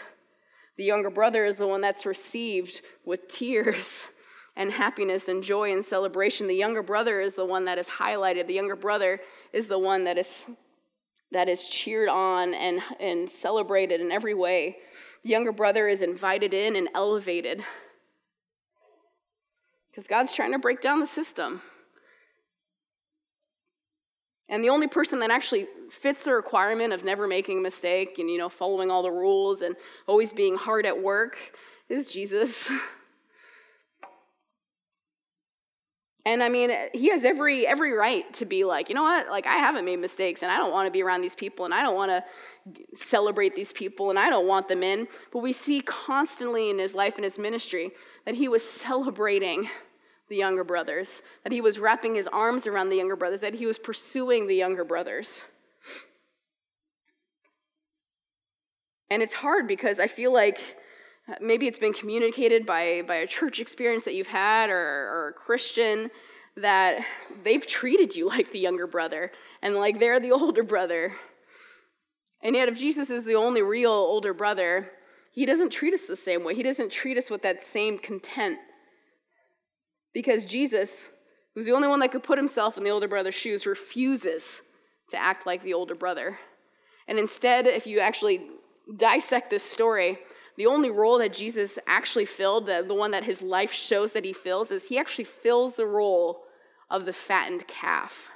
The 0.78 0.84
younger 0.84 1.10
brother 1.10 1.44
is 1.44 1.58
the 1.58 1.66
one 1.66 1.82
that's 1.82 2.06
received 2.06 2.80
with 3.04 3.28
tears 3.28 4.04
and 4.56 4.72
happiness 4.72 5.28
and 5.28 5.42
joy 5.42 5.72
and 5.72 5.84
celebration. 5.84 6.46
The 6.46 6.54
younger 6.54 6.82
brother 6.82 7.20
is 7.20 7.34
the 7.34 7.44
one 7.44 7.64
that 7.64 7.78
is 7.78 7.86
highlighted. 7.86 8.46
The 8.46 8.54
younger 8.54 8.76
brother 8.76 9.20
is 9.52 9.66
the 9.66 9.78
one 9.78 10.04
that 10.04 10.18
is 10.18 10.46
that 11.32 11.48
is 11.48 11.66
cheered 11.66 12.10
on 12.10 12.52
and, 12.52 12.80
and 13.00 13.30
celebrated 13.30 14.00
in 14.02 14.12
every 14.12 14.34
way. 14.34 14.76
The 15.22 15.30
younger 15.30 15.52
brother 15.52 15.88
is 15.88 16.02
invited 16.02 16.52
in 16.52 16.76
and 16.76 16.88
elevated. 16.94 17.64
Because 19.90 20.06
God's 20.06 20.34
trying 20.34 20.52
to 20.52 20.58
break 20.58 20.82
down 20.82 21.00
the 21.00 21.06
system. 21.06 21.62
And 24.48 24.62
the 24.62 24.68
only 24.68 24.88
person 24.88 25.20
that 25.20 25.30
actually 25.30 25.66
fits 25.90 26.24
the 26.24 26.34
requirement 26.34 26.92
of 26.92 27.04
never 27.04 27.26
making 27.26 27.58
a 27.58 27.62
mistake 27.62 28.18
and 28.18 28.28
you 28.28 28.36
know 28.36 28.50
following 28.50 28.90
all 28.90 29.02
the 29.02 29.10
rules 29.10 29.62
and 29.62 29.76
always 30.06 30.32
being 30.32 30.56
hard 30.56 30.84
at 30.84 31.02
work 31.02 31.38
is 31.88 32.06
Jesus. 32.06 32.68
And 36.24 36.42
I 36.42 36.48
mean, 36.48 36.70
he 36.92 37.10
has 37.10 37.24
every 37.24 37.66
every 37.66 37.92
right 37.92 38.32
to 38.34 38.44
be 38.44 38.64
like, 38.64 38.88
you 38.88 38.94
know 38.94 39.02
what? 39.02 39.28
Like 39.28 39.46
I 39.46 39.56
haven't 39.56 39.84
made 39.84 39.98
mistakes 39.98 40.42
and 40.42 40.52
I 40.52 40.56
don't 40.56 40.70
want 40.70 40.86
to 40.86 40.90
be 40.90 41.02
around 41.02 41.22
these 41.22 41.34
people 41.34 41.64
and 41.64 41.74
I 41.74 41.82
don't 41.82 41.96
want 41.96 42.10
to 42.10 42.24
celebrate 42.94 43.56
these 43.56 43.72
people 43.72 44.10
and 44.10 44.18
I 44.18 44.30
don't 44.30 44.46
want 44.46 44.68
them 44.68 44.84
in. 44.84 45.08
But 45.32 45.40
we 45.40 45.52
see 45.52 45.80
constantly 45.80 46.70
in 46.70 46.78
his 46.78 46.94
life 46.94 47.16
and 47.16 47.24
his 47.24 47.38
ministry 47.38 47.90
that 48.24 48.36
he 48.36 48.46
was 48.46 48.68
celebrating 48.68 49.68
the 50.28 50.36
younger 50.36 50.62
brothers, 50.62 51.22
that 51.42 51.52
he 51.52 51.60
was 51.60 51.80
wrapping 51.80 52.14
his 52.14 52.28
arms 52.28 52.66
around 52.66 52.90
the 52.90 52.96
younger 52.96 53.16
brothers, 53.16 53.40
that 53.40 53.54
he 53.54 53.66
was 53.66 53.78
pursuing 53.78 54.46
the 54.46 54.54
younger 54.54 54.84
brothers. 54.84 55.42
And 59.10 59.22
it's 59.22 59.34
hard 59.34 59.66
because 59.66 60.00
I 60.00 60.06
feel 60.06 60.32
like 60.32 60.58
maybe 61.40 61.66
it's 61.66 61.78
been 61.78 61.92
communicated 61.92 62.66
by, 62.66 63.02
by 63.06 63.16
a 63.16 63.26
church 63.26 63.60
experience 63.60 64.04
that 64.04 64.14
you've 64.14 64.26
had 64.26 64.70
or, 64.70 64.76
or 64.76 65.28
a 65.28 65.32
Christian 65.32 66.10
that 66.56 67.04
they've 67.44 67.66
treated 67.66 68.14
you 68.14 68.28
like 68.28 68.52
the 68.52 68.58
younger 68.58 68.86
brother 68.86 69.32
and 69.62 69.74
like 69.74 69.98
they're 69.98 70.20
the 70.20 70.32
older 70.32 70.62
brother. 70.62 71.14
And 72.42 72.56
yet, 72.56 72.68
if 72.68 72.76
Jesus 72.76 73.08
is 73.10 73.24
the 73.24 73.36
only 73.36 73.62
real 73.62 73.92
older 73.92 74.34
brother, 74.34 74.90
he 75.32 75.46
doesn't 75.46 75.70
treat 75.70 75.94
us 75.94 76.02
the 76.02 76.16
same 76.16 76.44
way. 76.44 76.54
He 76.54 76.62
doesn't 76.62 76.90
treat 76.90 77.16
us 77.16 77.30
with 77.30 77.42
that 77.42 77.62
same 77.62 77.98
content. 77.98 78.58
Because 80.12 80.44
Jesus, 80.44 81.08
who's 81.54 81.66
the 81.66 81.72
only 81.72 81.88
one 81.88 82.00
that 82.00 82.10
could 82.10 82.24
put 82.24 82.38
himself 82.38 82.76
in 82.76 82.84
the 82.84 82.90
older 82.90 83.08
brother's 83.08 83.34
shoes, 83.34 83.64
refuses 83.64 84.60
to 85.10 85.16
act 85.16 85.46
like 85.46 85.62
the 85.62 85.72
older 85.72 85.94
brother. 85.94 86.38
And 87.06 87.18
instead, 87.18 87.66
if 87.66 87.86
you 87.86 88.00
actually 88.00 88.42
dissect 88.96 89.50
this 89.50 89.62
story, 89.62 90.18
the 90.56 90.66
only 90.66 90.90
role 90.90 91.18
that 91.18 91.32
Jesus 91.32 91.78
actually 91.86 92.26
filled, 92.26 92.66
the, 92.66 92.84
the 92.86 92.94
one 92.94 93.12
that 93.12 93.24
his 93.24 93.40
life 93.40 93.72
shows 93.72 94.12
that 94.12 94.24
he 94.24 94.32
fills, 94.32 94.70
is 94.70 94.88
he 94.88 94.98
actually 94.98 95.24
fills 95.24 95.74
the 95.74 95.86
role 95.86 96.42
of 96.90 97.06
the 97.06 97.12
fattened 97.12 97.66
calf. 97.66 98.28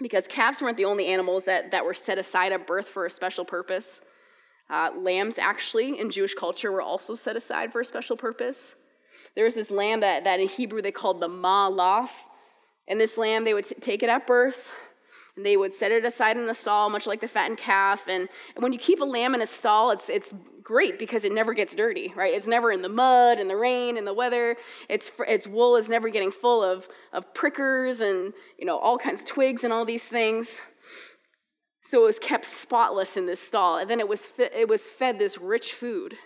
Because 0.00 0.26
calves 0.26 0.62
weren't 0.62 0.76
the 0.76 0.84
only 0.84 1.06
animals 1.06 1.44
that, 1.44 1.70
that 1.70 1.84
were 1.84 1.94
set 1.94 2.18
aside 2.18 2.52
at 2.52 2.66
birth 2.66 2.88
for 2.88 3.06
a 3.06 3.10
special 3.10 3.44
purpose. 3.44 4.00
Uh, 4.70 4.90
lambs, 4.96 5.38
actually, 5.38 5.98
in 5.98 6.10
Jewish 6.10 6.34
culture, 6.34 6.72
were 6.72 6.82
also 6.82 7.14
set 7.14 7.36
aside 7.36 7.72
for 7.72 7.80
a 7.80 7.84
special 7.84 8.16
purpose. 8.16 8.74
There 9.34 9.44
was 9.44 9.54
this 9.54 9.70
lamb 9.70 10.00
that, 10.00 10.24
that 10.24 10.40
in 10.40 10.48
Hebrew 10.48 10.80
they 10.80 10.92
called 10.92 11.20
the 11.20 11.28
ma'alaf. 11.28 12.08
And 12.86 13.00
this 13.00 13.18
lamb, 13.18 13.44
they 13.44 13.54
would 13.54 13.64
t- 13.64 13.74
take 13.76 14.02
it 14.02 14.08
at 14.08 14.26
birth, 14.26 14.70
and 15.36 15.44
they 15.44 15.56
would 15.56 15.74
set 15.74 15.90
it 15.90 16.04
aside 16.04 16.36
in 16.36 16.48
a 16.48 16.54
stall, 16.54 16.90
much 16.90 17.06
like 17.06 17.20
the 17.20 17.28
fattened 17.28 17.58
calf. 17.58 18.06
And, 18.08 18.28
when 18.56 18.72
you 18.72 18.78
keep 18.78 19.00
a 19.00 19.04
lamb 19.04 19.34
in 19.34 19.42
a 19.42 19.46
stall, 19.46 19.90
it's, 19.90 20.08
it's 20.08 20.32
great 20.62 20.98
because 20.98 21.24
it 21.24 21.32
never 21.32 21.54
gets 21.54 21.74
dirty, 21.74 22.12
right? 22.16 22.32
It's 22.32 22.46
never 22.46 22.70
in 22.70 22.82
the 22.82 22.88
mud 22.88 23.38
and 23.38 23.50
the 23.50 23.56
rain 23.56 23.96
and 23.98 24.06
the 24.06 24.14
weather. 24.14 24.56
Its, 24.88 25.10
its 25.26 25.46
wool 25.46 25.76
is 25.76 25.88
never 25.88 26.08
getting 26.08 26.30
full 26.30 26.62
of, 26.62 26.88
of 27.12 27.34
prickers 27.34 28.00
and 28.00 28.32
you 28.58 28.64
know 28.64 28.78
all 28.78 28.96
kinds 28.96 29.20
of 29.20 29.26
twigs 29.26 29.64
and 29.64 29.72
all 29.72 29.84
these 29.84 30.04
things. 30.04 30.60
So 31.84 32.02
it 32.02 32.06
was 32.06 32.18
kept 32.18 32.46
spotless 32.46 33.16
in 33.16 33.26
this 33.26 33.40
stall. 33.40 33.76
And 33.76 33.90
then 33.90 34.00
it 34.00 34.08
was, 34.08 34.30
it 34.38 34.68
was 34.68 34.82
fed 34.82 35.18
this 35.18 35.36
rich 35.36 35.74
food. 35.74 36.16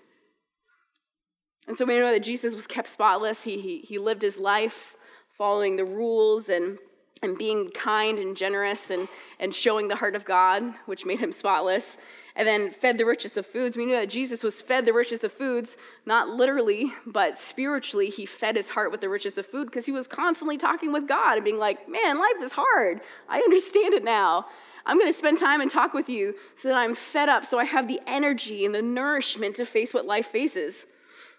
And 1.66 1.77
so 1.77 1.85
we 1.85 1.99
know 1.99 2.12
that 2.12 2.23
Jesus 2.23 2.55
was 2.55 2.66
kept 2.66 2.88
spotless. 2.88 3.42
He, 3.42 3.61
he, 3.61 3.81
he 3.81 3.99
lived 3.99 4.23
his 4.23 4.38
life 4.38 4.94
following 5.37 5.77
the 5.77 5.85
rules 5.85 6.49
and 6.49 6.79
and 7.22 7.37
being 7.37 7.70
kind 7.70 8.18
and 8.18 8.37
generous 8.37 8.90
and, 8.90 9.09
and 9.38 9.54
showing 9.54 9.88
the 9.88 9.96
heart 9.96 10.14
of 10.14 10.24
God, 10.24 10.74
which 10.87 11.04
made 11.04 11.18
him 11.18 11.33
spotless, 11.33 11.96
and 12.37 12.46
then 12.46 12.70
fed 12.70 12.98
the 12.98 13.04
richest 13.04 13.37
of 13.37 13.46
foods. 13.46 13.76
We 13.76 13.87
knew 13.87 13.96
that 13.96 14.09
Jesus 14.09 14.44
was 14.44 14.62
fed 14.62 14.87
the 14.87 14.92
richest 14.92 15.24
of 15.24 15.33
foods, 15.33 15.76
not 16.07 16.28
literally, 16.28 16.92
but 17.04 17.37
spiritually. 17.37 18.11
He 18.11 18.26
fed 18.26 18.57
his 18.57 18.68
heart 18.70 18.92
with 18.92 19.00
the 19.00 19.09
richest 19.09 19.38
of 19.38 19.46
food 19.46 19.66
because 19.66 19.87
he 19.87 19.92
was 19.92 20.07
constantly 20.07 20.57
talking 20.57 20.92
with 20.92 21.09
God 21.09 21.35
and 21.35 21.44
being 21.44 21.59
like, 21.59 21.88
man, 21.88 22.18
life 22.18 22.40
is 22.40 22.52
hard. 22.52 23.00
I 23.28 23.40
understand 23.40 23.94
it 23.94 24.04
now. 24.04 24.46
I'm 24.87 24.98
going 24.98 25.12
to 25.12 25.18
spend 25.18 25.38
time 25.38 25.61
and 25.61 25.70
talk 25.70 25.92
with 25.92 26.09
you 26.09 26.35
so 26.57 26.68
that 26.68 26.76
I'm 26.76 26.94
fed 26.94 27.28
up, 27.28 27.44
so 27.44 27.59
I 27.59 27.64
have 27.64 27.88
the 27.88 28.00
energy 28.07 28.64
and 28.64 28.74
the 28.74 28.81
nourishment 28.81 29.57
to 29.57 29.66
face 29.66 29.92
what 29.92 30.07
life 30.07 30.28
faces. 30.28 30.87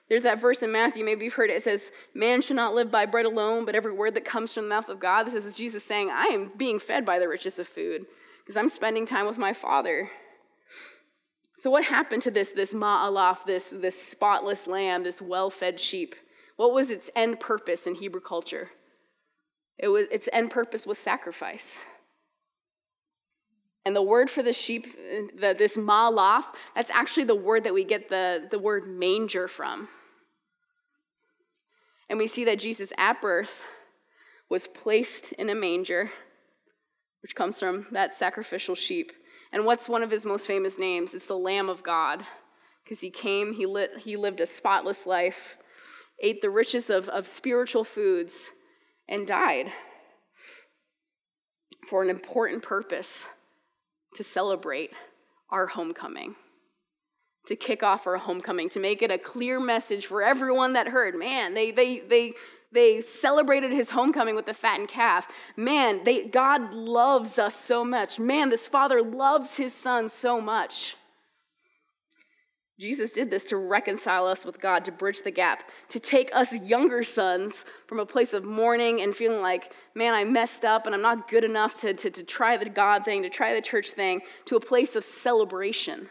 There's 0.09 0.23
that 0.23 0.41
verse 0.41 0.63
in 0.63 0.71
Matthew, 0.71 1.05
maybe 1.05 1.25
you've 1.25 1.35
heard 1.35 1.51
it. 1.51 1.57
It 1.57 1.63
says, 1.63 1.91
Man 2.15 2.41
should 2.41 2.55
not 2.55 2.73
live 2.73 2.89
by 2.89 3.05
bread 3.05 3.27
alone, 3.27 3.63
but 3.63 3.75
every 3.75 3.93
word 3.93 4.15
that 4.15 4.25
comes 4.25 4.51
from 4.51 4.63
the 4.63 4.69
mouth 4.69 4.89
of 4.89 4.99
God. 4.99 5.27
This 5.27 5.45
is 5.45 5.53
Jesus 5.53 5.83
saying, 5.83 6.09
I 6.09 6.25
am 6.25 6.51
being 6.57 6.79
fed 6.79 7.05
by 7.05 7.19
the 7.19 7.27
richest 7.27 7.59
of 7.59 7.67
food 7.67 8.05
because 8.43 8.57
I'm 8.57 8.69
spending 8.69 9.05
time 9.05 9.27
with 9.27 9.37
my 9.37 9.53
Father. 9.53 10.09
So, 11.55 11.69
what 11.69 11.85
happened 11.85 12.23
to 12.23 12.31
this, 12.31 12.49
this 12.49 12.73
ma'alaf, 12.73 13.45
this, 13.45 13.69
this 13.69 14.01
spotless 14.01 14.65
lamb, 14.65 15.03
this 15.03 15.21
well 15.21 15.51
fed 15.51 15.79
sheep? 15.79 16.15
What 16.55 16.73
was 16.73 16.89
its 16.89 17.09
end 17.15 17.39
purpose 17.39 17.85
in 17.85 17.95
Hebrew 17.95 18.21
culture? 18.21 18.71
It 19.77 19.89
was, 19.89 20.07
its 20.11 20.27
end 20.33 20.49
purpose 20.49 20.87
was 20.87 20.97
sacrifice. 20.97 21.77
And 23.85 23.95
the 23.95 24.01
word 24.01 24.29
for 24.29 24.41
the 24.41 24.53
sheep, 24.53 24.87
the, 25.39 25.55
this 25.57 25.77
ma'alaf, 25.77 26.45
that's 26.75 26.91
actually 26.91 27.25
the 27.25 27.35
word 27.35 27.63
that 27.63 27.73
we 27.73 27.83
get 27.83 28.09
the, 28.09 28.47
the 28.49 28.59
word 28.59 28.87
manger 28.87 29.47
from. 29.47 29.87
And 32.09 32.17
we 32.17 32.27
see 32.27 32.43
that 32.45 32.59
Jesus 32.59 32.91
at 32.97 33.21
birth 33.21 33.61
was 34.49 34.67
placed 34.67 35.31
in 35.33 35.49
a 35.49 35.55
manger, 35.55 36.11
which 37.21 37.35
comes 37.35 37.59
from 37.59 37.85
that 37.91 38.17
sacrificial 38.17 38.75
sheep. 38.75 39.11
And 39.51 39.65
what's 39.65 39.87
one 39.87 40.01
of 40.01 40.11
his 40.11 40.25
most 40.25 40.47
famous 40.47 40.79
names? 40.79 41.13
It's 41.13 41.27
the 41.27 41.37
Lamb 41.37 41.69
of 41.69 41.83
God, 41.83 42.25
because 42.83 43.01
he 43.01 43.11
came, 43.11 43.53
he, 43.53 43.65
lit, 43.65 43.91
he 43.99 44.17
lived 44.17 44.41
a 44.41 44.45
spotless 44.47 45.05
life, 45.05 45.57
ate 46.21 46.41
the 46.41 46.49
richest 46.49 46.89
of, 46.89 47.07
of 47.09 47.27
spiritual 47.27 47.83
foods, 47.83 48.49
and 49.07 49.27
died 49.27 49.71
for 51.87 52.03
an 52.03 52.09
important 52.09 52.63
purpose 52.63 53.25
to 54.15 54.23
celebrate 54.23 54.91
our 55.51 55.67
homecoming 55.67 56.35
to 57.49 57.55
kick 57.55 57.81
off 57.81 58.05
our 58.05 58.17
homecoming, 58.17 58.69
to 58.69 58.79
make 58.79 59.01
it 59.01 59.09
a 59.09 59.17
clear 59.17 59.59
message 59.59 60.05
for 60.05 60.21
everyone 60.21 60.73
that 60.73 60.87
heard. 60.87 61.15
Man, 61.15 61.55
they, 61.55 61.71
they, 61.71 61.97
they, 62.01 62.33
they 62.71 63.01
celebrated 63.01 63.71
his 63.71 63.89
homecoming 63.89 64.35
with 64.35 64.45
the 64.45 64.53
fattened 64.53 64.87
calf. 64.87 65.27
Man, 65.57 66.03
they, 66.03 66.25
God 66.25 66.71
loves 66.71 67.39
us 67.39 67.55
so 67.55 67.83
much. 67.83 68.19
Man, 68.19 68.49
this 68.49 68.67
father 68.67 69.01
loves 69.01 69.55
his 69.55 69.73
son 69.73 70.09
so 70.09 70.39
much. 70.39 70.95
Jesus 72.79 73.11
did 73.11 73.31
this 73.31 73.45
to 73.45 73.57
reconcile 73.57 74.27
us 74.27 74.45
with 74.45 74.61
God, 74.61 74.85
to 74.85 74.91
bridge 74.91 75.23
the 75.23 75.31
gap, 75.31 75.63
to 75.89 75.99
take 75.99 76.29
us 76.31 76.53
younger 76.53 77.03
sons 77.03 77.65
from 77.87 77.99
a 77.99 78.05
place 78.05 78.31
of 78.31 78.45
mourning 78.45 79.01
and 79.01 79.15
feeling 79.15 79.41
like, 79.41 79.73
man, 79.95 80.13
I 80.13 80.23
messed 80.23 80.63
up 80.63 80.85
and 80.85 80.93
I'm 80.93 81.01
not 81.01 81.27
good 81.27 81.43
enough 81.43 81.73
to, 81.81 81.95
to, 81.95 82.11
to 82.11 82.23
try 82.23 82.57
the 82.57 82.69
God 82.69 83.05
thing, 83.05 83.23
to 83.23 83.29
try 83.29 83.55
the 83.55 83.61
church 83.61 83.89
thing, 83.89 84.21
to 84.45 84.55
a 84.55 84.61
place 84.61 84.95
of 84.95 85.03
celebration 85.03 86.09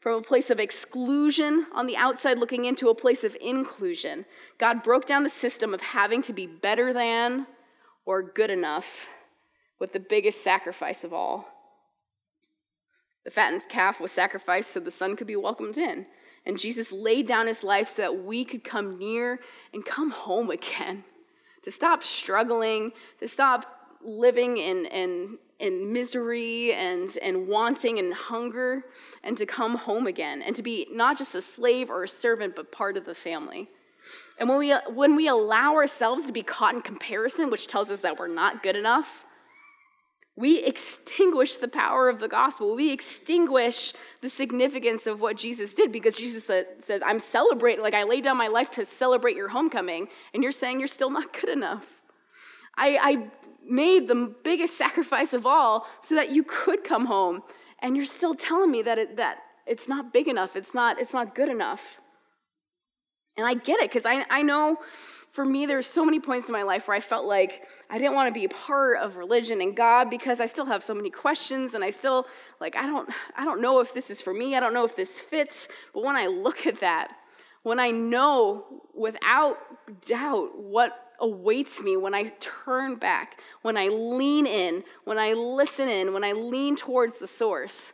from 0.00 0.14
a 0.14 0.22
place 0.22 0.50
of 0.50 0.58
exclusion 0.58 1.66
on 1.74 1.86
the 1.86 1.96
outside 1.96 2.38
looking 2.38 2.64
into 2.64 2.88
a 2.88 2.94
place 2.94 3.22
of 3.22 3.36
inclusion. 3.40 4.24
God 4.58 4.82
broke 4.82 5.06
down 5.06 5.22
the 5.22 5.28
system 5.28 5.74
of 5.74 5.80
having 5.80 6.22
to 6.22 6.32
be 6.32 6.46
better 6.46 6.92
than 6.92 7.46
or 8.06 8.22
good 8.22 8.50
enough 8.50 9.08
with 9.78 9.92
the 9.92 10.00
biggest 10.00 10.42
sacrifice 10.42 11.04
of 11.04 11.12
all. 11.12 11.48
The 13.24 13.30
fattened 13.30 13.68
calf 13.68 14.00
was 14.00 14.10
sacrificed 14.10 14.70
so 14.70 14.80
the 14.80 14.90
son 14.90 15.16
could 15.16 15.26
be 15.26 15.36
welcomed 15.36 15.76
in. 15.76 16.06
And 16.46 16.58
Jesus 16.58 16.90
laid 16.90 17.26
down 17.26 17.46
his 17.46 17.62
life 17.62 17.88
so 17.90 18.02
that 18.02 18.24
we 18.24 18.44
could 18.44 18.64
come 18.64 18.98
near 18.98 19.40
and 19.74 19.84
come 19.84 20.10
home 20.10 20.50
again, 20.50 21.04
to 21.62 21.70
stop 21.70 22.02
struggling, 22.02 22.92
to 23.18 23.28
stop 23.28 23.66
living 24.02 24.56
in, 24.56 24.86
in, 24.86 25.38
in 25.60 25.92
misery 25.92 26.72
and, 26.72 27.16
and 27.22 27.46
wanting 27.46 27.98
and 27.98 28.12
hunger, 28.12 28.84
and 29.22 29.36
to 29.36 29.46
come 29.46 29.76
home 29.76 30.06
again, 30.06 30.42
and 30.42 30.56
to 30.56 30.62
be 30.62 30.86
not 30.90 31.18
just 31.18 31.34
a 31.34 31.42
slave 31.42 31.90
or 31.90 32.02
a 32.02 32.08
servant, 32.08 32.56
but 32.56 32.72
part 32.72 32.96
of 32.96 33.04
the 33.04 33.14
family. 33.14 33.68
And 34.38 34.48
when 34.48 34.58
we, 34.58 34.72
when 34.92 35.14
we 35.14 35.28
allow 35.28 35.74
ourselves 35.74 36.26
to 36.26 36.32
be 36.32 36.42
caught 36.42 36.74
in 36.74 36.80
comparison, 36.80 37.50
which 37.50 37.66
tells 37.66 37.90
us 37.90 38.00
that 38.00 38.18
we're 38.18 38.28
not 38.28 38.62
good 38.62 38.74
enough, 38.74 39.26
we 40.36 40.60
extinguish 40.64 41.56
the 41.56 41.68
power 41.68 42.08
of 42.08 42.18
the 42.18 42.28
gospel. 42.28 42.74
We 42.74 42.92
extinguish 42.92 43.92
the 44.22 44.30
significance 44.30 45.06
of 45.06 45.20
what 45.20 45.36
Jesus 45.36 45.74
did 45.74 45.92
because 45.92 46.16
Jesus 46.16 46.44
says, 46.80 47.02
I'm 47.04 47.20
celebrating, 47.20 47.82
like 47.82 47.92
I 47.92 48.04
laid 48.04 48.24
down 48.24 48.38
my 48.38 48.48
life 48.48 48.70
to 48.72 48.86
celebrate 48.86 49.36
your 49.36 49.48
homecoming, 49.48 50.08
and 50.32 50.42
you're 50.42 50.52
saying 50.52 50.78
you're 50.78 50.88
still 50.88 51.10
not 51.10 51.38
good 51.38 51.50
enough. 51.50 51.84
I, 52.76 52.98
I 53.02 53.30
made 53.68 54.08
the 54.08 54.34
biggest 54.42 54.76
sacrifice 54.76 55.32
of 55.32 55.46
all 55.46 55.86
so 56.02 56.14
that 56.14 56.30
you 56.30 56.42
could 56.42 56.84
come 56.84 57.06
home, 57.06 57.42
and 57.80 57.96
you're 57.96 58.04
still 58.04 58.34
telling 58.34 58.70
me 58.70 58.82
that, 58.82 58.98
it, 58.98 59.16
that 59.16 59.38
it's 59.66 59.88
not 59.88 60.12
big 60.12 60.28
enough, 60.28 60.56
it's 60.56 60.74
not, 60.74 61.00
it's 61.00 61.12
not 61.12 61.34
good 61.34 61.48
enough. 61.48 62.00
And 63.36 63.46
I 63.46 63.54
get 63.54 63.80
it 63.80 63.90
because 63.90 64.04
I, 64.04 64.24
I 64.28 64.42
know 64.42 64.76
for 65.32 65.44
me, 65.44 65.64
there's 65.64 65.86
so 65.86 66.04
many 66.04 66.18
points 66.18 66.48
in 66.48 66.52
my 66.52 66.62
life 66.62 66.88
where 66.88 66.96
I 66.96 67.00
felt 67.00 67.24
like 67.24 67.68
I 67.88 67.98
didn't 67.98 68.14
want 68.14 68.28
to 68.28 68.38
be 68.38 68.44
a 68.44 68.48
part 68.48 68.98
of 68.98 69.16
religion 69.16 69.60
and 69.60 69.76
God 69.76 70.10
because 70.10 70.40
I 70.40 70.46
still 70.46 70.66
have 70.66 70.82
so 70.82 70.92
many 70.92 71.08
questions 71.08 71.74
and 71.74 71.84
I 71.84 71.90
still 71.90 72.26
like 72.60 72.76
I 72.76 72.82
don't 72.86 73.08
I 73.36 73.44
don't 73.44 73.60
know 73.60 73.78
if 73.80 73.94
this 73.94 74.10
is 74.10 74.20
for 74.20 74.34
me. 74.34 74.56
I 74.56 74.60
don't 74.60 74.74
know 74.74 74.84
if 74.84 74.96
this 74.96 75.20
fits. 75.20 75.68
But 75.94 76.02
when 76.02 76.16
I 76.16 76.26
look 76.26 76.66
at 76.66 76.80
that, 76.80 77.12
when 77.62 77.78
I 77.78 77.90
know 77.90 78.82
without 78.92 79.58
doubt 80.06 80.58
what 80.58 81.09
awaits 81.20 81.80
me 81.80 81.96
when 81.96 82.14
I 82.14 82.32
turn 82.40 82.96
back, 82.96 83.40
when 83.62 83.76
I 83.76 83.88
lean 83.88 84.46
in, 84.46 84.84
when 85.04 85.18
I 85.18 85.32
listen 85.32 85.88
in, 85.88 86.12
when 86.12 86.24
I 86.24 86.32
lean 86.32 86.76
towards 86.76 87.18
the 87.18 87.26
source, 87.26 87.92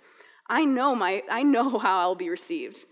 I 0.49 0.65
know 0.65 0.95
my 0.95 1.23
I 1.31 1.43
know 1.43 1.79
how 1.79 2.01
I'll 2.01 2.15
be 2.15 2.29
received. 2.29 2.85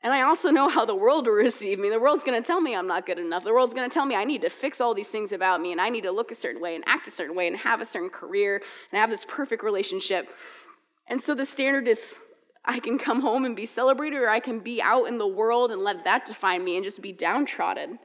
And 0.00 0.12
I 0.12 0.22
also 0.22 0.50
know 0.50 0.68
how 0.68 0.84
the 0.84 0.94
world 0.94 1.26
will 1.26 1.32
receive 1.48 1.78
me. 1.78 1.90
The 1.90 1.98
world's 1.98 2.22
going 2.22 2.40
to 2.40 2.46
tell 2.46 2.60
me 2.60 2.74
I'm 2.74 2.86
not 2.86 3.06
good 3.06 3.18
enough. 3.18 3.44
The 3.44 3.52
world's 3.52 3.74
going 3.74 3.88
to 3.88 3.92
tell 3.92 4.06
me 4.06 4.14
I 4.14 4.24
need 4.24 4.42
to 4.42 4.50
fix 4.50 4.80
all 4.80 4.94
these 4.94 5.08
things 5.08 5.32
about 5.32 5.60
me 5.60 5.72
and 5.72 5.80
I 5.80 5.88
need 5.88 6.04
to 6.04 6.12
look 6.12 6.30
a 6.30 6.36
certain 6.36 6.62
way 6.62 6.76
and 6.76 6.84
act 6.86 7.08
a 7.08 7.10
certain 7.10 7.34
way 7.34 7.48
and 7.48 7.56
have 7.56 7.80
a 7.80 7.86
certain 7.86 8.10
career 8.10 8.62
and 8.92 9.00
have 9.00 9.10
this 9.10 9.24
perfect 9.26 9.64
relationship. 9.64 10.28
And 11.08 11.20
so 11.20 11.34
the 11.34 11.46
standard 11.46 11.88
is 11.88 12.20
I 12.64 12.80
can 12.80 12.98
come 12.98 13.22
home 13.22 13.44
and 13.44 13.56
be 13.56 13.66
celebrated 13.66 14.18
or 14.18 14.28
I 14.28 14.40
can 14.40 14.60
be 14.60 14.80
out 14.82 15.06
in 15.06 15.18
the 15.18 15.26
world 15.26 15.72
and 15.72 15.82
let 15.82 16.04
that 16.04 16.26
define 16.26 16.64
me 16.64 16.76
and 16.76 16.84
just 16.84 17.00
be 17.00 17.12
downtrodden. 17.12 17.98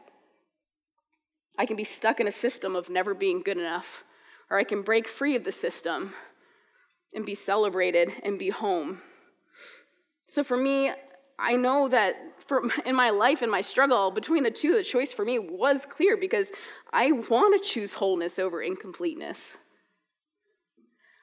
I 1.58 1.66
can 1.66 1.76
be 1.76 1.84
stuck 1.84 2.20
in 2.20 2.28
a 2.28 2.32
system 2.32 2.76
of 2.76 2.90
never 2.90 3.14
being 3.14 3.42
good 3.42 3.58
enough 3.58 4.04
or 4.54 4.60
I 4.60 4.64
can 4.64 4.84
break 4.84 5.08
free 5.08 5.36
of 5.36 5.44
the 5.44 5.52
system 5.52 6.14
and 7.14 7.26
be 7.26 7.34
celebrated 7.34 8.12
and 8.24 8.38
be 8.38 8.50
home. 8.50 9.02
So 10.28 10.44
for 10.44 10.56
me, 10.56 10.92
I 11.40 11.56
know 11.56 11.88
that 11.90 12.16
for, 12.46 12.64
in 12.86 12.96
my 12.96 13.10
life 13.10 13.42
and 13.42 13.52
my 13.52 13.62
struggle 13.62 14.12
between 14.12 14.44
the 14.44 14.52
two, 14.52 14.76
the 14.76 14.84
choice 14.84 15.12
for 15.12 15.26
me 15.26 15.40
was 15.40 15.88
clear 15.88 16.18
because 16.18 16.52
I 16.92 17.12
want 17.12 17.62
to 17.62 17.68
choose 17.68 17.96
wholeness 17.96 18.38
over 18.38 18.62
incompleteness. 18.62 19.58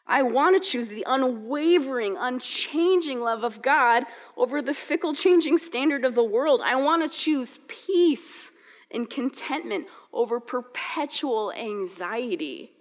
I 0.08 0.22
want 0.22 0.60
to 0.60 0.68
choose 0.68 0.88
the 0.88 1.04
unwavering, 1.06 2.16
unchanging 2.18 3.20
love 3.20 3.44
of 3.44 3.62
God 3.62 4.06
over 4.36 4.60
the 4.60 4.74
fickle, 4.74 5.14
changing 5.14 5.58
standard 5.58 6.04
of 6.04 6.16
the 6.16 6.24
world. 6.24 6.60
I 6.64 6.74
want 6.74 7.08
to 7.08 7.16
choose 7.16 7.60
peace 7.68 8.50
and 8.90 9.08
contentment 9.08 9.86
over 10.12 10.40
perpetual 10.40 11.52
anxiety. 11.52 12.72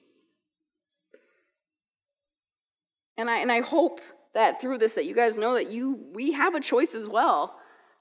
And 3.18 3.30
I, 3.30 3.40
and 3.40 3.52
I 3.52 3.62
hope 3.62 4.02
that 4.34 4.62
through 4.62 4.78
this 4.78 4.94
that 4.94 5.06
you 5.06 5.16
guys 5.16 5.38
know 5.38 5.56
that 5.56 5.70
you 5.70 6.00
we 6.14 6.32
have 6.34 6.56
a 6.56 6.60
choice 6.60 6.94
as 6.94 7.08
well 7.08 7.56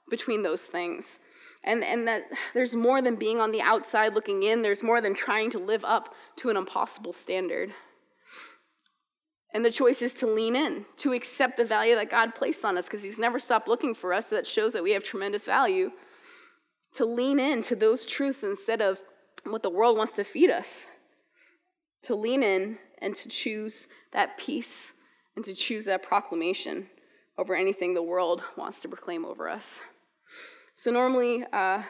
between 0.09 0.43
those 0.43 0.61
things. 0.61 1.19
And 1.63 1.83
and 1.83 2.07
that 2.07 2.23
there's 2.53 2.75
more 2.75 3.01
than 3.01 3.15
being 3.15 3.39
on 3.39 3.51
the 3.51 3.61
outside 3.61 4.13
looking 4.13 4.43
in. 4.43 4.61
There's 4.61 4.83
more 4.83 5.01
than 5.01 5.13
trying 5.13 5.49
to 5.51 5.59
live 5.59 5.83
up 5.83 6.15
to 6.37 6.49
an 6.49 6.57
impossible 6.57 7.13
standard. 7.13 7.73
And 9.53 9.65
the 9.65 9.71
choice 9.71 10.01
is 10.01 10.13
to 10.15 10.27
lean 10.27 10.55
in 10.55 10.85
to 10.97 11.13
accept 11.13 11.57
the 11.57 11.65
value 11.65 11.95
that 11.95 12.09
god 12.09 12.35
placed 12.35 12.63
on 12.63 12.77
us 12.77 12.85
because 12.85 13.01
he's 13.01 13.19
never 13.19 13.39
stopped 13.39 13.67
looking 13.67 13.93
for 13.93 14.13
us. 14.13 14.27
So 14.27 14.35
that 14.35 14.47
shows 14.47 14.73
that 14.73 14.83
we 14.83 14.91
have 14.91 15.03
tremendous 15.03 15.45
value. 15.45 15.91
To 16.95 17.05
lean 17.05 17.39
in 17.39 17.61
to 17.63 17.75
those 17.75 18.05
truths 18.05 18.43
instead 18.43 18.81
of 18.81 18.99
what 19.43 19.63
the 19.63 19.69
world 19.69 19.97
wants 19.97 20.13
to 20.13 20.23
feed 20.23 20.49
us 20.49 20.87
to 22.03 22.15
lean 22.15 22.43
in 22.43 22.77
and 23.01 23.15
to 23.15 23.29
choose 23.29 23.87
that 24.11 24.37
peace 24.37 24.91
and 25.35 25.43
to 25.45 25.53
choose 25.53 25.85
that 25.85 26.03
proclamation 26.03 26.87
over 27.37 27.55
anything 27.55 27.93
the 27.93 28.03
world 28.03 28.41
wants 28.57 28.81
to 28.81 28.87
proclaim 28.87 29.25
over 29.25 29.49
us. 29.49 29.81
So, 30.75 30.91
normally 30.91 31.45
uh, 31.51 31.83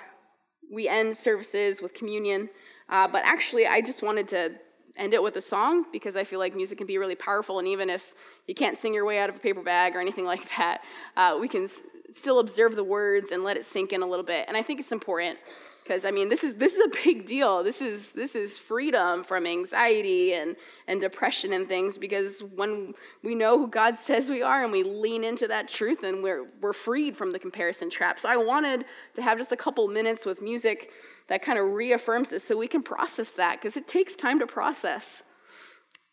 we 0.72 0.88
end 0.88 1.16
services 1.16 1.82
with 1.82 1.94
communion, 1.94 2.50
uh, 2.90 3.08
but 3.08 3.24
actually, 3.24 3.68
I 3.68 3.82
just 3.82 4.02
wanted 4.02 4.28
to 4.30 4.52
end 4.98 5.14
it 5.14 5.24
with 5.24 5.36
a 5.36 5.42
song 5.42 5.86
because 5.92 6.16
I 6.16 6.24
feel 6.24 6.40
like 6.40 6.56
music 6.56 6.78
can 6.78 6.88
be 6.88 6.98
really 6.98 7.16
powerful, 7.16 7.60
and 7.60 7.68
even 7.68 7.90
if 7.90 8.14
you 8.48 8.56
can't 8.56 8.78
sing 8.78 8.94
your 8.94 9.06
way 9.06 9.20
out 9.20 9.30
of 9.30 9.36
a 9.36 9.40
paper 9.40 9.62
bag 9.62 9.96
or 9.96 10.02
anything 10.02 10.26
like 10.34 10.48
that, 10.58 10.82
uh, 11.16 11.38
we 11.40 11.48
can 11.48 11.66
s- 11.66 11.82
still 12.12 12.40
observe 12.40 12.76
the 12.76 12.84
words 12.84 13.32
and 13.32 13.44
let 13.44 13.58
it 13.58 13.66
sink 13.66 13.94
in 13.94 14.02
a 14.02 14.08
little 14.08 14.26
bit. 14.26 14.46
And 14.48 14.58
I 14.58 14.64
think 14.64 14.80
it's 14.80 14.92
important 14.92 15.38
because 15.90 16.06
I 16.06 16.12
mean 16.12 16.30
this 16.30 16.44
is 16.44 16.54
this 16.56 16.76
is 16.76 16.82
a 16.82 17.04
big 17.04 17.26
deal. 17.26 17.64
This 17.64 17.82
is 17.82 18.12
this 18.12 18.36
is 18.36 18.60
freedom 18.60 19.24
from 19.24 19.48
anxiety 19.48 20.34
and 20.34 20.56
and 20.88 21.02
depression 21.02 21.52
and 21.52 21.68
things 21.68 21.98
because 21.98 22.42
when 22.42 22.94
we 23.24 23.34
know 23.34 23.58
who 23.58 23.68
God 23.68 23.98
says 24.08 24.30
we 24.30 24.44
are 24.44 24.64
and 24.64 24.72
we 24.72 24.84
lean 24.84 25.24
into 25.24 25.48
that 25.48 25.68
truth 25.68 26.04
and 26.04 26.22
we're 26.22 26.46
we're 26.62 26.74
freed 26.74 27.18
from 27.18 27.32
the 27.32 27.40
comparison 27.40 27.90
trap. 27.90 28.20
So 28.20 28.30
I 28.30 28.38
wanted 28.38 28.86
to 29.16 29.24
have 29.24 29.40
just 29.40 29.52
a 29.52 29.58
couple 29.58 29.88
minutes 29.88 30.28
with 30.28 30.44
music 30.44 30.92
that 31.28 31.42
kind 31.42 31.58
of 31.58 31.72
reaffirms 31.72 32.30
this 32.30 32.44
so 32.44 32.56
we 32.56 32.68
can 32.68 32.84
process 32.84 33.32
that 33.32 33.60
because 33.60 33.76
it 33.76 33.88
takes 33.88 34.16
time 34.16 34.38
to 34.40 34.48
process. 34.48 35.24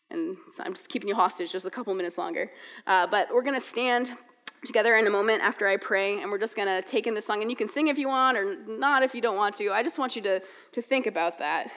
And 0.09 0.37
so 0.55 0.63
I'm 0.63 0.73
just 0.73 0.89
keeping 0.89 1.09
you 1.09 1.15
hostage 1.15 1.51
just 1.51 1.65
a 1.65 1.69
couple 1.69 1.93
minutes 1.93 2.17
longer. 2.17 2.49
Uh, 2.87 3.05
but 3.07 3.27
we're 3.31 3.43
going 3.43 3.59
to 3.59 3.65
stand 3.65 4.13
together 4.65 4.95
in 4.97 5.07
a 5.07 5.09
moment 5.09 5.41
after 5.41 5.67
I 5.67 5.77
pray, 5.77 6.21
and 6.21 6.31
we're 6.31 6.39
just 6.39 6.55
going 6.55 6.67
to 6.67 6.87
take 6.87 7.07
in 7.07 7.13
the 7.13 7.21
song. 7.21 7.41
And 7.41 7.49
you 7.49 7.57
can 7.57 7.69
sing 7.69 7.87
if 7.87 7.97
you 7.97 8.07
want 8.07 8.37
or 8.37 8.55
not 8.67 9.03
if 9.03 9.13
you 9.13 9.21
don't 9.21 9.37
want 9.37 9.57
to. 9.57 9.71
I 9.71 9.83
just 9.83 9.99
want 9.99 10.15
you 10.15 10.21
to, 10.23 10.41
to 10.71 10.81
think 10.81 11.05
about 11.05 11.39
that, 11.39 11.71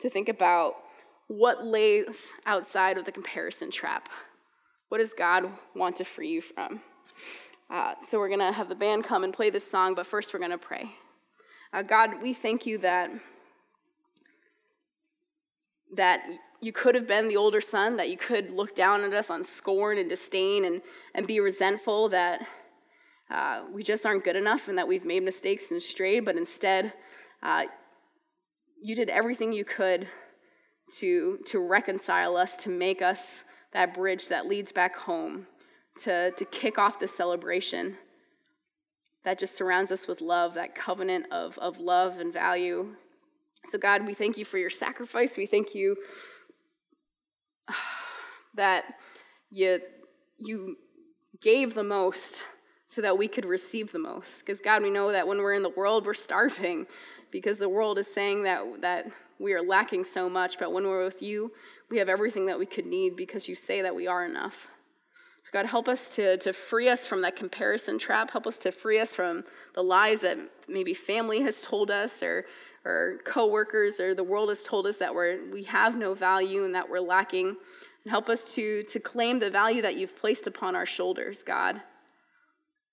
to 0.00 0.10
think 0.10 0.28
about 0.28 0.74
what 1.28 1.64
lays 1.64 2.28
outside 2.46 2.98
of 2.98 3.04
the 3.04 3.12
comparison 3.12 3.70
trap. 3.70 4.08
What 4.88 4.98
does 4.98 5.14
God 5.14 5.50
want 5.74 5.96
to 5.96 6.04
free 6.04 6.28
you 6.28 6.42
from? 6.42 6.80
Uh, 7.70 7.94
so 8.06 8.18
we're 8.18 8.28
going 8.28 8.40
to 8.40 8.52
have 8.52 8.68
the 8.68 8.74
band 8.74 9.04
come 9.04 9.24
and 9.24 9.32
play 9.32 9.48
this 9.48 9.68
song, 9.68 9.94
but 9.94 10.06
first 10.06 10.34
we're 10.34 10.40
going 10.40 10.50
to 10.50 10.58
pray. 10.58 10.90
Uh, 11.72 11.80
God, 11.80 12.20
we 12.20 12.34
thank 12.34 12.66
you 12.66 12.76
that 12.78 13.10
that 15.94 16.20
you 16.62 16.72
could 16.72 16.94
have 16.94 17.08
been 17.08 17.26
the 17.26 17.36
older 17.36 17.60
son, 17.60 17.96
that 17.96 18.08
you 18.08 18.16
could 18.16 18.50
look 18.50 18.76
down 18.76 19.02
at 19.02 19.12
us 19.12 19.30
on 19.30 19.42
scorn 19.42 19.98
and 19.98 20.08
disdain 20.08 20.64
and, 20.64 20.80
and 21.12 21.26
be 21.26 21.40
resentful 21.40 22.08
that 22.10 22.46
uh, 23.30 23.64
we 23.72 23.82
just 23.82 24.06
aren't 24.06 24.22
good 24.22 24.36
enough 24.36 24.68
and 24.68 24.78
that 24.78 24.86
we've 24.86 25.04
made 25.04 25.24
mistakes 25.24 25.72
and 25.72 25.82
strayed, 25.82 26.24
but 26.24 26.36
instead, 26.36 26.92
uh, 27.42 27.64
you 28.80 28.94
did 28.94 29.10
everything 29.10 29.52
you 29.52 29.64
could 29.64 30.06
to, 30.98 31.38
to 31.46 31.58
reconcile 31.58 32.36
us, 32.36 32.56
to 32.58 32.68
make 32.68 33.02
us 33.02 33.42
that 33.72 33.92
bridge 33.92 34.28
that 34.28 34.46
leads 34.46 34.70
back 34.70 34.94
home, 34.96 35.46
to, 36.02 36.30
to 36.30 36.44
kick 36.44 36.78
off 36.78 37.00
the 37.00 37.08
celebration 37.08 37.96
that 39.24 39.38
just 39.38 39.56
surrounds 39.56 39.90
us 39.90 40.06
with 40.06 40.20
love, 40.20 40.54
that 40.54 40.74
covenant 40.74 41.26
of, 41.32 41.58
of 41.58 41.78
love 41.78 42.20
and 42.20 42.32
value. 42.32 42.88
So, 43.64 43.78
God, 43.78 44.06
we 44.06 44.14
thank 44.14 44.36
you 44.36 44.44
for 44.44 44.58
your 44.58 44.70
sacrifice. 44.70 45.36
We 45.36 45.46
thank 45.46 45.74
you 45.74 45.96
that 48.54 48.84
you, 49.50 49.80
you 50.38 50.76
gave 51.40 51.74
the 51.74 51.84
most 51.84 52.42
so 52.86 53.00
that 53.02 53.16
we 53.16 53.28
could 53.28 53.44
receive 53.44 53.92
the 53.92 53.98
most. 53.98 54.40
Because, 54.40 54.60
God, 54.60 54.82
we 54.82 54.90
know 54.90 55.12
that 55.12 55.26
when 55.26 55.38
we're 55.38 55.54
in 55.54 55.62
the 55.62 55.70
world, 55.70 56.04
we're 56.04 56.14
starving 56.14 56.86
because 57.30 57.58
the 57.58 57.68
world 57.68 57.98
is 57.98 58.12
saying 58.12 58.42
that, 58.44 58.62
that 58.82 59.06
we 59.38 59.54
are 59.54 59.62
lacking 59.62 60.04
so 60.04 60.28
much. 60.28 60.58
But 60.58 60.72
when 60.72 60.84
we're 60.84 61.04
with 61.04 61.22
you, 61.22 61.52
we 61.90 61.98
have 61.98 62.08
everything 62.08 62.46
that 62.46 62.58
we 62.58 62.66
could 62.66 62.86
need 62.86 63.16
because 63.16 63.48
you 63.48 63.54
say 63.54 63.82
that 63.82 63.94
we 63.94 64.06
are 64.06 64.24
enough. 64.24 64.68
So, 65.44 65.50
God, 65.52 65.66
help 65.66 65.88
us 65.88 66.14
to, 66.16 66.36
to 66.38 66.52
free 66.52 66.88
us 66.88 67.06
from 67.06 67.22
that 67.22 67.34
comparison 67.34 67.98
trap. 67.98 68.30
Help 68.30 68.46
us 68.46 68.58
to 68.58 68.70
free 68.70 69.00
us 69.00 69.14
from 69.14 69.42
the 69.74 69.82
lies 69.82 70.20
that 70.20 70.38
maybe 70.68 70.94
family 70.94 71.40
has 71.42 71.62
told 71.62 71.90
us 71.90 72.22
or, 72.22 72.44
or 72.84 73.18
coworkers 73.24 74.00
or 74.00 74.14
the 74.14 74.24
world 74.24 74.48
has 74.48 74.62
told 74.62 74.86
us 74.86 74.96
that 74.98 75.14
we're, 75.14 75.38
we 75.52 75.62
have 75.64 75.96
no 75.96 76.14
value 76.14 76.64
and 76.64 76.74
that 76.74 76.88
we're 76.88 77.00
lacking. 77.00 77.48
And 78.04 78.10
help 78.10 78.28
us 78.28 78.54
to, 78.54 78.82
to 78.84 78.98
claim 78.98 79.38
the 79.38 79.50
value 79.50 79.82
that 79.82 79.96
you've 79.96 80.16
placed 80.16 80.46
upon 80.46 80.74
our 80.74 80.86
shoulders, 80.86 81.42
God, 81.42 81.80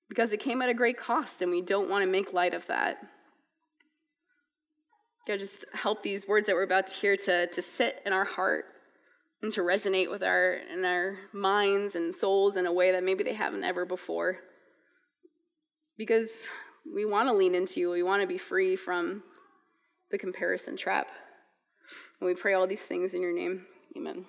because 0.08 0.32
it 0.32 0.40
came 0.40 0.62
at 0.62 0.70
a 0.70 0.74
great 0.74 0.98
cost 0.98 1.42
and 1.42 1.52
we 1.52 1.62
don't 1.62 1.90
want 1.90 2.04
to 2.04 2.12
make 2.12 2.34
light 2.34 2.54
of 2.54 2.68
that. 2.68 2.98
God, 5.28 5.40
just 5.40 5.66
help 5.74 6.04
these 6.04 6.28
words 6.28 6.48
that 6.48 6.56
we're 6.56 6.64
about 6.64 6.88
to 6.88 6.96
hear 6.96 7.16
to, 7.16 7.48
to 7.48 7.62
sit 7.62 8.02
in 8.06 8.14
our 8.14 8.26
heart 8.26 8.66
and 9.42 9.52
to 9.54 9.62
resonate 9.62 10.10
with 10.12 10.24
our 10.24 10.54
in 10.54 10.84
our 10.84 11.18
minds 11.34 11.96
and 11.96 12.14
souls 12.14 12.58
in 12.58 12.66
a 12.66 12.74
way 12.74 12.92
that 12.92 13.04
maybe 13.04 13.24
they 13.24 13.34
haven't 13.34 13.64
ever 13.64 13.86
before. 13.86 14.38
Because 15.98 16.48
we 16.94 17.06
want 17.06 17.28
to 17.28 17.34
lean 17.34 17.56
into 17.56 17.80
you. 17.80 17.92
We 17.92 18.04
want 18.04 18.22
to 18.22 18.28
be 18.28 18.38
free 18.38 18.76
from 18.76 19.24
the 20.12 20.18
comparison 20.18 20.78
trap. 20.78 21.08
And 22.20 22.28
we 22.28 22.36
pray 22.36 22.54
all 22.54 22.68
these 22.68 22.82
things 22.82 23.14
in 23.14 23.22
your 23.22 23.34
name. 23.34 23.66
Amen. 23.96 24.26